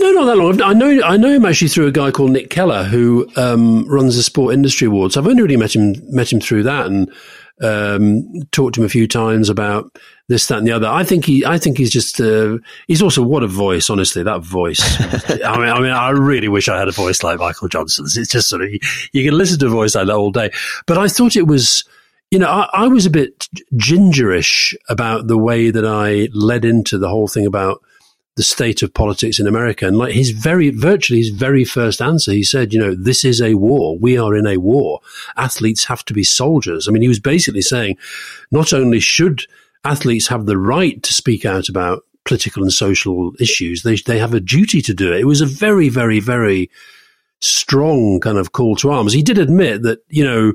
No, 0.00 0.10
not 0.12 0.24
that 0.24 0.36
long. 0.36 0.62
I 0.62 0.72
know 0.72 1.02
I 1.02 1.16
know 1.16 1.28
him 1.28 1.44
actually 1.44 1.68
through 1.68 1.88
a 1.88 1.92
guy 1.92 2.10
called 2.10 2.30
Nick 2.30 2.48
Keller 2.48 2.84
who 2.84 3.28
um, 3.36 3.86
runs 3.86 4.16
the 4.16 4.22
Sport 4.22 4.54
Industry 4.54 4.86
Awards. 4.86 5.16
I've 5.16 5.26
only 5.26 5.42
really 5.42 5.56
met 5.56 5.74
him 5.74 5.94
met 6.08 6.32
him 6.32 6.40
through 6.40 6.62
that 6.62 6.86
and 6.86 7.12
um, 7.60 8.24
talked 8.52 8.76
to 8.76 8.80
him 8.80 8.86
a 8.86 8.88
few 8.88 9.08
times 9.08 9.48
about 9.48 9.98
this, 10.28 10.46
that, 10.46 10.58
and 10.58 10.66
the 10.66 10.72
other. 10.72 10.86
I 10.86 11.04
think 11.04 11.24
he 11.24 11.44
I 11.44 11.58
think 11.58 11.76
he's 11.76 11.90
just 11.90 12.20
uh, 12.20 12.58
he's 12.86 13.02
also 13.02 13.22
what 13.22 13.42
a 13.42 13.48
voice. 13.48 13.90
Honestly, 13.90 14.22
that 14.22 14.42
voice. 14.42 14.80
I 15.44 15.58
mean, 15.58 15.68
I 15.68 15.80
mean, 15.80 15.90
I 15.90 16.10
really 16.10 16.48
wish 16.48 16.68
I 16.68 16.78
had 16.78 16.88
a 16.88 16.92
voice 16.92 17.22
like 17.22 17.40
Michael 17.40 17.68
Johnson's. 17.68 18.16
It's 18.16 18.30
just 18.30 18.48
sort 18.48 18.62
of 18.62 18.70
you 19.12 19.24
can 19.28 19.36
listen 19.36 19.58
to 19.58 19.66
a 19.66 19.70
voice 19.70 19.94
like 19.94 20.06
that 20.06 20.16
all 20.16 20.30
day. 20.30 20.50
But 20.86 20.98
I 20.98 21.08
thought 21.08 21.36
it 21.36 21.46
was 21.46 21.84
you 22.30 22.38
know, 22.38 22.48
I, 22.48 22.68
I, 22.72 22.88
was 22.88 23.06
a 23.06 23.10
bit 23.10 23.48
gingerish 23.74 24.74
about 24.88 25.28
the 25.28 25.38
way 25.38 25.70
that 25.70 25.86
I 25.86 26.28
led 26.32 26.64
into 26.64 26.98
the 26.98 27.08
whole 27.08 27.28
thing 27.28 27.46
about 27.46 27.82
the 28.36 28.42
state 28.42 28.82
of 28.82 28.94
politics 28.94 29.40
in 29.40 29.46
America. 29.46 29.86
And 29.86 29.98
like 29.98 30.12
his 30.12 30.30
very, 30.30 30.70
virtually 30.70 31.20
his 31.20 31.30
very 31.30 31.64
first 31.64 32.00
answer, 32.00 32.32
he 32.32 32.44
said, 32.44 32.72
you 32.72 32.78
know, 32.78 32.94
this 32.94 33.24
is 33.24 33.40
a 33.40 33.54
war. 33.54 33.98
We 33.98 34.16
are 34.16 34.36
in 34.36 34.46
a 34.46 34.58
war. 34.58 35.00
Athletes 35.36 35.86
have 35.86 36.04
to 36.04 36.14
be 36.14 36.22
soldiers. 36.22 36.86
I 36.86 36.92
mean, 36.92 37.02
he 37.02 37.08
was 37.08 37.18
basically 37.18 37.62
saying 37.62 37.96
not 38.50 38.72
only 38.72 39.00
should 39.00 39.46
athletes 39.84 40.28
have 40.28 40.46
the 40.46 40.58
right 40.58 41.02
to 41.02 41.12
speak 41.12 41.44
out 41.44 41.68
about 41.68 42.04
political 42.24 42.62
and 42.62 42.72
social 42.72 43.32
issues, 43.40 43.82
they, 43.82 43.96
they 43.96 44.18
have 44.18 44.34
a 44.34 44.40
duty 44.40 44.82
to 44.82 44.94
do 44.94 45.12
it. 45.12 45.20
It 45.20 45.26
was 45.26 45.40
a 45.40 45.46
very, 45.46 45.88
very, 45.88 46.20
very 46.20 46.70
strong 47.40 48.20
kind 48.20 48.38
of 48.38 48.52
call 48.52 48.76
to 48.76 48.90
arms. 48.90 49.14
He 49.14 49.22
did 49.22 49.38
admit 49.38 49.82
that, 49.82 50.04
you 50.08 50.24
know, 50.24 50.52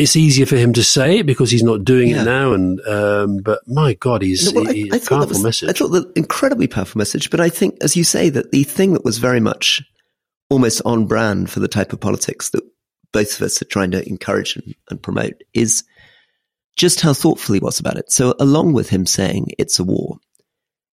it's 0.00 0.16
easier 0.16 0.46
for 0.46 0.56
him 0.56 0.72
to 0.72 0.82
say 0.82 1.18
it 1.18 1.26
because 1.26 1.50
he's 1.50 1.62
not 1.62 1.84
doing 1.84 2.08
yeah. 2.08 2.22
it 2.22 2.24
now. 2.24 2.52
And 2.52 2.80
um, 2.86 3.38
but 3.38 3.60
my 3.66 3.94
God, 3.94 4.22
he's, 4.22 4.52
well, 4.52 4.64
he's 4.66 4.92
I, 4.92 4.96
I 4.96 4.98
powerful 4.98 5.28
was, 5.28 5.42
message. 5.42 5.68
I 5.68 5.72
thought 5.72 5.88
that 5.88 6.12
incredibly 6.16 6.66
powerful 6.66 6.98
message. 6.98 7.30
But 7.30 7.40
I 7.40 7.48
think, 7.48 7.76
as 7.82 7.96
you 7.96 8.04
say, 8.04 8.28
that 8.30 8.50
the 8.50 8.64
thing 8.64 8.94
that 8.94 9.04
was 9.04 9.18
very 9.18 9.40
much 9.40 9.82
almost 10.48 10.82
on 10.84 11.06
brand 11.06 11.50
for 11.50 11.60
the 11.60 11.68
type 11.68 11.92
of 11.92 12.00
politics 12.00 12.50
that 12.50 12.64
both 13.12 13.36
of 13.36 13.42
us 13.42 13.60
are 13.62 13.66
trying 13.66 13.92
to 13.92 14.08
encourage 14.08 14.56
and, 14.56 14.74
and 14.88 15.02
promote 15.02 15.34
is 15.54 15.84
just 16.76 17.00
how 17.00 17.12
thoughtful 17.12 17.54
he 17.54 17.60
was 17.60 17.80
about 17.80 17.96
it. 17.96 18.10
So, 18.10 18.34
along 18.40 18.72
with 18.72 18.88
him 18.88 19.06
saying 19.06 19.48
it's 19.58 19.78
a 19.78 19.84
war, 19.84 20.18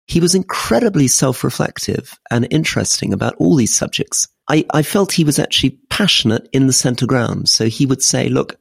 he 0.07 0.21
was 0.21 0.35
incredibly 0.35 1.09
self-reflective 1.09 2.19
and 2.31 2.47
interesting 2.51 3.13
about 3.13 3.35
all 3.39 3.57
these 3.57 3.75
subjects. 3.75 4.29
I, 4.49 4.65
I 4.73 4.83
felt 4.83 5.13
he 5.13 5.25
was 5.25 5.39
actually 5.39 5.79
passionate 5.91 6.49
in 6.53 6.69
the 6.69 6.73
center 6.73 7.07
ground. 7.07 7.49
So 7.49 7.67
he 7.67 7.87
would 7.87 8.03
say, 8.03 8.29
look, 8.29 8.57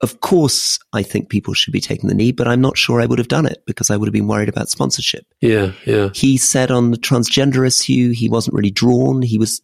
of 0.00 0.20
course, 0.20 0.78
I 0.92 1.02
think 1.02 1.28
people 1.28 1.54
should 1.54 1.72
be 1.72 1.80
taking 1.80 2.08
the 2.08 2.14
knee, 2.14 2.30
but 2.30 2.46
I'm 2.46 2.60
not 2.60 2.78
sure 2.78 3.00
I 3.00 3.06
would 3.06 3.18
have 3.18 3.28
done 3.28 3.46
it 3.46 3.64
because 3.66 3.90
I 3.90 3.96
would 3.96 4.06
have 4.06 4.12
been 4.12 4.28
worried 4.28 4.48
about 4.48 4.68
sponsorship. 4.68 5.26
Yeah, 5.40 5.72
yeah. 5.86 6.10
He 6.14 6.36
said 6.36 6.70
on 6.70 6.92
the 6.92 6.96
transgender 6.96 7.66
issue, 7.66 8.12
he 8.12 8.28
wasn't 8.28 8.54
really 8.54 8.70
drawn. 8.70 9.22
He 9.22 9.38
was 9.38 9.60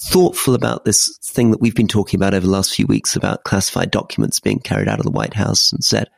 thoughtful 0.00 0.54
about 0.54 0.84
this 0.84 1.18
thing 1.22 1.50
that 1.50 1.60
we've 1.60 1.74
been 1.74 1.88
talking 1.88 2.18
about 2.18 2.32
over 2.32 2.46
the 2.46 2.52
last 2.52 2.74
few 2.74 2.86
weeks 2.86 3.14
about 3.14 3.44
classified 3.44 3.90
documents 3.90 4.40
being 4.40 4.58
carried 4.58 4.88
out 4.88 5.00
of 5.00 5.04
the 5.04 5.10
White 5.10 5.34
House 5.34 5.70
and 5.72 5.84
said, 5.84 6.08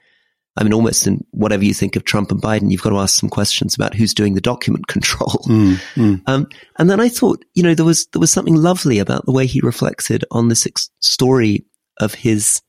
I 0.57 0.63
mean, 0.63 0.73
almost 0.73 1.07
in 1.07 1.25
whatever 1.33 1.65
you 1.65 1.75
think 1.75 1.97
of 1.97 2.05
Trump 2.05 2.31
and 2.31 2.41
Biden, 2.41 2.71
you've 2.71 2.83
got 2.83 2.91
to 2.91 2.99
ask 2.99 3.21
some 3.21 3.29
questions 3.29 3.75
about 3.75 3.95
who's 3.95 4.15
doing 4.15 4.35
the 4.35 4.41
document 4.41 4.87
control. 4.89 5.43
Mm, 5.47 5.75
mm. 5.95 6.23
Um, 6.27 6.49
and 6.79 6.89
then 6.89 7.01
I 7.01 7.09
thought, 7.09 7.45
you 7.55 7.65
know, 7.65 7.75
there 7.75 7.85
was, 7.85 8.07
there 8.13 8.21
was 8.21 8.33
something 8.33 8.55
lovely 8.55 9.01
about 9.01 9.27
the 9.27 9.33
way 9.33 9.47
he 9.47 9.61
reflected 9.61 10.25
on 10.31 10.49
this 10.49 10.67
ex- 10.67 10.89
story 11.01 11.67
of 11.99 12.15
his 12.15 12.63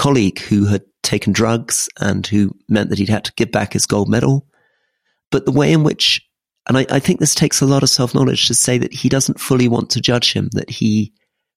colleague 0.00 0.38
who 0.38 0.64
had 0.64 0.82
taken 1.02 1.30
drugs 1.30 1.86
and 2.00 2.26
who 2.26 2.56
meant 2.70 2.88
that 2.88 2.98
he'd 2.98 3.10
had 3.10 3.24
to 3.24 3.34
give 3.36 3.52
back 3.52 3.74
his 3.74 3.84
gold 3.84 4.08
medal. 4.08 4.46
But 5.30 5.44
the 5.44 5.52
way 5.52 5.72
in 5.72 5.84
which, 5.84 6.26
and 6.66 6.78
I, 6.78 6.86
I 6.88 7.00
think 7.00 7.20
this 7.20 7.34
takes 7.34 7.60
a 7.60 7.66
lot 7.66 7.82
of 7.82 7.90
self 7.90 8.14
knowledge 8.14 8.48
to 8.48 8.54
say 8.54 8.78
that 8.78 8.94
he 8.94 9.10
doesn't 9.10 9.38
fully 9.38 9.68
want 9.68 9.90
to 9.90 10.00
judge 10.00 10.32
him, 10.32 10.48
that 10.52 10.70
he 10.70 11.12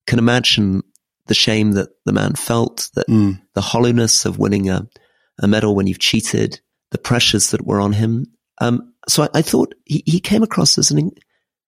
can 0.08 0.20
imagine 0.20 0.84
the 1.28 1.34
shame 1.34 1.72
that 1.72 1.92
the 2.04 2.12
man 2.12 2.34
felt, 2.34 2.90
that 2.96 3.08
mm. 3.08 3.42
the 3.54 3.62
hollowness 3.62 4.26
of 4.26 4.40
winning 4.40 4.70
a, 4.70 4.90
a 5.40 5.48
medal 5.48 5.74
when 5.74 5.88
you've 5.88 6.00
cheated, 6.00 6.60
the 6.92 6.98
pressures 6.98 7.52
that 7.52 7.66
were 7.66 7.80
on 7.80 7.94
him. 7.94 8.26
Um, 8.60 8.94
so 9.08 9.24
I, 9.24 9.30
I, 9.36 9.42
thought 9.42 9.74
he, 9.86 10.04
he 10.06 10.20
came 10.20 10.44
across 10.44 10.78
as 10.78 10.92
an, 10.92 11.12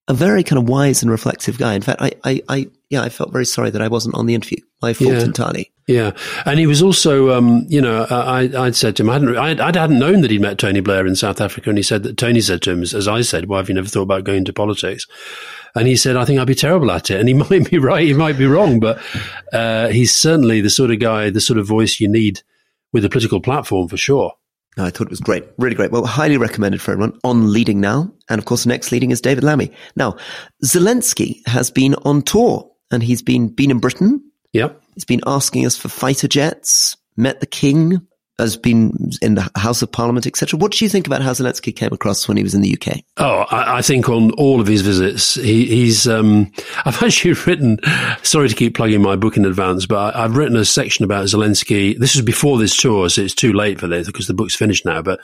a 0.10 0.14
very 0.14 0.44
kind 0.44 0.62
of 0.62 0.68
wise 0.68 1.04
and 1.04 1.10
reflective 1.10 1.58
guy. 1.58 1.74
In 1.74 1.82
fact, 1.82 2.02
I, 2.02 2.12
I, 2.26 2.42
I 2.50 2.68
yeah, 2.90 3.02
I 3.02 3.08
felt 3.08 3.32
very 3.32 3.46
sorry 3.46 3.70
that 3.70 3.82
I 3.82 3.88
wasn't 3.88 4.16
on 4.16 4.26
the 4.26 4.36
interview. 4.36 4.58
My 4.82 4.92
fault 4.92 5.12
yeah. 5.12 5.24
entirely. 5.24 5.72
Yeah, 5.88 6.12
and 6.48 6.58
he 6.58 6.66
was 6.66 6.82
also, 6.82 7.30
um, 7.30 7.64
you 7.70 7.80
know, 7.80 8.08
I, 8.10 8.50
I'd 8.58 8.76
said 8.76 8.96
to 8.96 9.04
him, 9.04 9.10
I 9.12 9.14
hadn't, 9.14 9.38
I, 9.38 9.70
I 9.70 9.80
hadn't 9.80 10.00
known 10.00 10.22
that 10.22 10.32
he'd 10.32 10.42
met 10.42 10.58
Tony 10.58 10.80
Blair 10.80 11.06
in 11.06 11.16
South 11.16 11.40
Africa, 11.40 11.70
and 11.70 11.78
he 11.78 11.84
said 11.84 12.02
that 12.04 12.18
Tony 12.18 12.42
said 12.42 12.64
to 12.64 12.72
him, 12.72 12.82
as 12.82 13.08
I 13.08 13.22
said, 13.22 13.48
"Why 13.48 13.58
have 13.58 13.70
you 13.70 13.76
never 13.76 13.88
thought 13.88 14.02
about 14.02 14.24
going 14.24 14.40
into 14.40 14.54
politics?" 14.54 15.06
And 15.76 15.88
he 15.88 15.96
said, 15.96 16.16
"I 16.16 16.26
think 16.26 16.40
I'd 16.40 16.48
be 16.48 16.56
terrible 16.56 16.90
at 16.90 17.12
it." 17.12 17.20
And 17.20 17.28
he 17.28 17.34
might 17.50 17.70
be 17.70 17.78
right, 17.78 18.04
he 18.04 18.14
might 18.14 18.38
be 18.38 18.48
wrong, 18.48 18.80
but 18.80 19.00
uh, 19.54 19.90
he's 19.90 20.16
certainly 20.16 20.60
the 20.60 20.72
sort 20.72 20.90
of 20.90 21.00
guy, 21.00 21.30
the 21.30 21.40
sort 21.40 21.60
of 21.60 21.68
voice 21.68 22.00
you 22.00 22.08
need 22.08 22.42
with 22.92 23.06
a 23.06 23.10
political 23.10 23.40
platform 23.40 23.88
for 23.88 23.98
sure. 23.98 24.34
I 24.78 24.90
thought 24.90 25.08
it 25.08 25.12
was 25.12 25.20
great, 25.20 25.46
really 25.58 25.76
great. 25.76 25.92
Well, 25.92 26.06
highly 26.06 26.38
recommended 26.38 26.82
for 26.82 26.92
everyone 26.92 27.18
on 27.24 27.54
Leading 27.54 27.80
Now. 27.80 28.12
And 28.30 28.40
of 28.40 28.46
course, 28.46 28.64
the 28.64 28.70
next 28.70 28.92
leading 28.92 29.12
is 29.12 29.22
David 29.22 29.44
Lammy. 29.44 29.72
Now, 29.96 30.18
Zelensky 30.66 31.48
has 31.48 31.70
been 31.70 31.96
on 32.04 32.24
tour 32.24 32.70
and 32.92 33.02
he's 33.02 33.22
been, 33.22 33.48
been 33.48 33.72
in 33.72 33.80
Britain. 33.80 34.22
Yep. 34.52 34.82
He's 34.96 35.06
been 35.06 35.22
asking 35.28 35.66
us 35.66 35.78
for 35.78 35.90
fighter 35.90 36.28
jets, 36.28 36.98
met 37.16 37.40
the 37.40 37.46
king, 37.46 38.02
has 38.40 38.58
been 38.58 39.12
in 39.22 39.36
the 39.36 39.50
House 39.56 39.82
of 39.82 39.92
Parliament, 39.92 40.28
etc. 40.28 40.60
What 40.60 40.74
do 40.74 40.84
you 40.84 40.90
think 40.90 41.08
about 41.08 41.22
how 41.22 41.32
Zelensky 41.32 41.74
came 41.74 41.94
across 41.94 42.28
when 42.28 42.36
he 42.36 42.44
was 42.44 42.54
in 42.54 42.62
the 42.62 42.74
UK? 42.74 43.00
Oh, 43.18 43.46
I, 43.50 43.78
I 43.78 43.82
think 43.82 44.10
on 44.10 44.32
all 44.32 44.60
of 44.60 44.68
his 44.68 44.82
visits, 44.82 45.36
he, 45.36 45.66
he's. 45.66 46.08
Um, 46.08 46.52
I've 46.86 47.02
actually 47.02 47.34
written. 47.34 47.80
Sorry 48.24 48.50
to 48.50 48.56
keep 48.56 48.76
plugging 48.76 49.02
my 49.02 49.16
book 49.16 49.38
in 49.38 49.46
advance, 49.46 49.86
but 49.86 50.16
I, 50.16 50.24
have 50.24 50.36
written 50.36 50.58
a 50.58 50.66
section 50.66 51.06
about 51.06 51.26
Zelensky. 51.26 51.98
This 51.98 52.16
was 52.16 52.26
before 52.26 52.58
this 52.58 52.76
tour, 52.76 53.10
so 53.10 53.22
it's 53.22 53.36
too 53.36 53.54
late 53.54 53.80
for 53.80 53.88
this 53.88 54.08
because 54.08 54.28
the 54.28 54.34
book's 54.34 54.56
finished 54.56 54.86
now. 54.86 55.02
But 55.02 55.22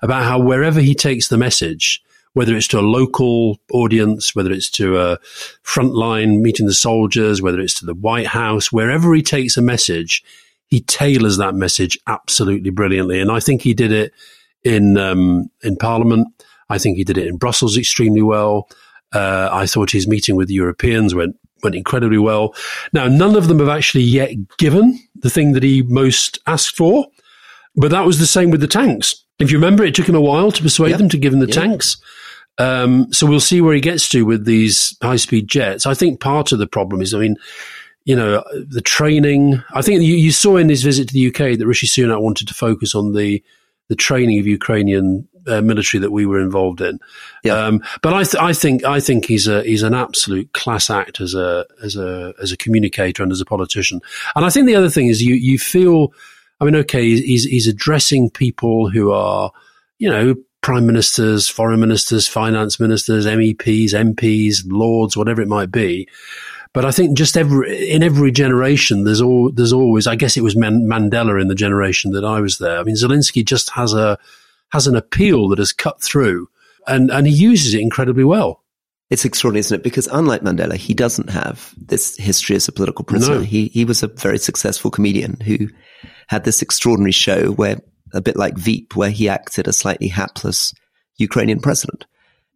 about 0.00 0.22
how 0.22 0.38
wherever 0.38 0.80
he 0.80 0.94
takes 0.94 1.28
the 1.28 1.36
message, 1.36 2.02
whether 2.36 2.54
it's 2.54 2.68
to 2.68 2.78
a 2.78 2.80
local 2.80 3.58
audience, 3.72 4.34
whether 4.34 4.52
it's 4.52 4.70
to 4.70 4.98
a 4.98 5.18
frontline 5.64 6.40
meeting 6.40 6.66
the 6.66 6.74
soldiers, 6.74 7.40
whether 7.40 7.60
it's 7.60 7.74
to 7.74 7.86
the 7.86 7.94
White 7.94 8.26
House, 8.26 8.70
wherever 8.70 9.14
he 9.14 9.22
takes 9.22 9.56
a 9.56 9.62
message 9.62 10.22
he 10.68 10.80
tailors 10.80 11.36
that 11.36 11.54
message 11.54 11.98
absolutely 12.06 12.70
brilliantly. 12.70 13.20
And 13.20 13.30
I 13.30 13.40
think 13.40 13.62
he 13.62 13.74
did 13.74 13.92
it 13.92 14.12
in 14.64 14.96
um, 14.98 15.50
in 15.62 15.76
Parliament. 15.76 16.28
I 16.68 16.78
think 16.78 16.96
he 16.96 17.04
did 17.04 17.18
it 17.18 17.26
in 17.26 17.36
Brussels 17.36 17.76
extremely 17.76 18.22
well. 18.22 18.68
Uh, 19.12 19.48
I 19.52 19.66
thought 19.66 19.90
his 19.90 20.08
meeting 20.08 20.34
with 20.34 20.48
the 20.48 20.54
Europeans 20.54 21.14
went 21.14 21.36
went 21.62 21.76
incredibly 21.76 22.18
well. 22.18 22.54
Now, 22.92 23.06
none 23.06 23.36
of 23.36 23.48
them 23.48 23.60
have 23.60 23.68
actually 23.68 24.02
yet 24.02 24.30
given 24.58 24.98
the 25.14 25.30
thing 25.30 25.52
that 25.52 25.62
he 25.62 25.82
most 25.82 26.38
asked 26.46 26.76
for, 26.76 27.06
but 27.76 27.90
that 27.92 28.04
was 28.04 28.18
the 28.18 28.26
same 28.26 28.50
with 28.50 28.60
the 28.60 28.66
tanks. 28.66 29.24
If 29.38 29.50
you 29.50 29.58
remember, 29.58 29.84
it 29.84 29.94
took 29.94 30.08
him 30.08 30.14
a 30.14 30.20
while 30.20 30.50
to 30.50 30.62
persuade 30.62 30.90
yep. 30.90 30.98
them 30.98 31.08
to 31.10 31.18
give 31.18 31.32
him 31.32 31.40
the 31.40 31.46
yep. 31.46 31.54
tanks. 31.54 31.98
Um, 32.58 33.12
so 33.12 33.26
we'll 33.26 33.40
see 33.40 33.60
where 33.60 33.74
he 33.74 33.80
gets 33.80 34.08
to 34.10 34.24
with 34.24 34.44
these 34.44 34.96
high 35.02 35.16
speed 35.16 35.48
jets. 35.48 35.86
I 35.86 35.94
think 35.94 36.20
part 36.20 36.52
of 36.52 36.58
the 36.58 36.66
problem 36.66 37.02
is, 37.02 37.12
I 37.12 37.18
mean, 37.18 37.36
you 38.04 38.16
know, 38.16 38.42
the 38.68 38.80
training. 38.80 39.62
I 39.74 39.82
think 39.82 40.02
you, 40.02 40.14
you 40.14 40.30
saw 40.30 40.56
in 40.56 40.68
his 40.68 40.82
visit 40.82 41.08
to 41.08 41.14
the 41.14 41.26
UK 41.28 41.58
that 41.58 41.66
Rishi 41.66 41.86
Sunak 41.86 42.20
wanted 42.20 42.48
to 42.48 42.54
focus 42.54 42.94
on 42.94 43.12
the 43.12 43.42
the 43.88 43.96
training 43.96 44.40
of 44.40 44.46
Ukrainian 44.46 45.28
uh, 45.46 45.60
military 45.60 46.00
that 46.00 46.10
we 46.10 46.26
were 46.26 46.40
involved 46.40 46.80
in. 46.80 46.98
Yeah. 47.44 47.54
Um, 47.54 47.82
but 48.02 48.14
I, 48.14 48.24
th- 48.24 48.42
I 48.42 48.52
think 48.52 48.84
I 48.84 49.00
think 49.00 49.26
he's 49.26 49.46
a 49.46 49.62
he's 49.62 49.82
an 49.82 49.94
absolute 49.94 50.52
class 50.52 50.90
act 50.90 51.20
as 51.20 51.34
a 51.34 51.66
as 51.82 51.96
a 51.96 52.34
as 52.40 52.52
a 52.52 52.56
communicator 52.56 53.22
and 53.22 53.32
as 53.32 53.40
a 53.40 53.44
politician. 53.44 54.00
And 54.34 54.44
I 54.44 54.50
think 54.50 54.66
the 54.66 54.76
other 54.76 54.90
thing 54.90 55.08
is 55.08 55.22
you 55.22 55.34
you 55.34 55.58
feel. 55.58 56.12
I 56.58 56.64
mean, 56.64 56.76
okay, 56.76 57.04
he's 57.04 57.44
he's 57.44 57.66
addressing 57.66 58.30
people 58.30 58.88
who 58.88 59.12
are, 59.12 59.52
you 59.98 60.08
know, 60.08 60.34
prime 60.66 60.84
ministers, 60.84 61.48
foreign 61.48 61.78
ministers, 61.78 62.26
finance 62.26 62.80
ministers, 62.80 63.24
MEPs, 63.24 63.92
MPs, 63.92 64.64
lords, 64.66 65.16
whatever 65.16 65.40
it 65.40 65.46
might 65.46 65.70
be. 65.70 66.08
But 66.72 66.84
I 66.84 66.90
think 66.90 67.16
just 67.16 67.36
every 67.36 67.88
in 67.88 68.02
every 68.02 68.32
generation, 68.32 69.04
there's 69.04 69.20
all 69.20 69.52
there's 69.52 69.72
always. 69.72 70.08
I 70.08 70.16
guess 70.16 70.36
it 70.36 70.42
was 70.42 70.56
Man- 70.56 70.88
Mandela 70.88 71.40
in 71.40 71.46
the 71.46 71.54
generation 71.54 72.10
that 72.14 72.24
I 72.24 72.40
was 72.40 72.58
there. 72.58 72.78
I 72.78 72.82
mean, 72.82 72.96
Zelensky 72.96 73.44
just 73.44 73.70
has 73.70 73.94
a 73.94 74.18
has 74.72 74.88
an 74.88 74.96
appeal 74.96 75.46
that 75.50 75.60
has 75.60 75.72
cut 75.72 76.02
through, 76.02 76.48
and 76.88 77.12
and 77.12 77.28
he 77.28 77.32
uses 77.32 77.72
it 77.72 77.80
incredibly 77.80 78.24
well. 78.24 78.64
It's 79.08 79.24
extraordinary, 79.24 79.60
isn't 79.60 79.76
it? 79.76 79.84
Because 79.84 80.08
unlike 80.08 80.42
Mandela, 80.42 80.74
he 80.74 80.94
doesn't 80.94 81.30
have 81.30 81.72
this 81.76 82.16
history 82.16 82.56
as 82.56 82.66
a 82.66 82.72
political 82.72 83.04
prisoner. 83.04 83.36
No. 83.36 83.40
He 83.42 83.68
he 83.68 83.84
was 83.84 84.02
a 84.02 84.08
very 84.08 84.38
successful 84.38 84.90
comedian 84.90 85.38
who 85.46 85.68
had 86.26 86.42
this 86.42 86.60
extraordinary 86.60 87.12
show 87.12 87.52
where, 87.52 87.78
a 88.12 88.20
bit 88.20 88.36
like 88.36 88.56
Veep, 88.56 88.96
where 88.96 89.10
he 89.10 89.28
acted 89.28 89.66
a 89.66 89.72
slightly 89.72 90.08
hapless 90.08 90.72
Ukrainian 91.16 91.60
president. 91.60 92.06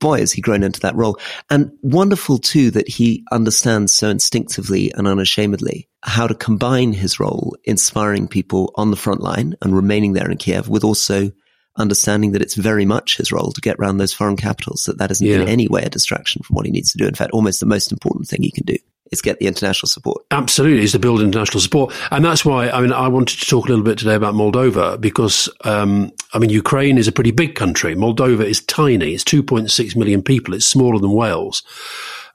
Boy, 0.00 0.20
has 0.20 0.32
he 0.32 0.40
grown 0.40 0.62
into 0.62 0.80
that 0.80 0.96
role. 0.96 1.18
And 1.50 1.72
wonderful 1.82 2.38
too 2.38 2.70
that 2.70 2.88
he 2.88 3.24
understands 3.30 3.92
so 3.92 4.08
instinctively 4.08 4.92
and 4.92 5.06
unashamedly 5.06 5.88
how 6.02 6.26
to 6.26 6.34
combine 6.34 6.94
his 6.94 7.20
role 7.20 7.54
inspiring 7.64 8.26
people 8.26 8.72
on 8.76 8.90
the 8.90 8.96
front 8.96 9.20
line 9.20 9.56
and 9.60 9.76
remaining 9.76 10.14
there 10.14 10.30
in 10.30 10.38
Kiev 10.38 10.68
with 10.68 10.84
also 10.84 11.30
understanding 11.76 12.32
that 12.32 12.42
it's 12.42 12.54
very 12.54 12.86
much 12.86 13.18
his 13.18 13.30
role 13.30 13.52
to 13.52 13.60
get 13.60 13.76
around 13.78 13.98
those 13.98 14.14
foreign 14.14 14.36
capitals, 14.36 14.84
that 14.84 14.98
that 14.98 15.10
isn't 15.10 15.26
in 15.26 15.48
any 15.48 15.68
way 15.68 15.82
a 15.82 15.90
distraction 15.90 16.42
from 16.42 16.56
what 16.56 16.66
he 16.66 16.72
needs 16.72 16.92
to 16.92 16.98
do. 16.98 17.06
In 17.06 17.14
fact, 17.14 17.32
almost 17.32 17.60
the 17.60 17.66
most 17.66 17.92
important 17.92 18.26
thing 18.26 18.42
he 18.42 18.50
can 18.50 18.64
do 18.64 18.76
is 19.10 19.20
get 19.20 19.38
the 19.38 19.46
international 19.46 19.88
support. 19.88 20.24
Absolutely, 20.30 20.84
is 20.84 20.92
to 20.92 20.98
build 20.98 21.20
international 21.20 21.60
support, 21.60 21.94
and 22.10 22.24
that's 22.24 22.44
why 22.44 22.70
I 22.70 22.80
mean 22.80 22.92
I 22.92 23.08
wanted 23.08 23.38
to 23.40 23.46
talk 23.46 23.66
a 23.66 23.68
little 23.68 23.84
bit 23.84 23.98
today 23.98 24.14
about 24.14 24.34
Moldova 24.34 25.00
because 25.00 25.48
um, 25.64 26.12
I 26.32 26.38
mean 26.38 26.50
Ukraine 26.50 26.98
is 26.98 27.08
a 27.08 27.12
pretty 27.12 27.32
big 27.32 27.54
country. 27.54 27.94
Moldova 27.94 28.44
is 28.44 28.62
tiny; 28.62 29.14
it's 29.14 29.24
2.6 29.24 29.96
million 29.96 30.22
people. 30.22 30.54
It's 30.54 30.66
smaller 30.66 30.98
than 30.98 31.12
Wales, 31.12 31.62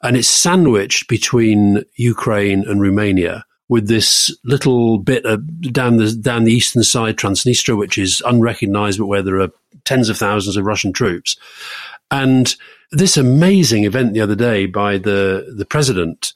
and 0.02 0.18
it's 0.18 0.30
sandwiched 0.30 1.08
between 1.08 1.84
Ukraine 1.96 2.68
and 2.68 2.82
Romania 2.82 3.46
with 3.68 3.88
this 3.88 4.36
little 4.44 5.00
bit 5.00 5.24
down 5.72 5.98
the 5.98 6.14
down 6.14 6.44
the 6.44 6.54
eastern 6.54 6.84
side, 6.84 7.18
Transnistria, 7.18 7.78
which 7.78 7.98
is 7.98 8.22
unrecognised, 8.26 9.00
but 9.00 9.08
where 9.08 9.24
there 9.24 9.40
are 9.40 9.52
tens 9.86 10.10
of 10.10 10.18
thousands 10.18 10.58
of 10.58 10.66
Russian 10.66 10.94
troops, 10.94 11.38
and 12.12 12.56
this 12.92 13.18
amazing 13.18 13.84
event 13.84 14.14
the 14.14 14.22
other 14.22 14.36
day 14.36 14.66
by 14.66 14.98
the 14.98 15.54
the 15.58 15.66
president 15.66 16.34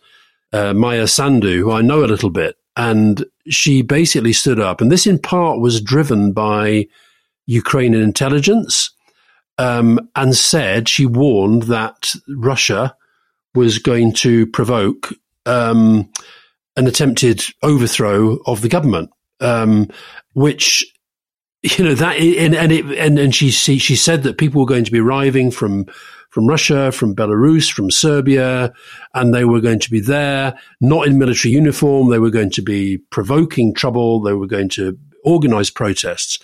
uh, 0.51 0.73
Maia 0.73 1.07
Sandu, 1.07 1.63
who 1.63 1.71
I 1.71 1.81
know 1.81 2.03
a 2.03 2.07
little 2.07 2.29
bit, 2.29 2.55
and 2.75 3.25
she 3.47 3.81
basically 3.81 4.33
stood 4.33 4.59
up, 4.59 4.81
and 4.81 4.91
this 4.91 5.07
in 5.07 5.19
part 5.19 5.59
was 5.59 5.81
driven 5.81 6.31
by 6.33 6.87
Ukrainian 7.45 8.03
intelligence, 8.03 8.91
um, 9.57 9.99
and 10.15 10.35
said 10.35 10.87
she 10.87 11.05
warned 11.05 11.63
that 11.63 12.13
Russia 12.29 12.95
was 13.55 13.79
going 13.79 14.13
to 14.13 14.47
provoke 14.47 15.13
um, 15.45 16.09
an 16.75 16.87
attempted 16.87 17.43
overthrow 17.63 18.37
of 18.45 18.61
the 18.61 18.69
government, 18.69 19.09
um, 19.41 19.89
which 20.33 20.85
you 21.61 21.83
know 21.83 21.95
that 21.95 22.17
and 22.17 22.55
and 22.55 22.71
it 22.71 22.85
and, 22.97 23.19
and 23.19 23.35
she 23.35 23.51
she 23.51 23.77
she 23.77 23.95
said 23.95 24.23
that 24.23 24.37
people 24.37 24.61
were 24.61 24.67
going 24.67 24.85
to 24.85 24.91
be 24.91 24.99
arriving 24.99 25.51
from 25.51 25.85
from 26.39 26.47
Russia, 26.47 26.89
from 26.93 27.13
Belarus, 27.13 27.69
from 27.69 27.91
Serbia, 27.91 28.71
and 29.13 29.33
they 29.33 29.43
were 29.43 29.59
going 29.59 29.79
to 29.79 29.91
be 29.91 29.99
there, 29.99 30.57
not 30.79 31.05
in 31.05 31.17
military 31.17 31.53
uniform. 31.53 32.09
They 32.09 32.19
were 32.19 32.29
going 32.29 32.51
to 32.51 32.61
be 32.61 32.97
provoking 33.09 33.73
trouble. 33.73 34.21
They 34.21 34.31
were 34.31 34.47
going 34.47 34.69
to 34.69 34.97
organize 35.25 35.69
protests. 35.69 36.39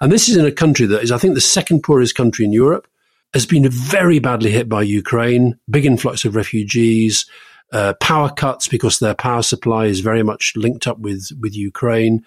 And 0.00 0.10
this 0.10 0.30
is 0.30 0.38
in 0.38 0.46
a 0.46 0.50
country 0.50 0.86
that 0.86 1.02
is, 1.02 1.12
I 1.12 1.18
think, 1.18 1.34
the 1.34 1.42
second 1.42 1.82
poorest 1.82 2.14
country 2.14 2.46
in 2.46 2.54
Europe, 2.54 2.88
has 3.34 3.44
been 3.44 3.68
very 3.68 4.18
badly 4.18 4.50
hit 4.50 4.66
by 4.66 4.80
Ukraine, 4.80 5.58
big 5.68 5.84
influx 5.84 6.24
of 6.24 6.36
refugees, 6.36 7.26
uh, 7.70 7.92
power 8.00 8.30
cuts 8.30 8.66
because 8.66 8.98
their 8.98 9.14
power 9.14 9.42
supply 9.42 9.84
is 9.84 10.00
very 10.00 10.22
much 10.22 10.54
linked 10.56 10.86
up 10.86 11.00
with, 11.00 11.32
with 11.38 11.54
Ukraine 11.54 12.24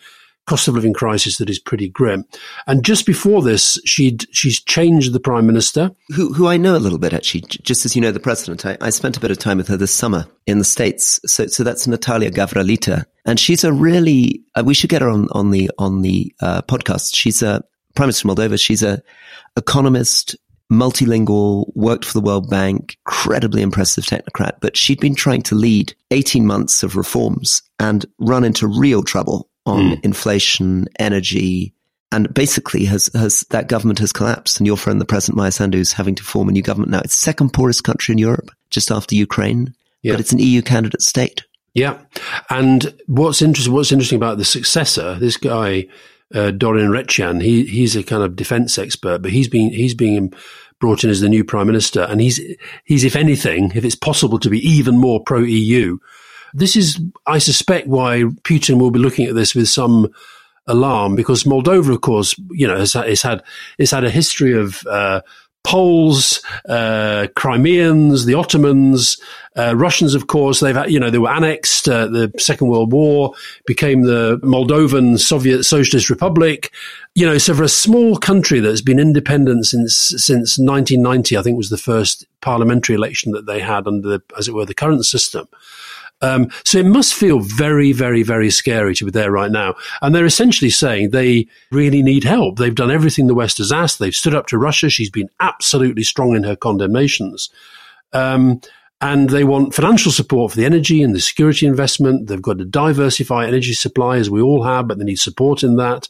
cost 0.47 0.67
of 0.67 0.73
living 0.73 0.93
crisis 0.93 1.37
that 1.37 1.49
is 1.49 1.59
pretty 1.59 1.89
grim. 1.89 2.25
And 2.65 2.83
just 2.83 3.05
before 3.05 3.41
this, 3.41 3.79
she'd 3.85 4.25
she's 4.31 4.59
changed 4.59 5.13
the 5.13 5.19
prime 5.19 5.45
minister. 5.45 5.91
Who, 6.15 6.33
who 6.33 6.47
I 6.47 6.57
know 6.57 6.75
a 6.75 6.79
little 6.79 6.97
bit 6.97 7.13
actually, 7.13 7.41
just 7.41 7.85
as 7.85 7.95
you 7.95 8.01
know 8.01 8.11
the 8.11 8.19
president. 8.19 8.65
I, 8.65 8.77
I 8.81 8.89
spent 8.89 9.17
a 9.17 9.19
bit 9.19 9.29
of 9.31 9.37
time 9.37 9.57
with 9.57 9.67
her 9.67 9.77
this 9.77 9.93
summer 9.93 10.25
in 10.47 10.57
the 10.57 10.65
States. 10.65 11.19
So, 11.25 11.47
so 11.47 11.63
that's 11.63 11.85
Natalia 11.85 12.31
Gavrilita. 12.31 13.05
And 13.25 13.39
she's 13.39 13.63
a 13.63 13.73
really, 13.73 14.41
uh, 14.55 14.63
we 14.65 14.73
should 14.73 14.89
get 14.89 15.01
her 15.01 15.09
on, 15.09 15.27
on 15.31 15.51
the, 15.51 15.69
on 15.77 16.01
the, 16.01 16.33
uh, 16.41 16.61
podcast. 16.61 17.13
She's 17.13 17.43
a 17.43 17.61
prime 17.95 18.07
minister 18.07 18.29
of 18.29 18.37
Moldova. 18.37 18.59
She's 18.59 18.83
a 18.83 19.01
economist, 19.57 20.37
multilingual, 20.71 21.65
worked 21.75 22.05
for 22.05 22.13
the 22.13 22.21
World 22.21 22.49
Bank, 22.49 22.97
incredibly 23.05 23.61
impressive 23.61 24.05
technocrat, 24.05 24.59
but 24.61 24.77
she'd 24.77 24.99
been 24.99 25.15
trying 25.15 25.41
to 25.41 25.55
lead 25.55 25.93
18 26.11 26.45
months 26.45 26.83
of 26.83 26.95
reforms 26.95 27.63
and 27.79 28.05
run 28.19 28.45
into 28.45 28.67
real 28.67 29.03
trouble 29.03 29.49
on 29.68 29.99
inflation, 30.03 30.88
energy, 30.99 31.74
and 32.11 32.34
basically 32.34 32.86
has, 32.86 33.09
has 33.13 33.41
that 33.49 33.68
government 33.68 33.99
has 33.99 34.13
collapsed. 34.13 34.59
And 34.59 34.68
your 34.68 34.78
friend, 34.78 34.99
the 35.01 35.05
President 35.05 35.38
Maia 35.38 35.51
Sandu, 35.51 35.78
is 35.78 35.93
having 35.93 36.15
to 36.15 36.24
form 36.24 36.49
a 36.49 36.51
new 36.51 36.61
government 36.61 36.91
now. 36.91 36.99
It's 36.99 37.15
the 37.15 37.24
second 37.24 37.53
poorest 37.53 37.84
country 37.84 38.13
in 38.13 38.18
Europe, 38.18 38.49
just 38.70 38.91
after 38.91 39.15
Ukraine, 39.15 39.74
Yeah. 40.03 40.13
but 40.13 40.22
it's 40.22 40.32
an 40.32 40.39
EU 40.39 40.61
candidate 40.61 41.01
state. 41.01 41.43
Yeah, 41.74 41.99
and 42.49 42.91
what's 43.05 43.41
interesting 43.41 43.74
what's 43.74 43.91
interesting 43.91 44.15
about 44.15 44.39
the 44.39 44.45
successor, 44.45 45.15
this 45.20 45.38
guy 45.38 45.88
uh, 46.34 46.51
Dorin 46.51 46.89
Recean, 46.89 47.41
he 47.43 47.65
he's 47.65 47.95
a 47.95 48.03
kind 48.03 48.24
of 48.24 48.36
defence 48.36 48.80
expert, 48.80 49.22
but 49.22 49.32
he's 49.32 49.47
being 49.47 49.70
he's 49.72 49.93
being 49.93 50.34
brought 50.80 51.03
in 51.03 51.09
as 51.09 51.22
the 51.22 51.30
new 51.30 51.43
prime 51.43 51.68
minister, 51.68 52.01
and 52.01 52.20
he's 52.20 52.39
he's 52.86 53.03
if 53.03 53.15
anything, 53.15 53.72
if 53.76 53.86
it's 53.86 53.95
possible 53.95 54.39
to 54.39 54.49
be 54.49 54.59
even 54.68 54.97
more 54.97 55.20
pro 55.24 55.41
EU. 55.41 55.97
This 56.53 56.75
is, 56.75 56.99
I 57.25 57.37
suspect, 57.37 57.87
why 57.87 58.23
Putin 58.43 58.79
will 58.79 58.91
be 58.91 58.99
looking 58.99 59.27
at 59.27 59.35
this 59.35 59.55
with 59.55 59.69
some 59.69 60.09
alarm 60.67 61.15
because 61.15 61.43
Moldova, 61.43 61.93
of 61.93 62.01
course, 62.01 62.35
you 62.51 62.67
know, 62.67 62.77
has, 62.77 62.93
has 62.93 63.21
had 63.21 63.43
it's 63.77 63.91
had 63.91 64.03
a 64.03 64.09
history 64.09 64.53
of 64.53 64.85
uh, 64.87 65.21
Poles, 65.67 66.41
uh, 66.69 67.27
Crimeans, 67.35 68.25
the 68.25 68.35
Ottomans, 68.35 69.17
uh, 69.57 69.75
Russians. 69.75 70.15
Of 70.15 70.27
course, 70.27 70.61
they've 70.61 70.73
had, 70.75 70.89
you 70.89 70.97
know 70.97 71.09
they 71.09 71.17
were 71.17 71.29
annexed. 71.29 71.89
Uh, 71.89 72.07
the 72.07 72.31
Second 72.37 72.69
World 72.69 72.93
War 72.93 73.33
became 73.65 74.03
the 74.03 74.39
Moldovan 74.43 75.19
Soviet 75.19 75.63
Socialist 75.63 76.09
Republic. 76.09 76.71
You 77.15 77.25
know, 77.25 77.37
so 77.37 77.53
for 77.53 77.63
a 77.63 77.69
small 77.69 78.15
country 78.15 78.61
that's 78.61 78.81
been 78.81 78.97
independent 78.97 79.65
since 79.65 79.97
since 79.97 80.57
1990, 80.57 81.37
I 81.37 81.41
think 81.41 81.57
was 81.57 81.69
the 81.69 81.77
first 81.77 82.25
parliamentary 82.39 82.95
election 82.95 83.33
that 83.33 83.45
they 83.45 83.59
had 83.59 83.87
under, 83.87 84.07
the, 84.07 84.23
as 84.37 84.47
it 84.47 84.53
were, 84.53 84.65
the 84.65 84.73
current 84.73 85.05
system. 85.05 85.49
Um, 86.22 86.49
so 86.63 86.80
it 86.80 86.86
must 86.86 87.13
feel 87.13 87.39
very, 87.39 87.91
very, 87.91 88.24
very 88.24 88.49
scary 88.49 88.95
to 88.95 89.05
be 89.05 89.11
there 89.11 89.32
right 89.32 89.51
now. 89.51 89.76
And 90.01 90.15
they're 90.15 90.26
essentially 90.26 90.72
saying 90.72 91.09
they 91.09 91.47
really 91.72 92.01
need 92.01 92.24
help. 92.24 92.57
They've 92.57 92.74
done 92.74 92.91
everything 92.91 93.28
the 93.28 93.36
West 93.36 93.59
has 93.59 93.72
asked. 93.72 93.99
They've 93.99 94.13
stood 94.13 94.34
up 94.34 94.47
to 94.47 94.57
Russia. 94.57 94.89
She's 94.89 95.11
been 95.11 95.30
absolutely 95.39 96.03
strong 96.03 96.36
in 96.36 96.43
her 96.43 96.55
condemnations. 96.55 97.49
Um, 98.13 98.61
and 98.99 99.30
they 99.30 99.43
want 99.43 99.76
financial 99.76 100.11
support 100.11 100.51
for 100.51 100.57
the 100.57 100.65
energy 100.65 101.03
and 101.03 101.13
the 101.13 101.20
security 101.20 101.68
investment. 101.68 102.28
They've 102.28 102.41
got 102.41 102.57
to 102.57 102.65
diversify 102.65 103.45
energy 103.45 103.74
supply 103.74 104.18
as 104.18 104.30
we 104.30 104.41
all 104.41 104.63
have, 104.63 104.88
but 104.88 104.97
they 104.97 105.05
need 105.05 105.20
support 105.20 105.61
in 105.61 105.76
that. 105.76 106.09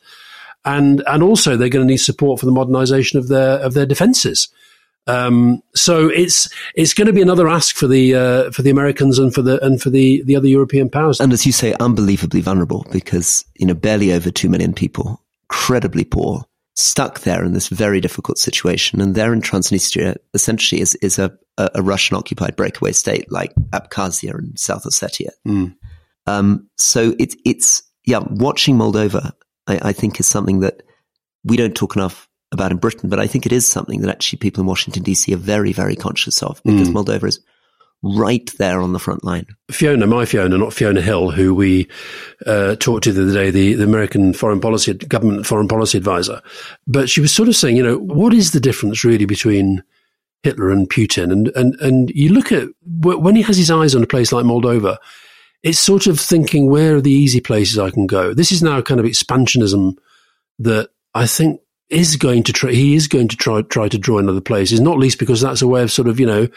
And, 0.64 1.03
and 1.05 1.22
also 1.22 1.58
they're 1.58 1.70
going 1.70 1.86
to 1.86 1.91
need 1.91 1.97
support 1.97 2.39
for 2.39 2.45
the 2.45 2.51
modernization 2.53 3.20
of 3.20 3.28
their, 3.28 3.60
of 3.60 3.74
their 3.74 3.86
defenses. 3.86 4.47
Um, 5.08 5.62
so 5.76 6.10
it's 6.10 6.49
it's 6.76 6.93
going 6.93 7.08
to 7.08 7.14
be 7.14 7.22
another 7.22 7.47
ask 7.47 7.76
for 7.76 7.88
the 7.88 8.16
uh, 8.16 8.51
for 8.51 8.62
the 8.62 8.70
Americans 8.70 9.20
and 9.20 9.34
for 9.34 9.41
the 9.41 9.64
and 9.64 9.82
for 9.82 9.89
the 9.89 10.22
the 10.24 10.36
other 10.36 10.47
European 10.47 10.89
powers. 10.89 11.20
And 11.20 11.34
as 11.34 11.45
you 11.45 11.51
say, 11.51 11.74
unbelievably 11.80 12.41
vulnerable 12.41 12.86
because, 12.91 13.45
you 13.55 13.66
know, 13.66 13.74
barely 13.74 14.12
over 14.12 14.30
2 14.30 14.49
million 14.49 14.74
people, 14.74 15.22
incredibly 15.49 16.03
poor, 16.03 16.45
stuck 16.76 17.22
there 17.22 17.43
in 17.43 17.53
this 17.53 17.70
very 17.70 17.99
difficult 17.99 18.38
situation. 18.38 19.01
And 19.01 19.16
there 19.16 19.34
in 19.34 19.41
Transnistria 19.41 20.16
essentially 20.34 20.82
is, 20.82 20.95
is 20.95 21.18
a, 21.18 21.36
a, 21.58 21.70
a 21.76 21.82
Russian 21.82 22.16
occupied 22.16 22.55
breakaway 22.55 22.91
state 22.91 23.32
like 23.32 23.53
Abkhazia 23.72 24.34
and 24.38 24.58
South 24.60 24.84
Ossetia. 24.84 25.32
Um, 26.28 26.70
so 26.78 27.16
it's, 27.18 27.36
it's, 27.45 27.82
yeah, 28.05 28.20
watching 28.30 28.78
Moldova, 28.78 29.32
I, 29.66 29.89
I 29.89 29.93
think 29.93 30.20
is 30.20 30.28
something 30.28 30.60
that 30.60 30.84
we 31.43 31.58
don't 31.58 31.76
talk 31.76 31.95
enough 31.95 32.28
about 32.58 32.72
in 32.72 32.78
Britain, 32.78 33.10
but 33.10 33.20
I 33.20 33.28
think 33.28 33.45
it 33.45 33.51
is 33.51 33.68
something 33.68 34.01
that 34.01 34.10
actually 34.10 34.39
people 34.39 34.62
in 34.62 34.68
Washington 34.68 35.03
DC 35.03 35.34
are 35.34 35.38
very, 35.38 35.74
very 35.74 35.95
conscious 35.95 36.41
of 36.41 36.62
because 36.64 36.89
Moldova 36.89 37.26
is 37.26 37.39
right 38.03 38.51
there 38.58 38.80
on 38.80 38.93
the 38.93 38.99
front 38.99 39.24
line. 39.24 39.47
Fiona, 39.72 40.05
my 40.08 40.26
Fiona, 40.26 40.58
not 40.58 40.74
Fiona 40.74 41.01
Hill, 41.01 41.32
who 41.32 41.53
we 41.53 41.88
uh, 42.45 42.76
talked 42.76 43.03
to 43.05 43.14
the 43.14 43.24
other 43.24 43.34
day, 43.34 43.51
the, 43.51 43.74
the 43.74 43.84
American 43.84 44.34
foreign 44.34 44.60
policy, 44.60 44.93
government 44.93 45.45
foreign 45.45 45.68
policy 45.68 45.97
advisor. 45.97 46.41
But 46.86 47.10
she 47.10 47.22
was 47.22 47.34
sort 47.34 47.49
of 47.49 47.55
saying, 47.55 47.78
you 47.78 47.84
know, 47.84 47.97
what 47.97 48.34
is 48.34 48.51
the 48.51 48.60
difference 48.60 49.03
really 49.03 49.26
between 49.26 49.84
Hitler 50.43 50.70
and 50.70 50.89
Putin? 50.89 51.32
And, 51.32 51.47
and, 51.55 51.76
and 51.82 52.10
you 52.12 52.30
look 52.30 52.51
at 52.51 52.68
when 52.84 53.36
he 53.36 53.41
has 53.41 53.58
his 53.58 53.72
eyes 53.72 53.95
on 53.95 54.03
a 54.03 54.08
place 54.08 54.32
like 54.32 54.45
Moldova, 54.45 54.97
it's 55.64 55.80
sort 55.80 56.08
of 56.08 56.20
thinking, 56.20 56.70
where 56.70 56.95
are 56.95 57.01
the 57.01 57.12
easy 57.12 57.41
places 57.41 57.80
I 57.80 57.89
can 57.89 58.05
go? 58.05 58.34
This 58.34 58.51
is 58.51 58.62
now 58.62 58.82
kind 58.82 58.99
of 58.99 59.05
expansionism 59.05 59.97
that 60.60 60.89
I 61.16 61.26
think 61.26 61.62
is 61.89 62.15
going 62.15 62.43
to 62.43 62.53
try, 62.53 62.71
he 62.71 62.95
is 62.95 63.07
going 63.07 63.27
to 63.29 63.38
try, 63.38 63.61
try 63.61 63.88
to 63.88 63.97
draw 63.97 64.19
in 64.19 64.29
other 64.29 64.41
places, 64.41 64.79
not 64.79 64.97
least 64.97 65.19
because 65.19 65.41
that's 65.41 65.61
a 65.61 65.67
way 65.67 65.81
of 65.83 65.91
sort 65.91 66.07
of, 66.07 66.19
you 66.19 66.25
know, 66.25 66.47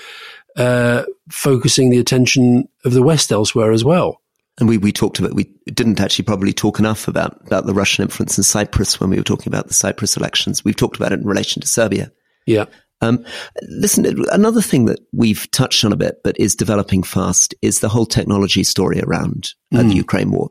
uh, 0.56 1.04
focusing 1.30 1.90
the 1.90 1.98
attention 1.98 2.68
of 2.84 2.92
the 2.92 3.02
West 3.02 3.30
elsewhere 3.30 3.72
as 3.72 3.84
well. 3.84 4.20
And 4.58 4.68
we, 4.68 4.76
we 4.76 4.92
talked 4.92 5.18
about, 5.18 5.34
we 5.34 5.44
didn't 5.66 6.00
actually 6.00 6.24
probably 6.24 6.52
talk 6.52 6.78
enough 6.78 7.08
about, 7.08 7.40
about 7.46 7.66
the 7.66 7.72
Russian 7.72 8.02
influence 8.02 8.36
in 8.36 8.44
Cyprus 8.44 9.00
when 9.00 9.08
we 9.08 9.16
were 9.16 9.22
talking 9.22 9.48
about 9.48 9.68
the 9.68 9.74
Cyprus 9.74 10.16
elections. 10.16 10.64
We've 10.64 10.76
talked 10.76 10.96
about 10.96 11.12
it 11.12 11.20
in 11.20 11.26
relation 11.26 11.62
to 11.62 11.68
Serbia. 11.68 12.12
Yeah. 12.46 12.66
Um, 13.00 13.24
listen, 13.62 14.04
another 14.30 14.60
thing 14.60 14.84
that 14.86 15.00
we've 15.12 15.50
touched 15.52 15.84
on 15.84 15.92
a 15.92 15.96
bit, 15.96 16.20
but 16.22 16.38
is 16.38 16.54
developing 16.54 17.02
fast, 17.02 17.54
is 17.62 17.80
the 17.80 17.88
whole 17.88 18.04
technology 18.04 18.62
story 18.62 19.00
around 19.00 19.54
uh, 19.72 19.78
mm. 19.78 19.88
the 19.88 19.94
Ukraine 19.94 20.30
war. 20.30 20.50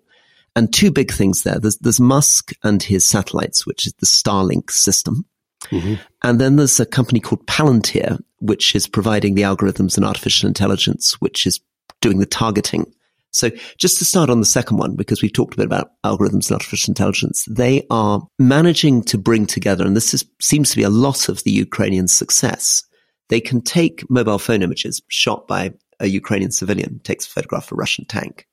And 0.59 0.73
two 0.73 0.91
big 0.91 1.09
things 1.09 1.43
there. 1.43 1.57
There's, 1.57 1.77
there's 1.77 2.01
Musk 2.01 2.51
and 2.63 2.83
his 2.83 3.05
satellites, 3.05 3.65
which 3.65 3.87
is 3.87 3.93
the 3.93 4.05
Starlink 4.05 4.69
system. 4.71 5.25
Mm-hmm. 5.67 5.93
And 6.21 6.41
then 6.41 6.57
there's 6.57 6.81
a 6.81 6.85
company 6.85 7.21
called 7.21 7.47
Palantir, 7.47 8.19
which 8.39 8.75
is 8.75 8.85
providing 8.85 9.35
the 9.35 9.43
algorithms 9.43 9.95
and 9.95 10.05
artificial 10.05 10.49
intelligence, 10.49 11.13
which 11.21 11.47
is 11.47 11.61
doing 12.01 12.19
the 12.19 12.25
targeting. 12.25 12.91
So 13.31 13.51
just 13.77 13.99
to 13.99 14.05
start 14.05 14.29
on 14.29 14.41
the 14.41 14.45
second 14.45 14.75
one, 14.75 14.97
because 14.97 15.21
we've 15.21 15.31
talked 15.31 15.53
a 15.53 15.57
bit 15.57 15.65
about 15.65 15.91
algorithms 16.03 16.49
and 16.49 16.55
artificial 16.55 16.91
intelligence, 16.91 17.45
they 17.49 17.87
are 17.89 18.27
managing 18.37 19.03
to 19.03 19.17
bring 19.17 19.45
together, 19.45 19.85
and 19.85 19.95
this 19.95 20.13
is, 20.13 20.25
seems 20.41 20.71
to 20.71 20.75
be 20.75 20.83
a 20.83 20.89
lot 20.89 21.29
of 21.29 21.41
the 21.45 21.51
Ukrainian 21.51 22.09
success. 22.09 22.83
They 23.29 23.39
can 23.39 23.61
take 23.61 24.09
mobile 24.09 24.39
phone 24.39 24.61
images 24.61 25.01
shot 25.07 25.47
by 25.47 25.71
a 26.01 26.07
Ukrainian 26.07 26.51
civilian, 26.51 26.99
takes 27.05 27.25
a 27.27 27.29
photograph 27.29 27.67
of 27.67 27.71
a 27.71 27.75
Russian 27.75 28.03
tank, 28.03 28.45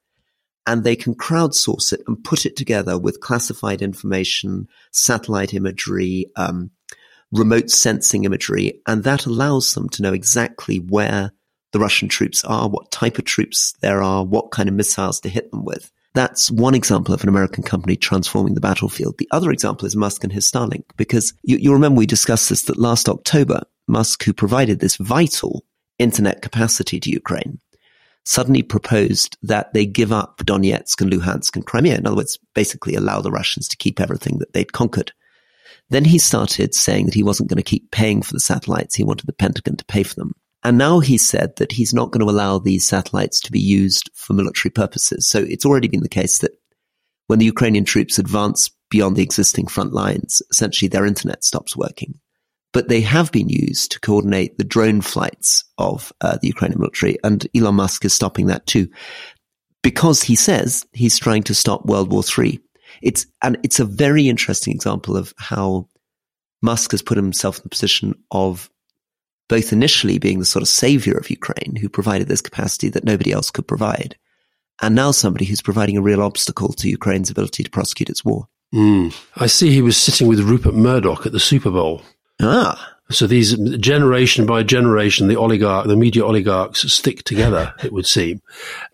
and 0.67 0.83
they 0.83 0.97
can 0.97 1.15
crowdsource 1.15 1.93
it 1.93 2.03
and 2.07 2.23
put 2.23 2.45
it 2.45 2.57
together 2.57 2.99
with 2.99 3.21
classified 3.21 3.83
information, 3.83 4.69
satellite 4.91 5.55
imagery, 5.55 6.27
um, 6.37 6.71
remote 7.33 7.71
sensing 7.71 8.25
imagery, 8.25 8.81
and 8.87 9.05
that 9.05 9.27
allows 9.27 9.75
them 9.75 9.89
to 9.91 10.03
know 10.03 10.13
exactly 10.13 10.79
where 10.79 11.33
the 11.73 11.79
Russian 11.79 12.09
troops 12.09 12.45
are, 12.45 12.69
what 12.69 12.91
type 12.91 13.19
of 13.19 13.25
troops 13.25 13.75
there 13.81 14.03
are, 14.03 14.25
what 14.25 14.51
kind 14.51 14.69
of 14.69 14.75
missiles 14.75 15.21
to 15.21 15.29
hit 15.29 15.51
them 15.51 15.65
with. 15.65 15.91
That's 16.15 16.51
one 16.51 16.75
example 16.75 17.13
of 17.13 17.23
an 17.23 17.29
American 17.29 17.63
company 17.63 17.95
transforming 17.95 18.55
the 18.55 18.61
battlefield. 18.61 19.19
The 19.19 19.29
other 19.31 19.51
example 19.51 19.87
is 19.87 19.95
Musk 19.95 20.25
and 20.25 20.33
his 20.33 20.51
Starlink, 20.51 20.85
because 20.97 21.35
you, 21.43 21.59
you 21.59 21.73
remember 21.73 21.99
we 21.99 22.07
discussed 22.07 22.49
this 22.49 22.63
that 22.63 22.79
last 22.79 23.09
October, 23.09 23.63
Musk, 23.87 24.25
who 24.25 24.33
provided 24.33 24.81
this 24.81 24.97
vital 24.97 25.65
internet 25.99 26.41
capacity 26.41 26.99
to 27.01 27.11
Ukraine, 27.11 27.59
suddenly 28.27 28.63
proposed 28.63 29.39
that 29.43 29.73
they 29.73 29.87
give 29.87 30.13
up 30.13 30.39
Donetsk 30.45 31.01
and 31.01 31.13
Luhansk 31.13 31.55
and 31.55 31.65
Crimea. 31.65 31.97
In 31.97 32.07
other 32.07 32.17
words, 32.17 32.39
basically 32.55 32.95
allow 32.95 33.21
the 33.21 33.31
Russians 33.31 33.69
to 33.69 33.77
keep 33.77 34.01
everything 34.01 34.39
that 34.39 34.53
they'd 34.53 34.73
conquered. 34.73 35.13
Then 35.91 36.05
he 36.05 36.19
started 36.19 36.75
saying 36.75 37.07
that 37.07 37.15
he 37.15 37.23
wasn't 37.23 37.49
going 37.49 37.63
to 37.63 37.63
keep 37.63 37.93
paying 37.93 38.23
for 38.23 38.33
the 38.33 38.41
satellites. 38.41 38.97
He 38.97 39.05
wanted 39.05 39.27
the 39.27 39.33
Pentagon 39.33 39.77
to 39.77 39.85
pay 39.85 40.03
for 40.03 40.17
them. 40.17 40.33
And 40.65 40.77
now 40.77 40.99
he 40.99 41.17
said 41.17 41.55
that 41.57 41.71
he's 41.71 41.95
not 41.95 42.11
going 42.11 42.27
to 42.27 42.31
allow 42.31 42.59
these 42.59 42.85
satellites 42.85 43.41
to 43.43 43.53
be 43.53 43.61
used 43.61 44.11
for 44.15 44.33
military 44.33 44.73
purposes. 44.73 45.29
So 45.29 45.39
it's 45.39 45.65
already 45.65 45.87
been 45.87 46.03
the 46.03 46.09
case 46.09 46.39
that 46.39 46.51
when 47.29 47.39
the 47.39 47.45
Ukrainian 47.45 47.85
troops 47.85 48.19
advance 48.19 48.71
beyond 48.91 49.15
the 49.15 49.23
existing 49.23 49.69
front 49.69 49.93
lines, 49.93 50.43
essentially 50.51 50.89
their 50.89 51.07
internet 51.07 51.45
stops 51.45 51.77
working. 51.77 52.19
But 52.77 52.89
they 52.89 53.01
have 53.01 53.33
been 53.33 53.49
used 53.49 53.93
to 53.93 54.01
coordinate 54.01 54.59
the 54.59 54.63
drone 54.63 55.01
flights 55.01 55.65
of 55.79 56.13
uh, 56.21 56.37
the 56.43 56.49
Ukrainian 56.49 56.79
military, 56.79 57.17
and 57.25 57.47
Elon 57.57 57.77
Musk 57.77 58.05
is 58.05 58.13
stopping 58.13 58.49
that 58.49 58.67
too, 58.67 58.91
because 59.83 60.23
he 60.23 60.35
says 60.35 60.85
he's 60.93 61.19
trying 61.19 61.43
to 61.45 61.55
stop 61.55 61.87
World 61.87 62.13
War 62.13 62.23
III. 62.23 62.61
It's 63.01 63.27
and 63.43 63.57
it's 63.63 63.81
a 63.81 63.87
very 63.87 64.29
interesting 64.29 64.75
example 64.75 65.17
of 65.17 65.33
how 65.39 65.89
Musk 66.61 66.91
has 66.91 67.01
put 67.01 67.17
himself 67.17 67.57
in 67.57 67.63
the 67.63 67.71
position 67.71 68.15
of 68.31 68.69
both 69.49 69.73
initially 69.73 70.19
being 70.19 70.39
the 70.39 70.45
sort 70.45 70.63
of 70.63 70.69
savior 70.69 71.17
of 71.17 71.31
Ukraine, 71.31 71.77
who 71.81 71.89
provided 71.89 72.29
this 72.29 72.43
capacity 72.43 72.91
that 72.91 73.05
nobody 73.05 73.33
else 73.33 73.51
could 73.51 73.67
provide, 73.67 74.19
and 74.83 74.95
now 74.95 75.13
somebody 75.13 75.47
who's 75.47 75.63
providing 75.63 75.97
a 75.97 76.03
real 76.03 76.21
obstacle 76.21 76.75
to 76.75 76.91
Ukraine's 76.91 77.31
ability 77.31 77.63
to 77.63 77.71
prosecute 77.71 78.11
its 78.11 78.23
war. 78.23 78.49
Mm. 78.75 79.17
I 79.35 79.47
see 79.47 79.71
he 79.71 79.81
was 79.81 79.97
sitting 79.97 80.27
with 80.27 80.41
Rupert 80.41 80.75
Murdoch 80.75 81.25
at 81.25 81.33
the 81.33 81.41
Super 81.41 81.71
Bowl. 81.71 82.03
Ah. 82.41 82.93
So 83.09 83.29
these 83.29 83.55
generation 83.79 84.47
by 84.47 84.65
generation, 84.65 85.29
the 85.29 85.37
oligarch, 85.37 85.87
the 85.87 85.95
media 85.95 86.25
oligarchs 86.25 86.93
stick 86.93 87.23
together. 87.23 87.73
It 87.85 87.93
would 87.93 88.07
seem. 88.07 88.43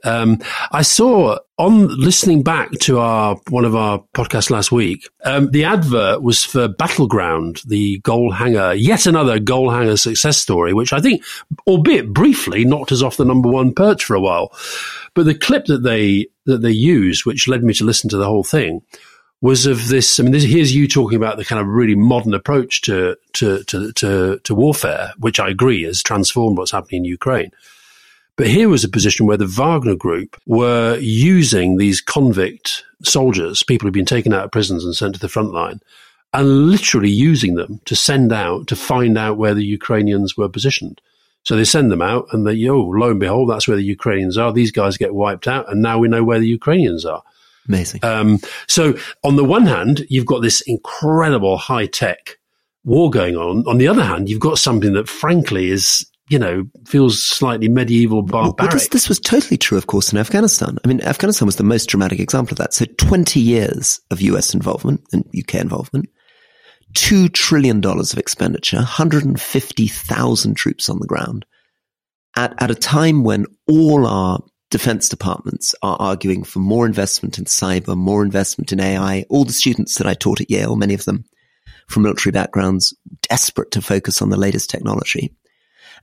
Um, 0.04 0.38
I 0.70 0.82
saw 0.82 1.38
on 1.56 1.88
listening 1.98 2.42
back 2.42 2.72
to 2.80 2.98
our 2.98 3.36
one 3.48 3.64
of 3.64 3.74
our 3.74 4.04
podcasts 4.14 4.50
last 4.50 4.70
week. 4.70 5.08
Um, 5.24 5.50
the 5.50 5.64
advert 5.64 6.20
was 6.22 6.44
for 6.44 6.68
Battleground, 6.68 7.62
the 7.66 8.00
Goalhanger, 8.02 8.78
yet 8.78 9.06
another 9.06 9.38
Goalhanger 9.38 9.98
success 9.98 10.36
story, 10.36 10.74
which 10.74 10.92
I 10.92 11.00
think, 11.00 11.24
albeit 11.66 12.12
briefly, 12.12 12.66
knocked 12.66 12.92
us 12.92 13.02
off 13.02 13.16
the 13.16 13.24
number 13.24 13.48
one 13.48 13.72
perch 13.72 14.04
for 14.04 14.14
a 14.14 14.20
while. 14.20 14.52
But 15.14 15.24
the 15.24 15.34
clip 15.34 15.64
that 15.66 15.84
they 15.84 16.26
that 16.44 16.60
they 16.60 16.70
used, 16.70 17.24
which 17.24 17.48
led 17.48 17.64
me 17.64 17.72
to 17.74 17.84
listen 17.84 18.10
to 18.10 18.18
the 18.18 18.26
whole 18.26 18.44
thing, 18.44 18.82
was 19.42 19.66
of 19.66 19.88
this. 19.88 20.18
I 20.18 20.22
mean, 20.22 20.32
this, 20.32 20.44
here's 20.44 20.74
you 20.74 20.88
talking 20.88 21.16
about 21.16 21.36
the 21.36 21.44
kind 21.44 21.60
of 21.60 21.66
really 21.66 21.96
modern 21.96 22.32
approach 22.32 22.80
to, 22.82 23.16
to, 23.34 23.62
to, 23.64 23.92
to, 23.92 24.38
to 24.38 24.54
warfare, 24.54 25.12
which 25.18 25.38
I 25.38 25.48
agree 25.48 25.82
has 25.82 26.02
transformed 26.02 26.56
what's 26.56 26.70
happening 26.70 27.00
in 27.00 27.04
Ukraine. 27.04 27.50
But 28.36 28.46
here 28.46 28.68
was 28.68 28.84
a 28.84 28.88
position 28.88 29.26
where 29.26 29.36
the 29.36 29.46
Wagner 29.46 29.96
group 29.96 30.40
were 30.46 30.96
using 30.98 31.76
these 31.76 32.00
convict 32.00 32.84
soldiers, 33.02 33.62
people 33.62 33.86
who'd 33.86 33.92
been 33.92 34.06
taken 34.06 34.32
out 34.32 34.44
of 34.44 34.52
prisons 34.52 34.84
and 34.84 34.94
sent 34.94 35.16
to 35.16 35.20
the 35.20 35.28
front 35.28 35.52
line, 35.52 35.80
and 36.32 36.70
literally 36.70 37.10
using 37.10 37.56
them 37.56 37.80
to 37.84 37.94
send 37.94 38.32
out 38.32 38.68
to 38.68 38.76
find 38.76 39.18
out 39.18 39.36
where 39.36 39.54
the 39.54 39.64
Ukrainians 39.64 40.36
were 40.36 40.48
positioned. 40.48 41.00
So 41.42 41.56
they 41.56 41.64
send 41.64 41.90
them 41.90 42.00
out, 42.00 42.28
and 42.30 42.46
they, 42.46 42.68
oh, 42.68 42.80
lo 42.80 43.10
and 43.10 43.20
behold, 43.20 43.50
that's 43.50 43.66
where 43.66 43.76
the 43.76 43.82
Ukrainians 43.82 44.38
are. 44.38 44.52
These 44.52 44.70
guys 44.70 44.96
get 44.96 45.14
wiped 45.14 45.48
out, 45.48 45.70
and 45.70 45.82
now 45.82 45.98
we 45.98 46.06
know 46.06 46.22
where 46.22 46.38
the 46.38 46.46
Ukrainians 46.46 47.04
are. 47.04 47.22
Amazing. 47.68 48.04
Um, 48.04 48.38
so 48.66 48.96
on 49.22 49.36
the 49.36 49.44
one 49.44 49.66
hand, 49.66 50.04
you've 50.08 50.26
got 50.26 50.42
this 50.42 50.60
incredible 50.62 51.56
high 51.56 51.86
tech 51.86 52.38
war 52.84 53.10
going 53.10 53.36
on. 53.36 53.66
On 53.66 53.78
the 53.78 53.88
other 53.88 54.04
hand, 54.04 54.28
you've 54.28 54.40
got 54.40 54.58
something 54.58 54.92
that 54.94 55.08
frankly 55.08 55.70
is, 55.70 56.06
you 56.28 56.38
know, 56.38 56.64
feels 56.86 57.22
slightly 57.22 57.68
medieval 57.68 58.22
barbaric. 58.22 58.58
Well, 58.58 58.78
this, 58.78 58.88
this 58.88 59.08
was 59.08 59.20
totally 59.20 59.56
true, 59.56 59.78
of 59.78 59.86
course, 59.86 60.12
in 60.12 60.18
Afghanistan. 60.18 60.78
I 60.84 60.88
mean, 60.88 61.00
Afghanistan 61.02 61.46
was 61.46 61.56
the 61.56 61.64
most 61.64 61.86
dramatic 61.88 62.18
example 62.18 62.54
of 62.54 62.58
that. 62.58 62.74
So 62.74 62.84
20 62.98 63.38
years 63.38 64.00
of 64.10 64.20
US 64.20 64.54
involvement 64.54 65.02
and 65.12 65.24
UK 65.36 65.56
involvement, 65.56 66.08
$2 66.94 67.32
trillion 67.32 67.84
of 67.84 68.18
expenditure, 68.18 68.78
150,000 68.78 70.54
troops 70.54 70.90
on 70.90 70.98
the 70.98 71.06
ground 71.06 71.46
at, 72.36 72.54
at 72.62 72.70
a 72.70 72.74
time 72.74 73.24
when 73.24 73.46
all 73.68 74.06
our 74.06 74.40
defense 74.72 75.06
departments 75.08 75.74
are 75.82 75.98
arguing 76.00 76.42
for 76.42 76.58
more 76.58 76.86
investment 76.86 77.38
in 77.38 77.44
cyber, 77.44 77.94
more 77.94 78.24
investment 78.24 78.72
in 78.72 78.80
AI. 78.80 79.26
All 79.28 79.44
the 79.44 79.52
students 79.52 79.98
that 79.98 80.06
I 80.06 80.14
taught 80.14 80.40
at 80.40 80.50
Yale, 80.50 80.76
many 80.76 80.94
of 80.94 81.04
them 81.04 81.24
from 81.88 82.04
military 82.04 82.32
backgrounds, 82.32 82.94
desperate 83.20 83.70
to 83.72 83.82
focus 83.82 84.22
on 84.22 84.30
the 84.30 84.38
latest 84.38 84.70
technology. 84.70 85.36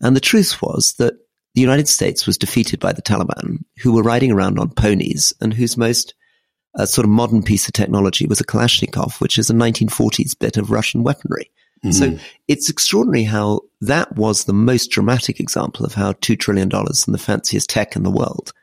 And 0.01 0.15
the 0.15 0.21
truth 0.21 0.61
was 0.61 0.93
that 0.99 1.15
the 1.55 1.61
United 1.61 1.87
States 1.87 2.27
was 2.27 2.37
defeated 2.37 2.79
by 2.79 2.93
the 2.93 3.01
Taliban, 3.01 3.63
who 3.79 3.91
were 3.91 4.03
riding 4.03 4.31
around 4.31 4.59
on 4.59 4.69
ponies 4.69 5.33
and 5.41 5.51
whose 5.51 5.75
most 5.75 6.13
uh, 6.77 6.85
sort 6.85 7.05
of 7.05 7.11
modern 7.11 7.41
piece 7.41 7.67
of 7.67 7.73
technology 7.73 8.27
was 8.27 8.39
a 8.39 8.45
Kalashnikov, 8.45 9.19
which 9.19 9.39
is 9.39 9.49
a 9.49 9.53
1940s 9.53 10.37
bit 10.37 10.57
of 10.57 10.69
Russian 10.69 11.01
weaponry. 11.01 11.49
Mm-hmm. 11.83 11.91
So 11.91 12.23
it's 12.47 12.69
extraordinary 12.69 13.23
how 13.23 13.61
that 13.81 14.15
was 14.15 14.43
the 14.43 14.53
most 14.53 14.91
dramatic 14.91 15.39
example 15.39 15.87
of 15.87 15.95
how 15.95 16.13
$2 16.13 16.37
trillion 16.37 16.69
and 16.71 17.15
the 17.15 17.17
fanciest 17.17 17.71
tech 17.71 17.95
in 17.95 18.03
the 18.03 18.11
world 18.11 18.53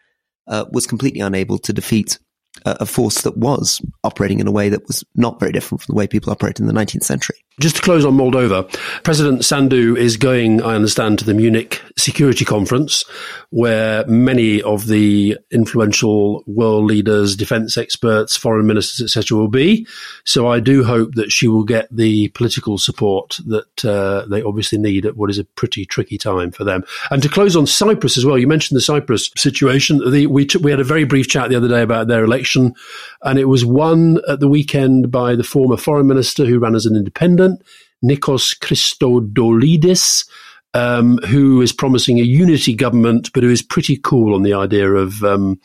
uh, 0.49 0.64
was 0.70 0.86
completely 0.86 1.20
unable 1.20 1.59
to 1.59 1.72
defeat 1.72 2.18
a, 2.64 2.86
force 2.86 3.22
that 3.22 3.36
was 3.36 3.80
operating 4.04 4.40
in 4.40 4.46
a 4.46 4.52
way 4.52 4.68
that 4.68 4.86
was 4.86 5.04
not 5.14 5.40
very 5.40 5.52
different 5.52 5.82
from 5.82 5.92
the 5.92 5.98
way 5.98 6.07
people 6.07 6.32
operated 6.32 6.61
in 6.61 6.66
the 6.66 6.72
19th 6.72 7.04
century. 7.04 7.36
Just 7.59 7.76
to 7.76 7.82
close 7.82 8.04
on 8.04 8.14
Moldova, 8.14 8.68
President 9.02 9.42
Sandu 9.42 9.96
is 9.96 10.18
going, 10.18 10.61
I 10.61 10.74
understand, 10.74 11.18
to 11.20 11.24
the 11.24 11.32
Munich 11.32 11.80
Security 11.96 12.44
Conference, 12.44 13.02
where 13.48 14.07
many 14.07 14.61
of 14.61 14.88
the 14.88 15.38
influential 15.50 16.44
world 16.46 16.84
leaders, 16.84 17.34
defense 17.34 17.78
experts, 17.78 18.36
foreign 18.36 18.66
ministers, 18.66 19.00
etc., 19.16 19.38
will 19.38 19.48
be. 19.48 19.86
So 20.24 20.48
I 20.48 20.61
do 20.61 20.84
hope 20.84 21.14
that 21.14 21.32
she 21.32 21.48
will 21.48 21.64
get 21.64 21.88
the 21.90 22.28
political 22.28 22.76
support 22.76 23.38
that 23.46 23.84
uh, 23.86 24.26
they 24.26 24.42
obviously 24.42 24.76
need 24.76 25.07
at 25.07 25.16
what 25.16 25.30
is 25.30 25.38
a 25.38 25.44
pretty 25.44 25.86
tricky 25.86 26.18
time 26.18 26.50
for 26.50 26.64
them. 26.64 26.84
And 27.11 27.22
to 27.22 27.28
close 27.30 27.57
on 27.57 27.66
Cyprus 27.66 28.18
as 28.18 28.26
well, 28.26 28.36
you 28.36 28.46
mentioned 28.46 28.76
the 28.76 28.82
Cyprus 28.82 29.30
situation. 29.34 29.98
The, 30.11 30.26
we 30.26 30.44
t- 30.44 30.59
we 30.59 30.70
had 30.70 30.80
a 30.80 30.84
very 30.84 31.04
brief 31.04 31.26
chat 31.28 31.48
the 31.48 31.57
other 31.57 31.68
day 31.68 31.80
about 31.80 32.07
their 32.07 32.22
election, 32.22 32.45
and 32.55 33.38
it 33.38 33.47
was 33.47 33.64
won 33.64 34.18
at 34.28 34.40
the 34.40 34.49
weekend 34.49 35.11
by 35.11 35.34
the 35.34 35.44
former 35.44 35.76
foreign 35.76 36.07
minister 36.07 36.44
who 36.44 36.59
ran 36.59 36.74
as 36.74 36.86
an 36.86 36.97
independent 36.97 37.62
Nikos 38.05 38.57
Christodoulidis, 38.59 40.28
um, 40.74 41.18
who 41.28 41.61
is 41.62 41.72
promising 41.72 42.18
a 42.18 42.22
unity 42.22 42.74
government, 42.74 43.30
but 43.32 43.42
who 43.42 43.51
is 43.51 43.62
pretty 43.62 43.97
cool 43.97 44.34
on 44.34 44.42
the 44.42 44.53
idea 44.55 44.92
of 44.92 45.22
um, 45.24 45.61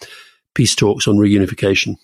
peace 0.55 0.75
talks 0.75 1.07
on 1.07 1.17
reunification. 1.17 1.97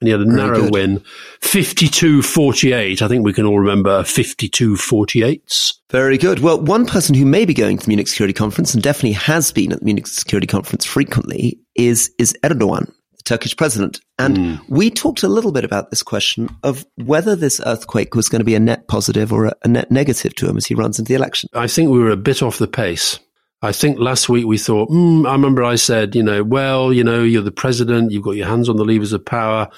And 0.00 0.08
he 0.08 0.10
had 0.10 0.20
a 0.20 0.24
Very 0.24 0.36
narrow 0.36 0.60
good. 0.60 0.72
win, 0.72 1.02
52-48. 1.40 3.00
I 3.00 3.08
think 3.08 3.24
we 3.24 3.32
can 3.32 3.46
all 3.46 3.58
remember 3.58 4.02
52-48s. 4.02 5.72
Very 5.90 6.18
good. 6.18 6.40
Well, 6.40 6.60
one 6.60 6.84
person 6.84 7.14
who 7.14 7.24
may 7.24 7.46
be 7.46 7.54
going 7.54 7.78
to 7.78 7.84
the 7.86 7.88
Munich 7.88 8.08
Security 8.08 8.34
Conference 8.34 8.74
and 8.74 8.82
definitely 8.82 9.12
has 9.12 9.52
been 9.52 9.72
at 9.72 9.78
the 9.78 9.84
Munich 9.86 10.06
Security 10.06 10.46
Conference 10.46 10.84
frequently 10.84 11.58
is, 11.76 12.12
is 12.18 12.36
Erdogan. 12.44 12.92
Turkish 13.26 13.56
president. 13.56 14.00
And 14.18 14.36
mm. 14.36 14.60
we 14.68 14.90
talked 14.90 15.22
a 15.22 15.28
little 15.28 15.52
bit 15.52 15.64
about 15.64 15.90
this 15.90 16.02
question 16.02 16.48
of 16.62 16.86
whether 16.96 17.36
this 17.36 17.60
earthquake 17.66 18.14
was 18.14 18.28
going 18.28 18.40
to 18.40 18.44
be 18.44 18.54
a 18.54 18.60
net 18.60 18.88
positive 18.88 19.32
or 19.32 19.46
a, 19.46 19.52
a 19.64 19.68
net 19.68 19.90
negative 19.90 20.34
to 20.36 20.48
him 20.48 20.56
as 20.56 20.64
he 20.64 20.74
runs 20.74 20.98
into 20.98 21.10
the 21.10 21.16
election. 21.16 21.50
I 21.52 21.66
think 21.66 21.90
we 21.90 21.98
were 21.98 22.10
a 22.10 22.16
bit 22.16 22.42
off 22.42 22.58
the 22.58 22.68
pace. 22.68 23.18
I 23.62 23.72
think 23.72 23.98
last 23.98 24.28
week 24.28 24.46
we 24.46 24.58
thought, 24.58 24.90
mm, 24.90 25.26
I 25.28 25.32
remember 25.32 25.64
I 25.64 25.74
said, 25.76 26.14
you 26.14 26.22
know, 26.22 26.42
well, 26.44 26.92
you 26.92 27.02
know, 27.02 27.22
you're 27.22 27.42
the 27.42 27.50
president, 27.50 28.12
you've 28.12 28.22
got 28.22 28.36
your 28.36 28.46
hands 28.46 28.68
on 28.68 28.76
the 28.76 28.84
levers 28.84 29.12
of 29.12 29.24
power, 29.24 29.68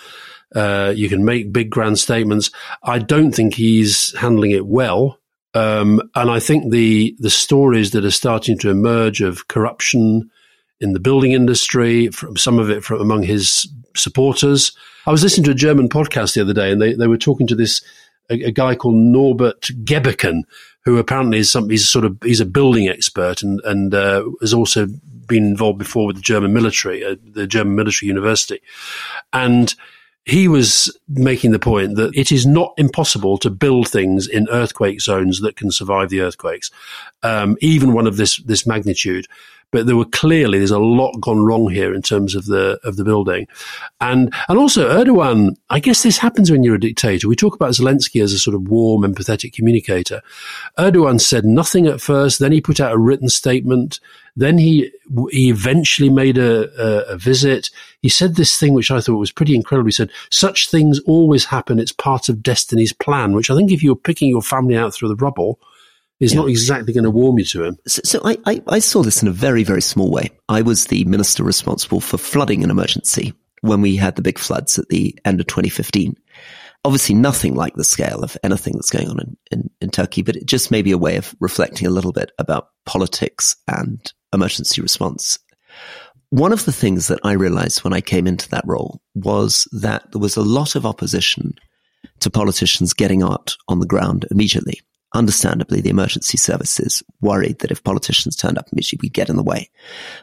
uh, 0.55 0.93
you 0.95 1.09
can 1.09 1.25
make 1.25 1.53
big 1.53 1.71
grand 1.71 1.99
statements. 1.99 2.51
I 2.83 2.99
don't 2.99 3.33
think 3.33 3.55
he's 3.55 4.17
handling 4.17 4.51
it 4.51 4.67
well. 4.67 5.19
Um, 5.55 6.03
and 6.15 6.31
I 6.31 6.41
think 6.41 6.71
the 6.71 7.17
the 7.19 7.31
stories 7.31 7.93
that 7.93 8.05
are 8.05 8.11
starting 8.11 8.59
to 8.59 8.71
emerge 8.71 9.21
of 9.23 9.49
corruption, 9.49 10.31
in 10.81 10.93
the 10.93 11.01
building 11.01 11.33
industry, 11.33 12.09
from 12.09 12.37
some 12.37 12.59
of 12.59 12.71
it 12.71 12.85
from 12.85 13.01
among 13.01 13.23
his 13.23 13.67
supporters. 13.97 14.73
I 15.07 15.11
was 15.11 15.23
listening 15.23 15.45
to 15.45 15.51
a 15.53 15.55
German 15.55 15.89
podcast 15.89 16.35
the 16.35 16.41
other 16.41 16.53
day, 16.53 16.71
and 16.71 16.81
they, 16.81 16.95
they 16.95 17.07
were 17.07 17.19
talking 17.19 17.47
to 17.49 17.55
this 17.55 17.83
a, 18.31 18.43
a 18.45 18.51
guy 18.51 18.75
called 18.75 18.97
Norbert 18.97 19.63
Gebbeken, 19.85 20.43
who 20.85 20.99
apparently 20.99 21.39
is 21.39 21.51
some 21.51 21.69
he's 21.69 21.89
sort 21.89 22.05
of 22.05 22.17
he's 22.23 22.41
a 22.41 22.47
building 22.47 22.89
expert 22.89 23.43
and 23.43 23.61
and 23.65 23.95
uh, 23.95 24.25
has 24.41 24.55
also 24.55 24.87
been 25.27 25.45
involved 25.45 25.79
before 25.79 26.07
with 26.07 26.17
the 26.17 26.23
German 26.23 26.53
military, 26.53 27.05
uh, 27.05 27.17
the 27.23 27.47
German 27.47 27.75
military 27.75 28.09
university, 28.09 28.61
and 29.33 29.75
he 30.25 30.47
was 30.47 30.95
making 31.09 31.53
the 31.53 31.59
point 31.59 31.97
that 31.97 32.15
it 32.15 32.31
is 32.31 32.47
not 32.47 32.75
impossible 32.77 33.39
to 33.39 33.49
build 33.49 33.89
things 33.89 34.27
in 34.27 34.47
earthquake 34.51 35.01
zones 35.01 35.41
that 35.41 35.57
can 35.57 35.71
survive 35.71 36.11
the 36.11 36.21
earthquakes, 36.21 36.71
um, 37.23 37.57
even 37.61 37.95
one 37.95 38.07
of 38.07 38.17
this 38.17 38.37
this 38.39 38.67
magnitude 38.67 39.27
but 39.71 39.87
there 39.87 39.97
were 39.97 40.05
clearly 40.05 40.59
there's 40.59 40.71
a 40.71 40.79
lot 40.79 41.21
gone 41.21 41.45
wrong 41.45 41.71
here 41.71 41.95
in 41.95 42.03
terms 42.03 42.35
of 42.35 42.47
the 42.47 42.79
of 42.85 42.97
the 42.97 43.05
building, 43.05 43.47
and 44.01 44.33
and 44.49 44.59
also 44.59 44.89
Erdogan. 44.89 45.57
I 45.71 45.81
guess 45.81 46.03
this 46.03 46.19
happens 46.19 46.51
when 46.51 46.63
you're 46.63 46.77
a 46.77 46.81
dictator. 46.81 47.29
We 47.29 47.37
talk 47.37 47.55
about 47.55 47.73
Zelensky 47.73 48.23
as 48.23 48.33
a 48.33 48.39
sort 48.39 48.55
of 48.55 48.69
warm, 48.69 49.03
empathetic 49.03 49.53
communicator. 49.53 50.23
Erdogan 50.79 51.21
said 51.21 51.45
nothing 51.45 51.87
at 51.87 52.01
first, 52.01 52.39
then 52.39 52.53
he 52.53 52.61
put 52.61 52.81
out 52.81 52.93
a 52.93 52.99
written 52.99 53.29
statement. 53.29 54.01
Then 54.37 54.57
he 54.57 54.91
he 55.31 55.51
eventually 55.51 56.11
made 56.11 56.39
a, 56.39 56.71
a, 56.81 57.15
a 57.15 57.19
visit. 57.19 57.71
He 58.01 58.09
said 58.09 58.37
this 58.37 58.59
thing 58.59 58.73
which 58.73 58.91
I 58.91 59.01
thought 59.01 59.17
was 59.17 59.33
pretty 59.33 59.55
incredible. 59.55 59.89
He 59.89 59.93
said, 59.93 60.11
"Such 60.31 60.71
things 60.71 61.01
always 61.01 61.45
happen. 61.45 61.79
It's 61.79 61.93
part 61.93 62.29
of 62.29 62.43
destiny's 62.43 62.93
plan." 62.93 63.33
Which 63.33 63.51
I 63.51 63.57
think, 63.57 63.73
if 63.73 63.83
you're 63.83 63.97
picking 63.97 64.29
your 64.29 64.43
family 64.43 64.77
out 64.77 64.95
through 64.95 65.09
the 65.09 65.17
rubble, 65.17 65.59
is 66.21 66.33
yeah. 66.33 66.41
not 66.41 66.49
exactly 66.49 66.93
going 66.93 67.05
to 67.05 67.11
warm 67.11 67.39
you 67.39 67.45
to 67.45 67.65
him. 67.65 67.77
So, 67.87 68.03
so 68.05 68.21
I, 68.25 68.39
I, 68.47 68.63
I, 68.69 68.79
saw 68.81 69.03
this 69.03 69.23
in 69.23 69.29
a 69.29 69.33
very, 69.33 69.63
very 69.63 69.83
small 69.83 70.11
way. 70.11 70.31
I 70.49 70.63
was 70.63 70.87
the 70.87 71.05
minister 71.05 71.45
responsible 71.45 72.01
for 72.01 72.19
flooding 72.19 72.65
an 72.65 72.71
emergency 72.71 73.35
when 73.61 73.81
we 73.81 73.97
had 73.97 74.17
the 74.17 74.23
big 74.23 74.39
floods 74.39 74.79
at 74.79 74.89
the 74.89 75.17
end 75.25 75.41
of 75.41 75.47
2015. 75.47 76.17
Obviously, 76.85 77.15
nothing 77.15 77.55
like 77.55 77.75
the 77.75 77.85
scale 77.85 78.23
of 78.23 78.37
anything 78.43 78.75
that's 78.75 78.91
going 78.91 79.09
on 79.09 79.21
in, 79.21 79.37
in, 79.51 79.71
in 79.81 79.91
Turkey, 79.91 80.23
but 80.23 80.37
it 80.37 80.47
just 80.47 80.71
may 80.71 80.83
be 80.83 80.93
a 80.93 80.99
way 80.99 81.17
of 81.17 81.35
reflecting 81.41 81.87
a 81.87 81.91
little 81.91 82.13
bit 82.13 82.31
about 82.39 82.69
politics 82.87 83.57
and 83.67 84.13
emergency 84.33 84.81
response. 84.81 85.39
One 86.31 86.53
of 86.53 86.65
the 86.65 86.73
things 86.73 87.09
that 87.09 87.21
I 87.25 87.33
realized 87.33 87.85
when 87.85 87.93
I 87.93 88.01
came 88.01 88.27
into 88.27 88.49
that 88.51 88.67
role 88.67 89.01
was 89.15 89.67
that 89.73 90.11
there 90.13 90.21
was 90.21 90.37
a 90.37 90.43
lot 90.43 90.77
of 90.77 90.87
opposition 90.87 91.55
to 92.21 92.31
politicians 92.31 92.93
getting 92.93 93.23
out 93.23 93.57
on 93.67 93.81
the 93.81 93.87
ground 93.87 94.27
immediately 94.31 94.81
understandably, 95.15 95.81
the 95.81 95.91
emergency 95.91 96.37
services 96.37 97.03
worried 97.21 97.61
that 97.61 97.71
if 97.71 97.85
politicians 97.85 98.37
turned 98.37 98.59
up 98.59 98.69
immediately, 98.73 98.99
we'd 99.03 99.15
get 99.15 99.29
in 99.29 99.37
the 99.37 99.43
way. 99.43 99.71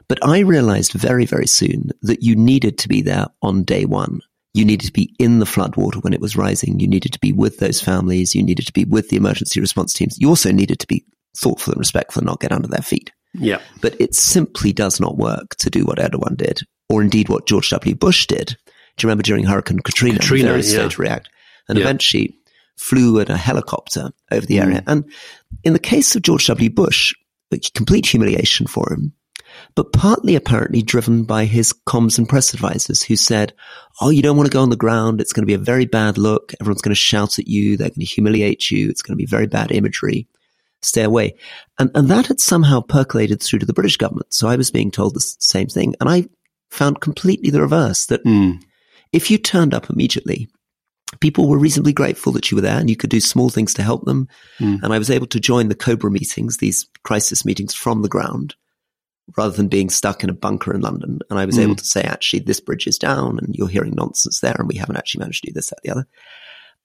But 0.08 0.26
I 0.26 0.40
realized 0.40 0.94
very, 0.94 1.26
very 1.26 1.48
soon 1.48 1.92
that 2.02 2.24
you 2.24 2.36
needed 2.36 2.78
to 2.80 2.88
be 2.88 3.02
there 3.02 3.28
on 3.42 3.64
day 3.64 3.86
one. 3.86 4.22
You 4.54 4.64
needed 4.64 4.86
to 4.86 4.94
be 4.94 5.14
in 5.20 5.40
the 5.40 5.46
floodwater 5.46 6.02
when 6.02 6.14
it 6.14 6.22
was 6.22 6.38
rising. 6.38 6.80
You 6.80 6.88
needed 6.88 7.12
to 7.14 7.20
be 7.20 7.34
with 7.34 7.58
those 7.58 7.82
families. 7.82 8.34
You 8.34 8.44
needed 8.44 8.66
to 8.68 8.74
be 8.74 8.86
with 8.86 9.10
the 9.10 9.18
emergency 9.18 9.60
response 9.60 9.94
teams. 9.94 10.18
You 10.20 10.30
also 10.30 10.52
needed 10.52 10.80
to 10.80 10.88
be 10.88 11.06
thoughtful 11.36 11.74
and 11.74 11.80
respectful 11.80 12.22
and 12.22 12.28
not 12.28 12.40
get 12.40 12.54
under 12.54 12.68
their 12.68 12.82
feet. 12.82 13.12
Yeah. 13.34 13.60
But 13.82 14.00
it 14.00 14.16
simply 14.16 14.72
does 14.72 15.00
not 15.02 15.18
work 15.18 15.56
to 15.58 15.70
do 15.70 15.84
what 15.84 15.98
Erdogan 15.98 16.38
did, 16.38 16.62
or 16.88 17.02
indeed 17.02 17.28
what 17.28 17.48
George 17.48 17.70
W. 17.72 17.96
Bush 17.96 18.28
did. 18.28 18.56
Do 18.98 19.06
you 19.06 19.10
remember 19.10 19.24
during 19.24 19.44
Hurricane 19.44 19.80
Katrina? 19.80 20.20
Katrina, 20.20 20.50
very 20.50 20.62
yeah. 20.62 20.88
to 20.88 21.02
react. 21.02 21.30
And 21.68 21.78
yeah. 21.78 21.84
eventually 21.84 22.38
flew 22.78 23.20
in 23.20 23.32
a 23.32 23.38
helicopter 23.38 24.12
over 24.32 24.46
the 24.46 24.60
area. 24.60 24.82
Mm. 24.82 24.92
And 24.92 25.12
in 25.64 25.74
the 25.74 25.80
case 25.80 26.16
of 26.16 26.22
George 26.22 26.48
W. 26.48 26.70
Bush, 26.70 27.14
complete 27.74 28.06
humiliation 28.06 28.68
for 28.68 28.92
him, 28.92 29.14
but 29.76 29.94
partly 29.94 30.36
apparently 30.36 30.82
driven 30.82 31.24
by 31.24 31.46
his 31.46 31.74
comms 31.88 32.18
and 32.18 32.28
press 32.28 32.54
advisors 32.54 33.04
who 33.04 33.16
said, 33.16 33.54
Oh, 34.02 34.10
you 34.10 34.22
don't 34.22 34.38
want 34.38 34.48
to 34.48 34.54
go 34.54 34.62
on 34.62 34.70
the 34.70 34.76
ground. 34.76 35.22
It's 35.22 35.34
going 35.34 35.44
to 35.44 35.48
be 35.48 35.54
a 35.54 35.58
very 35.58 35.86
bad 35.86 36.18
look. 36.18 36.54
Everyone's 36.60 36.82
going 36.82 36.92
to 36.92 37.00
shout 37.00 37.40
at 37.40 37.48
you. 37.48 37.78
They're 37.78 37.90
going 37.90 38.00
to 38.00 38.06
humiliate 38.06 38.70
you. 38.70 38.90
It's 38.90 39.02
going 39.02 39.14
to 39.14 39.22
be 39.22 39.26
very 39.26 39.48
bad 39.48 39.72
imagery. 39.72 40.28
Stay 40.82 41.04
away. 41.04 41.36
And, 41.80 41.90
and 41.96 42.10
that 42.10 42.28
had 42.28 42.40
somehow 42.40 42.82
percolated 42.82 43.42
through 43.42 43.60
to 43.60 43.66
the 43.66 43.74
British 43.74 43.98
government. 43.98 44.34
So 44.34 44.48
I 44.48 44.56
was 44.56 44.72
being 44.72 44.92
told 44.92 45.16
the 45.16 45.22
same 45.40 45.68
thing. 45.68 45.96
And 46.00 46.10
I 46.10 46.28
found 46.70 47.02
completely 47.02 47.50
the 47.50 47.62
reverse 47.62 48.06
that 48.08 48.24
mm. 48.24 48.62
if 49.12 49.32
you 49.32 49.38
turned 49.38 49.74
up 49.74 49.90
immediately, 49.90 50.48
people 51.20 51.48
were 51.48 51.58
reasonably 51.58 51.94
grateful 51.94 52.32
that 52.34 52.52
you 52.52 52.56
were 52.56 52.62
there 52.62 52.80
and 52.80 52.90
you 52.90 52.96
could 52.96 53.10
do 53.10 53.20
small 53.20 53.50
things 53.50 53.74
to 53.76 53.84
help 53.84 54.06
them. 54.06 54.28
Mm. 54.60 54.82
And 54.84 54.94
I 54.94 54.98
was 54.98 55.10
able 55.10 55.28
to 55.28 55.40
join 55.40 55.70
the 55.70 55.76
Cobra 55.76 56.12
meetings, 56.12 56.58
these 56.58 56.88
crisis 57.04 57.46
meetings 57.46 57.74
from 57.74 58.02
the 58.02 58.10
ground 58.10 58.56
rather 59.38 59.56
than 59.56 59.68
being 59.68 59.90
stuck 59.90 60.24
in 60.24 60.30
a 60.30 60.34
bunker 60.34 60.74
in 60.74 60.82
London. 60.82 61.20
And 61.30 61.40
I 61.40 61.46
was 61.46 61.58
mm. 61.58 61.64
able 61.64 61.76
to 61.76 61.86
say, 61.86 62.02
actually, 62.02 62.40
this 62.40 62.60
bridge 62.60 62.88
is 62.88 62.98
down 62.98 63.40
and 63.40 63.56
you're 63.56 63.68
hearing 63.68 63.94
nonsense 63.96 64.40
there 64.40 64.56
and 64.58 64.68
we 64.68 64.76
haven't 64.78 64.98
actually 64.98 65.20
managed 65.20 65.44
to 65.44 65.52
do 65.52 65.54
this, 65.54 65.70
that, 65.70 65.80
the 65.84 65.92
other. 65.92 66.08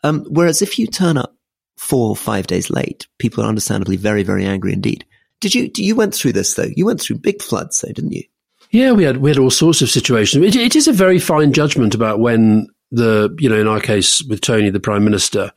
Um, 0.03 0.25
whereas 0.29 0.63
if 0.63 0.79
you 0.79 0.87
turn 0.87 1.17
up 1.17 1.35
four 1.77 2.09
or 2.09 2.17
five 2.17 2.47
days 2.47 2.71
late, 2.71 3.07
people 3.19 3.45
are 3.45 3.49
understandably 3.49 3.97
very, 3.97 4.23
very 4.23 4.47
angry 4.47 4.73
indeed. 4.73 5.05
Did 5.41 5.55
you, 5.55 5.71
you 5.77 5.95
went 5.95 6.15
through 6.15 6.33
this 6.33 6.55
though? 6.55 6.69
You 6.75 6.87
went 6.87 7.01
through 7.01 7.19
big 7.19 7.43
floods 7.43 7.81
though, 7.81 7.93
didn't 7.93 8.13
you? 8.13 8.25
Yeah, 8.71 8.93
we 8.93 9.03
had 9.03 9.17
we 9.17 9.31
had 9.31 9.39
all 9.39 9.51
sorts 9.51 9.83
of 9.83 9.91
situations. 9.91 10.45
It, 10.45 10.55
it 10.55 10.77
is 10.77 10.87
a 10.87 10.93
very 10.93 11.19
fine 11.19 11.53
judgment 11.53 11.95
about 11.95 12.21
when 12.21 12.69
the, 12.91 13.35
you 13.39 13.49
know, 13.49 13.59
in 13.59 13.69
our 13.69 13.81
case 13.81 14.23
with 14.23 14.41
Tony, 14.41 14.71
the 14.71 14.81
prime 14.81 15.05
minister, 15.05 15.53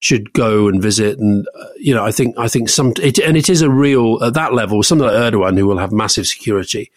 should 0.00 0.32
go 0.32 0.68
and 0.68 0.82
visit. 0.82 1.18
And, 1.18 1.46
uh, 1.58 1.66
you 1.78 1.94
know, 1.94 2.04
I 2.04 2.12
think, 2.12 2.36
I 2.38 2.48
think 2.48 2.68
some, 2.68 2.92
it, 3.02 3.18
and 3.18 3.36
it 3.36 3.48
is 3.48 3.62
a 3.62 3.70
real, 3.70 4.22
at 4.22 4.34
that 4.34 4.52
level, 4.52 4.82
something 4.82 5.06
like 5.06 5.16
Erdogan, 5.16 5.58
who 5.58 5.66
will 5.66 5.78
have 5.78 5.92
massive 5.92 6.26
security. 6.26 6.90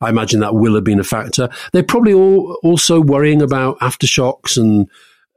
I 0.00 0.10
imagine 0.10 0.40
that 0.40 0.54
will 0.54 0.74
have 0.74 0.84
been 0.84 1.00
a 1.00 1.04
factor. 1.04 1.48
They're 1.72 1.82
probably 1.82 2.12
all 2.12 2.58
also 2.62 3.00
worrying 3.00 3.40
about 3.40 3.78
aftershocks 3.80 4.56
and, 4.58 4.88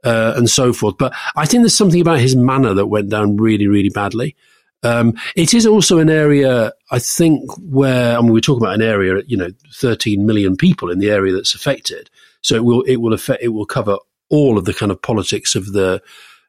uh, 0.04 0.34
and 0.36 0.50
so 0.50 0.72
forth. 0.72 0.96
But 0.98 1.14
I 1.36 1.46
think 1.46 1.62
there's 1.62 1.74
something 1.74 2.00
about 2.00 2.20
his 2.20 2.36
manner 2.36 2.74
that 2.74 2.86
went 2.86 3.08
down 3.08 3.36
really, 3.36 3.66
really 3.66 3.88
badly. 3.88 4.36
Um, 4.82 5.14
it 5.34 5.54
is 5.54 5.66
also 5.66 5.98
an 5.98 6.10
area, 6.10 6.72
I 6.90 6.98
think, 6.98 7.50
where, 7.58 8.16
I 8.16 8.20
mean, 8.20 8.32
we're 8.32 8.40
talking 8.40 8.62
about 8.62 8.74
an 8.74 8.82
area, 8.82 9.22
you 9.26 9.36
know, 9.36 9.50
13 9.74 10.24
million 10.26 10.56
people 10.56 10.90
in 10.90 10.98
the 10.98 11.10
area 11.10 11.32
that's 11.32 11.54
affected. 11.54 12.10
So 12.48 12.56
it 12.56 12.64
will 12.64 12.82
it 12.82 12.96
will 12.96 13.12
affect 13.12 13.42
it 13.42 13.48
will 13.48 13.66
cover 13.66 13.98
all 14.30 14.56
of 14.56 14.64
the 14.64 14.74
kind 14.74 14.90
of 14.90 15.02
politics 15.02 15.54
of 15.54 15.72
the 15.72 16.02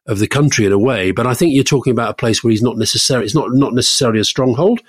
of 0.06 0.20
the 0.20 0.28
country 0.28 0.66
in 0.66 0.72
a 0.72 0.80
way. 0.80 1.12
But 1.12 1.28
I 1.28 1.34
think 1.34 1.54
you're 1.54 1.64
talking 1.64 1.92
about 1.92 2.12
a 2.12 2.16
place 2.16 2.44
where 2.44 2.52
he's 2.52 2.62
not 2.62 2.78
necessarily 2.78 3.26
it's 3.26 3.36
not 3.36 3.52
not 3.52 3.74
necessarily 3.74 4.20
a 4.20 4.26
stronghold. 4.26 4.80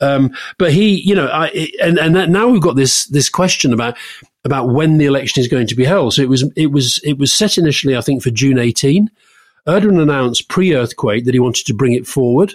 Um, 0.00 0.32
but 0.58 0.72
he, 0.72 1.00
you 1.00 1.14
know, 1.14 1.26
I, 1.26 1.70
and 1.82 1.98
and 1.98 2.32
now 2.32 2.48
we've 2.48 2.62
got 2.62 2.76
this 2.76 3.06
this 3.06 3.28
question 3.28 3.72
about 3.72 3.96
about 4.44 4.68
when 4.68 4.98
the 4.98 5.06
election 5.06 5.40
is 5.40 5.48
going 5.48 5.66
to 5.66 5.74
be 5.74 5.84
held. 5.84 6.14
So 6.14 6.22
it 6.22 6.28
was 6.28 6.48
it 6.56 6.70
was 6.72 6.98
it 7.04 7.18
was 7.18 7.32
set 7.32 7.58
initially, 7.58 7.96
I 7.96 8.00
think, 8.00 8.22
for 8.22 8.30
June 8.30 8.58
18. 8.58 9.10
Erdogan 9.66 10.02
announced 10.02 10.48
pre-earthquake 10.48 11.24
that 11.24 11.32
he 11.32 11.40
wanted 11.40 11.64
to 11.66 11.74
bring 11.74 11.94
it 11.94 12.06
forward 12.06 12.54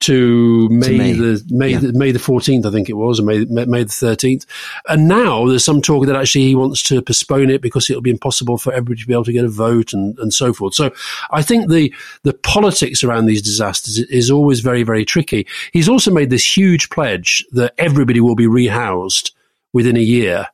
to 0.00 0.68
May, 0.70 0.96
May. 0.96 1.12
the 1.12 1.44
May 1.50 1.68
Yeah. 1.70 1.78
the, 1.78 1.92
May 1.92 2.10
the 2.12 2.18
fourteenth, 2.18 2.64
I 2.64 2.70
think 2.70 2.88
it 2.88 2.94
was, 2.94 3.20
or 3.20 3.24
May 3.24 3.44
May 3.44 3.84
the 3.84 3.90
thirteenth. 3.92 4.46
And 4.88 5.08
now 5.08 5.46
there's 5.46 5.64
some 5.64 5.82
talk 5.82 6.06
that 6.06 6.16
actually 6.16 6.44
he 6.44 6.54
wants 6.54 6.82
to 6.84 7.02
postpone 7.02 7.50
it 7.50 7.60
because 7.60 7.88
it'll 7.90 8.02
be 8.02 8.10
impossible 8.10 8.56
for 8.58 8.72
everybody 8.72 9.02
to 9.02 9.06
be 9.06 9.12
able 9.12 9.24
to 9.24 9.32
get 9.32 9.44
a 9.44 9.48
vote 9.48 9.92
and, 9.92 10.18
and 10.18 10.32
so 10.32 10.52
forth. 10.52 10.74
So 10.74 10.90
I 11.30 11.42
think 11.42 11.70
the 11.70 11.92
the 12.22 12.32
politics 12.32 13.04
around 13.04 13.26
these 13.26 13.42
disasters 13.42 13.98
is 13.98 14.30
always 14.30 14.60
very 14.60 14.82
very 14.82 15.04
tricky. 15.04 15.46
He's 15.72 15.88
also 15.88 16.10
made 16.10 16.30
this 16.30 16.56
huge 16.56 16.90
pledge 16.90 17.44
that 17.52 17.74
everybody 17.78 18.20
will 18.20 18.36
be 18.36 18.46
rehoused 18.46 19.32
within 19.72 19.96
a 19.96 20.00
year. 20.00 20.46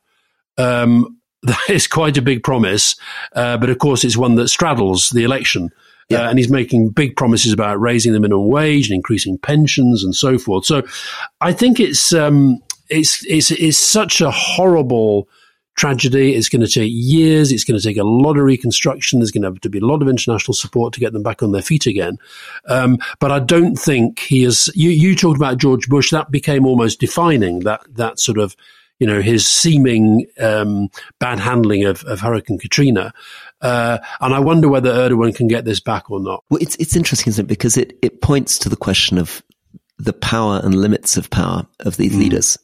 Um, 0.57 1.13
that 1.43 1.69
is 1.69 1.87
quite 1.87 2.17
a 2.17 2.21
big 2.21 2.43
promise, 2.43 2.95
uh, 3.33 3.57
but 3.57 3.69
of 3.69 3.77
course 3.77 4.03
it's 4.03 4.17
one 4.17 4.35
that 4.35 4.49
straddles 4.49 5.11
the 5.11 5.23
election. 5.23 5.71
Uh, 6.09 6.29
and 6.29 6.39
he's 6.39 6.49
making 6.49 6.89
big 6.89 7.15
promises 7.17 7.51
about 7.51 7.79
raising 7.81 8.13
the 8.13 8.19
minimum 8.19 8.47
wage 8.47 8.87
and 8.87 8.95
increasing 8.95 9.37
pensions 9.37 10.03
and 10.03 10.15
so 10.15 10.37
forth. 10.37 10.65
So, 10.65 10.83
I 11.41 11.51
think 11.51 11.79
it's 11.79 12.13
um, 12.13 12.61
it's 12.89 13.25
it's 13.25 13.51
it's 13.51 13.77
such 13.77 14.21
a 14.21 14.31
horrible 14.31 15.27
tragedy. 15.77 16.33
It's 16.33 16.49
going 16.49 16.65
to 16.65 16.67
take 16.67 16.91
years. 16.93 17.51
It's 17.51 17.63
going 17.63 17.79
to 17.79 17.83
take 17.83 17.97
a 17.97 18.03
lot 18.03 18.37
of 18.37 18.43
reconstruction. 18.43 19.19
There's 19.19 19.31
going 19.31 19.43
to 19.43 19.49
have 19.49 19.61
to 19.61 19.69
be 19.69 19.79
a 19.79 19.85
lot 19.85 20.01
of 20.01 20.09
international 20.09 20.53
support 20.53 20.93
to 20.93 20.99
get 20.99 21.13
them 21.13 21.23
back 21.23 21.41
on 21.41 21.51
their 21.51 21.61
feet 21.61 21.85
again. 21.85 22.17
Um, 22.67 22.97
but 23.19 23.31
I 23.31 23.39
don't 23.39 23.75
think 23.75 24.19
he 24.19 24.43
is. 24.43 24.69
You 24.75 24.89
you 24.89 25.15
talked 25.15 25.37
about 25.37 25.57
George 25.57 25.87
Bush. 25.87 26.11
That 26.11 26.31
became 26.31 26.65
almost 26.65 26.99
defining 26.99 27.59
that 27.59 27.81
that 27.95 28.19
sort 28.19 28.39
of 28.39 28.55
you 28.99 29.07
know 29.07 29.21
his 29.21 29.47
seeming 29.47 30.25
um, 30.39 30.89
bad 31.19 31.39
handling 31.39 31.85
of, 31.85 32.03
of 32.03 32.19
Hurricane 32.19 32.57
Katrina. 32.57 33.13
Uh, 33.61 33.97
and 34.21 34.33
I 34.33 34.39
wonder 34.39 34.69
whether 34.69 34.91
Erdogan 34.91 35.35
can 35.35 35.47
get 35.47 35.65
this 35.65 35.79
back 35.79 36.11
or 36.11 36.19
not. 36.19 36.43
Well, 36.49 36.61
it's 36.61 36.75
it's 36.75 36.95
interesting, 36.95 37.31
isn't 37.31 37.45
it? 37.45 37.47
Because 37.47 37.77
it 37.77 37.97
it 38.01 38.21
points 38.21 38.59
to 38.59 38.69
the 38.69 38.75
question 38.75 39.17
of 39.17 39.41
the 39.97 40.13
power 40.13 40.61
and 40.63 40.75
limits 40.75 41.17
of 41.17 41.29
power 41.29 41.65
of 41.79 41.97
these 41.97 42.15
leaders. 42.15 42.57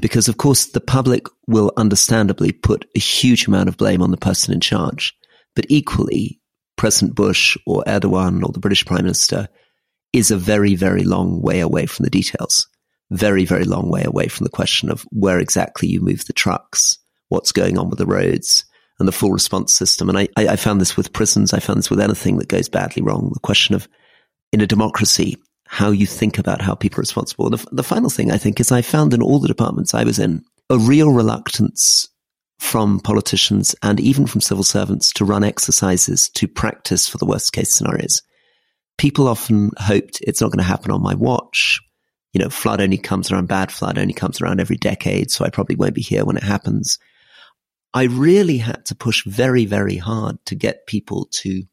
Because 0.00 0.28
of 0.28 0.36
course 0.36 0.66
the 0.66 0.80
public 0.80 1.26
will 1.46 1.72
understandably 1.76 2.52
put 2.52 2.86
a 2.94 2.98
huge 2.98 3.46
amount 3.46 3.68
of 3.68 3.76
blame 3.76 4.02
on 4.02 4.10
the 4.10 4.16
person 4.16 4.52
in 4.52 4.60
charge, 4.60 5.14
but 5.54 5.66
equally 5.68 6.40
President 6.76 7.14
Bush 7.14 7.56
or 7.66 7.82
Erdogan 7.86 8.42
or 8.42 8.52
the 8.52 8.60
British 8.60 8.84
Prime 8.84 9.04
Minister 9.04 9.48
is 10.12 10.30
a 10.30 10.36
very 10.36 10.74
very 10.74 11.04
long 11.04 11.42
way 11.42 11.60
away 11.60 11.86
from 11.86 12.04
the 12.04 12.10
details. 12.10 12.68
Very 13.10 13.44
very 13.44 13.64
long 13.64 13.90
way 13.90 14.02
away 14.04 14.28
from 14.28 14.44
the 14.44 14.50
question 14.50 14.90
of 14.90 15.06
where 15.10 15.38
exactly 15.38 15.88
you 15.88 16.00
move 16.00 16.24
the 16.24 16.32
trucks, 16.32 16.98
what's 17.28 17.52
going 17.52 17.76
on 17.76 17.90
with 17.90 17.98
the 17.98 18.06
roads 18.06 18.64
and 19.02 19.08
the 19.08 19.12
full 19.12 19.32
response 19.32 19.74
system. 19.74 20.08
And 20.08 20.16
I, 20.16 20.28
I, 20.36 20.48
I 20.48 20.56
found 20.56 20.80
this 20.80 20.96
with 20.96 21.12
prisons. 21.12 21.52
I 21.52 21.58
found 21.58 21.80
this 21.80 21.90
with 21.90 21.98
anything 21.98 22.38
that 22.38 22.46
goes 22.46 22.68
badly 22.68 23.02
wrong. 23.02 23.30
The 23.34 23.40
question 23.40 23.74
of 23.74 23.88
in 24.52 24.60
a 24.60 24.66
democracy, 24.66 25.36
how 25.66 25.90
you 25.90 26.06
think 26.06 26.38
about 26.38 26.62
how 26.62 26.76
people 26.76 27.00
are 27.00 27.02
responsible. 27.02 27.46
And 27.46 27.58
the, 27.58 27.66
the 27.72 27.82
final 27.82 28.10
thing 28.10 28.30
I 28.30 28.38
think 28.38 28.60
is 28.60 28.70
I 28.70 28.80
found 28.80 29.12
in 29.12 29.20
all 29.20 29.40
the 29.40 29.48
departments 29.48 29.92
I 29.92 30.04
was 30.04 30.20
in 30.20 30.44
a 30.70 30.78
real 30.78 31.10
reluctance 31.10 32.08
from 32.60 33.00
politicians 33.00 33.74
and 33.82 33.98
even 33.98 34.24
from 34.24 34.40
civil 34.40 34.62
servants 34.62 35.12
to 35.14 35.24
run 35.24 35.42
exercises 35.42 36.28
to 36.28 36.46
practice 36.46 37.08
for 37.08 37.18
the 37.18 37.26
worst 37.26 37.52
case 37.52 37.74
scenarios. 37.74 38.22
People 38.98 39.26
often 39.26 39.72
hoped 39.78 40.20
it's 40.20 40.40
not 40.40 40.52
going 40.52 40.62
to 40.62 40.64
happen 40.64 40.92
on 40.92 41.02
my 41.02 41.14
watch. 41.14 41.80
You 42.32 42.38
know, 42.40 42.50
flood 42.50 42.80
only 42.80 42.98
comes 42.98 43.32
around, 43.32 43.48
bad 43.48 43.72
flood 43.72 43.98
only 43.98 44.14
comes 44.14 44.40
around 44.40 44.60
every 44.60 44.76
decade, 44.76 45.32
so 45.32 45.44
I 45.44 45.50
probably 45.50 45.74
won't 45.74 45.94
be 45.94 46.02
here 46.02 46.24
when 46.24 46.36
it 46.36 46.44
happens. 46.44 46.98
I 47.94 48.04
really 48.04 48.58
had 48.58 48.86
to 48.86 48.94
push 48.94 49.24
very, 49.24 49.66
very 49.66 49.96
hard 49.96 50.44
to 50.46 50.54
get 50.54 50.86
people 50.86 51.28
to 51.32 51.64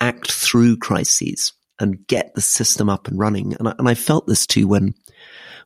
act 0.00 0.30
through 0.30 0.76
crises 0.78 1.52
and 1.80 2.06
get 2.06 2.34
the 2.34 2.40
system 2.40 2.88
up 2.88 3.08
and 3.08 3.18
running. 3.18 3.54
And 3.58 3.68
I, 3.68 3.74
and 3.78 3.88
I 3.88 3.94
felt 3.94 4.26
this 4.26 4.46
too 4.46 4.68
when, 4.68 4.94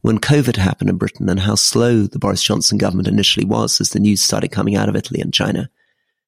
when 0.02 0.18
COVID 0.18 0.56
happened 0.56 0.90
in 0.90 0.98
Britain 0.98 1.28
and 1.28 1.40
how 1.40 1.56
slow 1.56 2.02
the 2.02 2.18
Boris 2.18 2.42
Johnson 2.42 2.78
government 2.78 3.08
initially 3.08 3.44
was 3.44 3.80
as 3.80 3.90
the 3.90 4.00
news 4.00 4.22
started 4.22 4.52
coming 4.52 4.76
out 4.76 4.88
of 4.88 4.96
Italy 4.96 5.20
and 5.20 5.34
China 5.34 5.68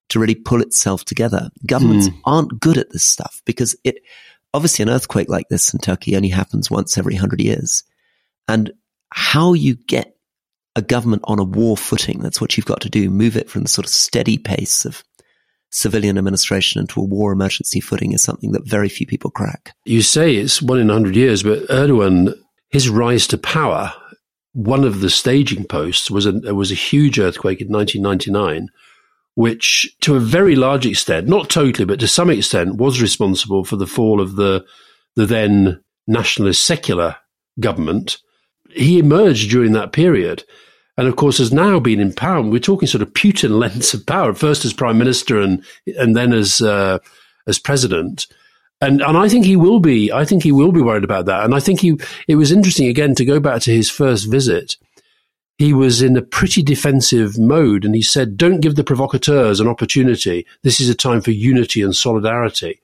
to 0.09 0.19
really 0.19 0.35
pull 0.35 0.61
itself 0.61 1.05
together. 1.05 1.51
Governments 1.67 2.09
hmm. 2.09 2.17
aren't 2.25 2.61
good 2.61 2.77
at 2.77 2.91
this 2.91 3.05
stuff 3.05 3.41
because 3.45 3.77
it, 3.85 4.03
obviously 4.53 4.83
an 4.83 4.91
earthquake 4.91 5.29
like 5.29 5.49
this 5.49 5.73
in 5.73 5.79
Turkey 5.79 6.17
only 6.17 6.29
happens 6.29 6.71
once 6.71 6.99
every 6.99 7.15
hundred 7.15 7.41
years. 7.41 7.85
And 8.49 8.73
how 9.13 9.55
you 9.55 9.77
get 9.77 10.17
a 10.77 10.83
government 10.83 11.23
on 11.25 11.39
a 11.39 11.45
war 11.45 11.77
footing. 11.77 12.21
That's 12.21 12.41
what 12.41 12.57
you've 12.57 12.67
got 12.67 12.81
to 12.83 12.91
do. 12.91 13.11
Move 13.11 13.37
it 13.37 13.51
from 13.51 13.63
the 13.63 13.69
sort 13.69 13.87
of 13.87 13.93
steady 13.93 14.39
pace 14.39 14.85
of 14.85 15.03
civilian 15.71 16.19
administration 16.19 16.81
into 16.81 17.01
a 17.01 17.05
war 17.05 17.33
emergency 17.33 17.81
footing 17.81 18.13
is 18.13 18.23
something 18.23 18.53
that 18.53 18.69
very 18.69 18.89
few 18.89 19.07
people 19.07 19.31
crack. 19.31 19.75
You 19.85 20.03
say 20.03 20.35
it's 20.35 20.61
one 20.61 20.79
in 20.79 20.91
a 20.91 20.93
hundred 20.93 21.17
years, 21.17 21.43
but 21.43 21.67
Erdogan, 21.69 22.35
his 22.71 22.89
rise 22.89 23.27
to 23.29 23.39
power, 23.39 23.93
one 24.53 24.85
of 24.85 25.01
the 25.01 25.11
staging 25.11 25.65
posts 25.65 26.11
was 26.11 26.27
a 26.27 26.33
was 26.55 26.73
a 26.73 26.77
huge 26.77 27.19
earthquake 27.19 27.61
in 27.61 27.69
1999, 27.69 28.69
which 29.35 29.95
to 30.01 30.17
a 30.17 30.21
very 30.21 30.57
large 30.57 30.87
extent, 30.87 31.29
not 31.29 31.49
totally, 31.49 31.85
but 31.85 32.01
to 32.01 32.09
some 32.09 32.31
extent, 32.31 32.77
was 32.77 33.01
responsible 33.01 33.65
for 33.65 33.77
the 33.77 33.87
fall 33.87 34.21
of 34.21 34.37
the 34.37 34.65
the 35.15 35.27
then 35.27 35.83
nationalist 36.07 36.65
secular 36.65 37.17
government. 37.61 38.19
He 38.75 38.99
emerged 38.99 39.51
during 39.51 39.73
that 39.73 39.93
period. 39.93 40.45
And 40.97 41.09
of 41.09 41.17
course, 41.17 41.39
has 41.39 41.53
now 41.53 41.81
been 41.81 41.99
in 41.99 42.13
power. 42.13 42.43
We're 42.43 42.59
talking 42.59 42.87
sort 42.87 43.03
of 43.03 43.15
Putin 43.15 43.51
lengths 43.59 43.95
of 43.95 44.05
power, 44.05 44.35
first 44.35 44.65
as 44.65 44.73
prime 44.73 44.99
minister 44.99 45.41
and 45.41 45.65
and 45.99 46.15
then 46.17 46.33
as 46.33 46.61
uh, 46.61 46.99
as 47.47 47.59
president. 47.59 48.27
And 48.81 49.03
and 49.03 49.17
I 49.17 49.29
think 49.29 49.45
he 49.45 49.57
will 49.57 49.81
be. 49.81 50.13
I 50.13 50.25
think 50.25 50.43
he 50.43 50.53
will 50.53 50.73
be 50.73 50.83
worried 50.83 51.05
about 51.05 51.27
that. 51.27 51.45
And 51.45 51.55
I 51.55 51.61
think 51.61 51.81
he. 51.81 51.99
It 52.29 52.37
was 52.37 52.53
interesting 52.53 52.89
again 52.89 53.15
to 53.15 53.25
go 53.25 53.41
back 53.41 53.63
to 53.63 53.73
his 53.73 53.91
first 53.91 54.31
visit. 54.31 54.77
He 55.59 55.75
was 55.75 56.01
in 56.01 56.17
a 56.17 56.23
pretty 56.23 56.63
defensive 56.63 57.39
mode, 57.39 57.85
and 57.85 57.95
he 57.95 58.03
said, 58.03 58.37
"Don't 58.37 58.61
give 58.61 58.77
the 58.77 58.85
provocateurs 58.85 59.61
an 59.61 59.69
opportunity. 59.69 60.47
This 60.63 60.81
is 60.81 60.89
a 60.89 60.95
time 60.95 61.21
for 61.21 61.31
unity 61.31 61.83
and 61.83 61.95
solidarity." 61.95 62.81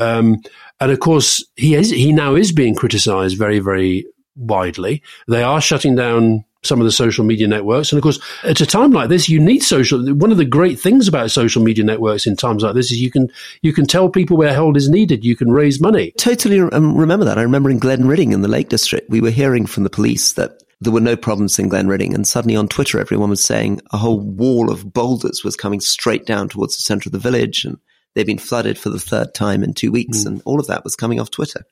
Um, 0.00 0.42
and 0.80 0.90
of 0.90 1.00
course, 1.00 1.44
he 1.56 1.74
is. 1.74 1.90
He 1.90 2.12
now 2.12 2.34
is 2.34 2.52
being 2.52 2.74
criticised 2.74 3.38
very, 3.38 3.60
very 3.60 4.06
widely. 4.38 5.02
They 5.26 5.42
are 5.42 5.60
shutting 5.60 5.94
down 5.94 6.44
some 6.62 6.80
of 6.80 6.84
the 6.84 6.92
social 6.92 7.24
media 7.24 7.46
networks. 7.46 7.92
And 7.92 7.98
of 7.98 8.02
course, 8.02 8.18
at 8.42 8.60
a 8.60 8.66
time 8.66 8.90
like 8.90 9.08
this, 9.08 9.28
you 9.28 9.38
need 9.38 9.62
social. 9.62 10.14
One 10.14 10.32
of 10.32 10.38
the 10.38 10.44
great 10.44 10.80
things 10.80 11.08
about 11.08 11.30
social 11.30 11.62
media 11.62 11.84
networks 11.84 12.26
in 12.26 12.36
times 12.36 12.62
like 12.62 12.74
this 12.74 12.90
is 12.90 13.00
you 13.00 13.10
can 13.10 13.30
you 13.62 13.72
can 13.72 13.86
tell 13.86 14.08
people 14.08 14.36
where 14.36 14.52
help 14.52 14.76
is 14.76 14.88
needed. 14.88 15.24
You 15.24 15.36
can 15.36 15.50
raise 15.50 15.80
money. 15.80 16.12
Totally 16.18 16.60
um, 16.60 16.96
remember 16.96 17.24
that. 17.24 17.38
I 17.38 17.42
remember 17.42 17.70
in 17.70 17.80
Glenridding 17.80 18.32
in 18.32 18.42
the 18.42 18.48
Lake 18.48 18.68
District, 18.68 19.08
we 19.08 19.20
were 19.20 19.30
hearing 19.30 19.66
from 19.66 19.84
the 19.84 19.90
police 19.90 20.32
that 20.32 20.62
there 20.80 20.92
were 20.92 21.00
no 21.00 21.16
problems 21.16 21.58
in 21.58 21.70
Glenridding. 21.70 22.14
And 22.14 22.26
suddenly 22.26 22.56
on 22.56 22.68
Twitter, 22.68 23.00
everyone 23.00 23.30
was 23.30 23.42
saying 23.42 23.80
a 23.92 23.96
whole 23.96 24.20
wall 24.20 24.70
of 24.70 24.92
boulders 24.92 25.42
was 25.42 25.56
coming 25.56 25.80
straight 25.80 26.26
down 26.26 26.48
towards 26.48 26.76
the 26.76 26.82
center 26.82 27.08
of 27.08 27.12
the 27.12 27.18
village. 27.18 27.64
And 27.64 27.78
they've 28.14 28.26
been 28.26 28.38
flooded 28.38 28.78
for 28.78 28.90
the 28.90 29.00
third 29.00 29.34
time 29.34 29.64
in 29.64 29.74
two 29.74 29.90
weeks. 29.90 30.24
And 30.24 30.40
all 30.44 30.60
of 30.60 30.68
that 30.68 30.84
was 30.84 30.96
coming 30.96 31.20
off 31.20 31.30
Twitter. 31.30 31.64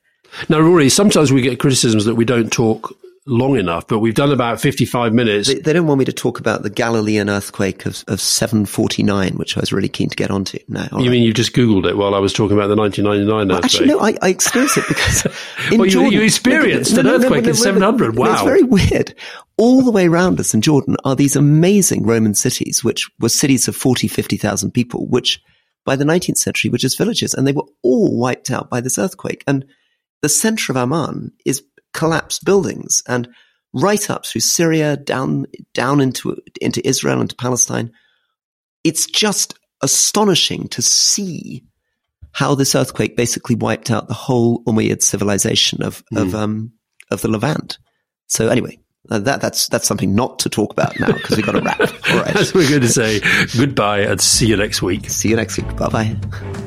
Now, 0.49 0.59
Rory, 0.59 0.89
sometimes 0.89 1.31
we 1.31 1.41
get 1.41 1.59
criticisms 1.59 2.05
that 2.05 2.15
we 2.15 2.25
don't 2.25 2.51
talk 2.51 2.95
long 3.29 3.57
enough, 3.57 3.85
but 3.87 3.99
we've 3.99 4.13
done 4.15 4.31
about 4.31 4.61
55 4.61 5.13
minutes. 5.13 5.49
They, 5.49 5.55
they 5.55 5.73
don't 5.73 5.85
want 5.85 5.99
me 5.99 6.05
to 6.05 6.13
talk 6.13 6.39
about 6.39 6.63
the 6.63 6.69
Galilean 6.69 7.29
earthquake 7.29 7.85
of, 7.85 8.05
of 8.07 8.21
749, 8.21 9.33
which 9.35 9.57
I 9.57 9.59
was 9.59 9.73
really 9.73 9.89
keen 9.89 10.07
to 10.09 10.15
get 10.15 10.31
onto. 10.31 10.59
No, 10.69 10.87
You 10.93 10.97
right. 10.97 11.09
mean 11.09 11.23
you 11.23 11.33
just 11.33 11.51
Googled 11.53 11.85
it 11.89 11.97
while 11.97 12.15
I 12.15 12.19
was 12.19 12.31
talking 12.31 12.55
about 12.55 12.67
the 12.67 12.77
1999 12.77 13.47
Well, 13.49 13.57
earthquake? 13.57 13.65
Actually, 13.65 13.87
no, 13.87 13.99
I, 13.99 14.17
I 14.25 14.29
experienced 14.29 14.77
it 14.77 14.85
because 14.87 15.25
in 15.71 15.77
Well, 15.79 15.87
you- 15.87 15.91
Jordan, 15.91 16.11
you 16.13 16.21
experienced 16.21 16.93
No, 16.93 16.99
an 17.01 17.05
no, 17.05 17.11
no, 17.11 17.17
earthquake 17.17 17.43
no, 17.43 17.49
in 17.49 17.55
no, 17.55 17.59
no, 17.59 17.63
700. 17.63 18.15
no, 18.15 18.31
It's 18.33 18.41
very 18.43 18.63
weird. 18.63 19.13
All 19.57 19.81
the 19.81 19.91
way 19.91 20.07
around 20.07 20.39
us 20.39 20.53
in 20.53 20.61
Jordan 20.61 20.95
are 21.03 21.15
these 21.15 21.35
amazing 21.35 22.05
Roman 22.05 22.33
cities, 22.33 22.81
which 22.83 23.09
were 23.19 23.27
cities 23.29 23.67
of 23.67 23.75
40, 23.75 24.07
50,000 24.07 24.71
people, 24.71 25.05
which 25.07 25.41
by 25.83 25.97
the 25.97 26.05
19th 26.05 26.37
century 26.37 26.69
were 26.69 26.77
just 26.77 26.97
villages, 26.97 27.33
and 27.33 27.45
they 27.45 27.51
were 27.53 27.65
all 27.81 28.17
wiped 28.17 28.51
out 28.51 28.69
by 28.69 28.79
this 28.79 28.97
earthquake. 28.97 29.43
And 29.47 29.65
the 30.21 30.29
center 30.29 30.71
of 30.71 30.77
Amman 30.77 31.31
is 31.45 31.63
collapsed 31.93 32.45
buildings, 32.45 33.03
and 33.07 33.27
right 33.73 34.09
up 34.09 34.25
through 34.25 34.41
Syria, 34.41 34.97
down 34.97 35.45
down 35.73 36.01
into 36.01 36.37
into 36.61 36.85
Israel, 36.87 37.21
into 37.21 37.35
Palestine. 37.35 37.91
It's 38.83 39.05
just 39.05 39.57
astonishing 39.81 40.67
to 40.69 40.81
see 40.81 41.63
how 42.31 42.55
this 42.55 42.75
earthquake 42.75 43.17
basically 43.17 43.55
wiped 43.55 43.91
out 43.91 44.07
the 44.07 44.13
whole 44.13 44.63
Umayyad 44.63 45.01
civilization 45.01 45.83
of 45.83 46.03
of 46.15 46.35
um 46.35 46.73
of 47.11 47.21
the 47.21 47.27
Levant. 47.27 47.77
So 48.27 48.49
anyway, 48.49 48.77
uh, 49.09 49.19
that 49.19 49.41
that's 49.41 49.67
that's 49.67 49.87
something 49.87 50.15
not 50.15 50.39
to 50.39 50.49
talk 50.49 50.71
about 50.71 50.99
now 50.99 51.11
because 51.13 51.37
we've 51.37 51.45
got 51.45 51.53
to 51.53 51.61
wrap. 51.61 51.79
All 51.79 52.19
right. 52.19 52.35
We're 52.55 52.69
going 52.69 52.81
to 52.81 52.89
say 52.89 53.21
goodbye 53.57 54.01
and 54.01 54.19
see 54.19 54.47
you 54.47 54.57
next 54.57 54.81
week. 54.81 55.09
See 55.09 55.29
you 55.29 55.35
next 55.35 55.57
week. 55.57 55.75
Bye 55.77 55.89
bye. 55.89 56.66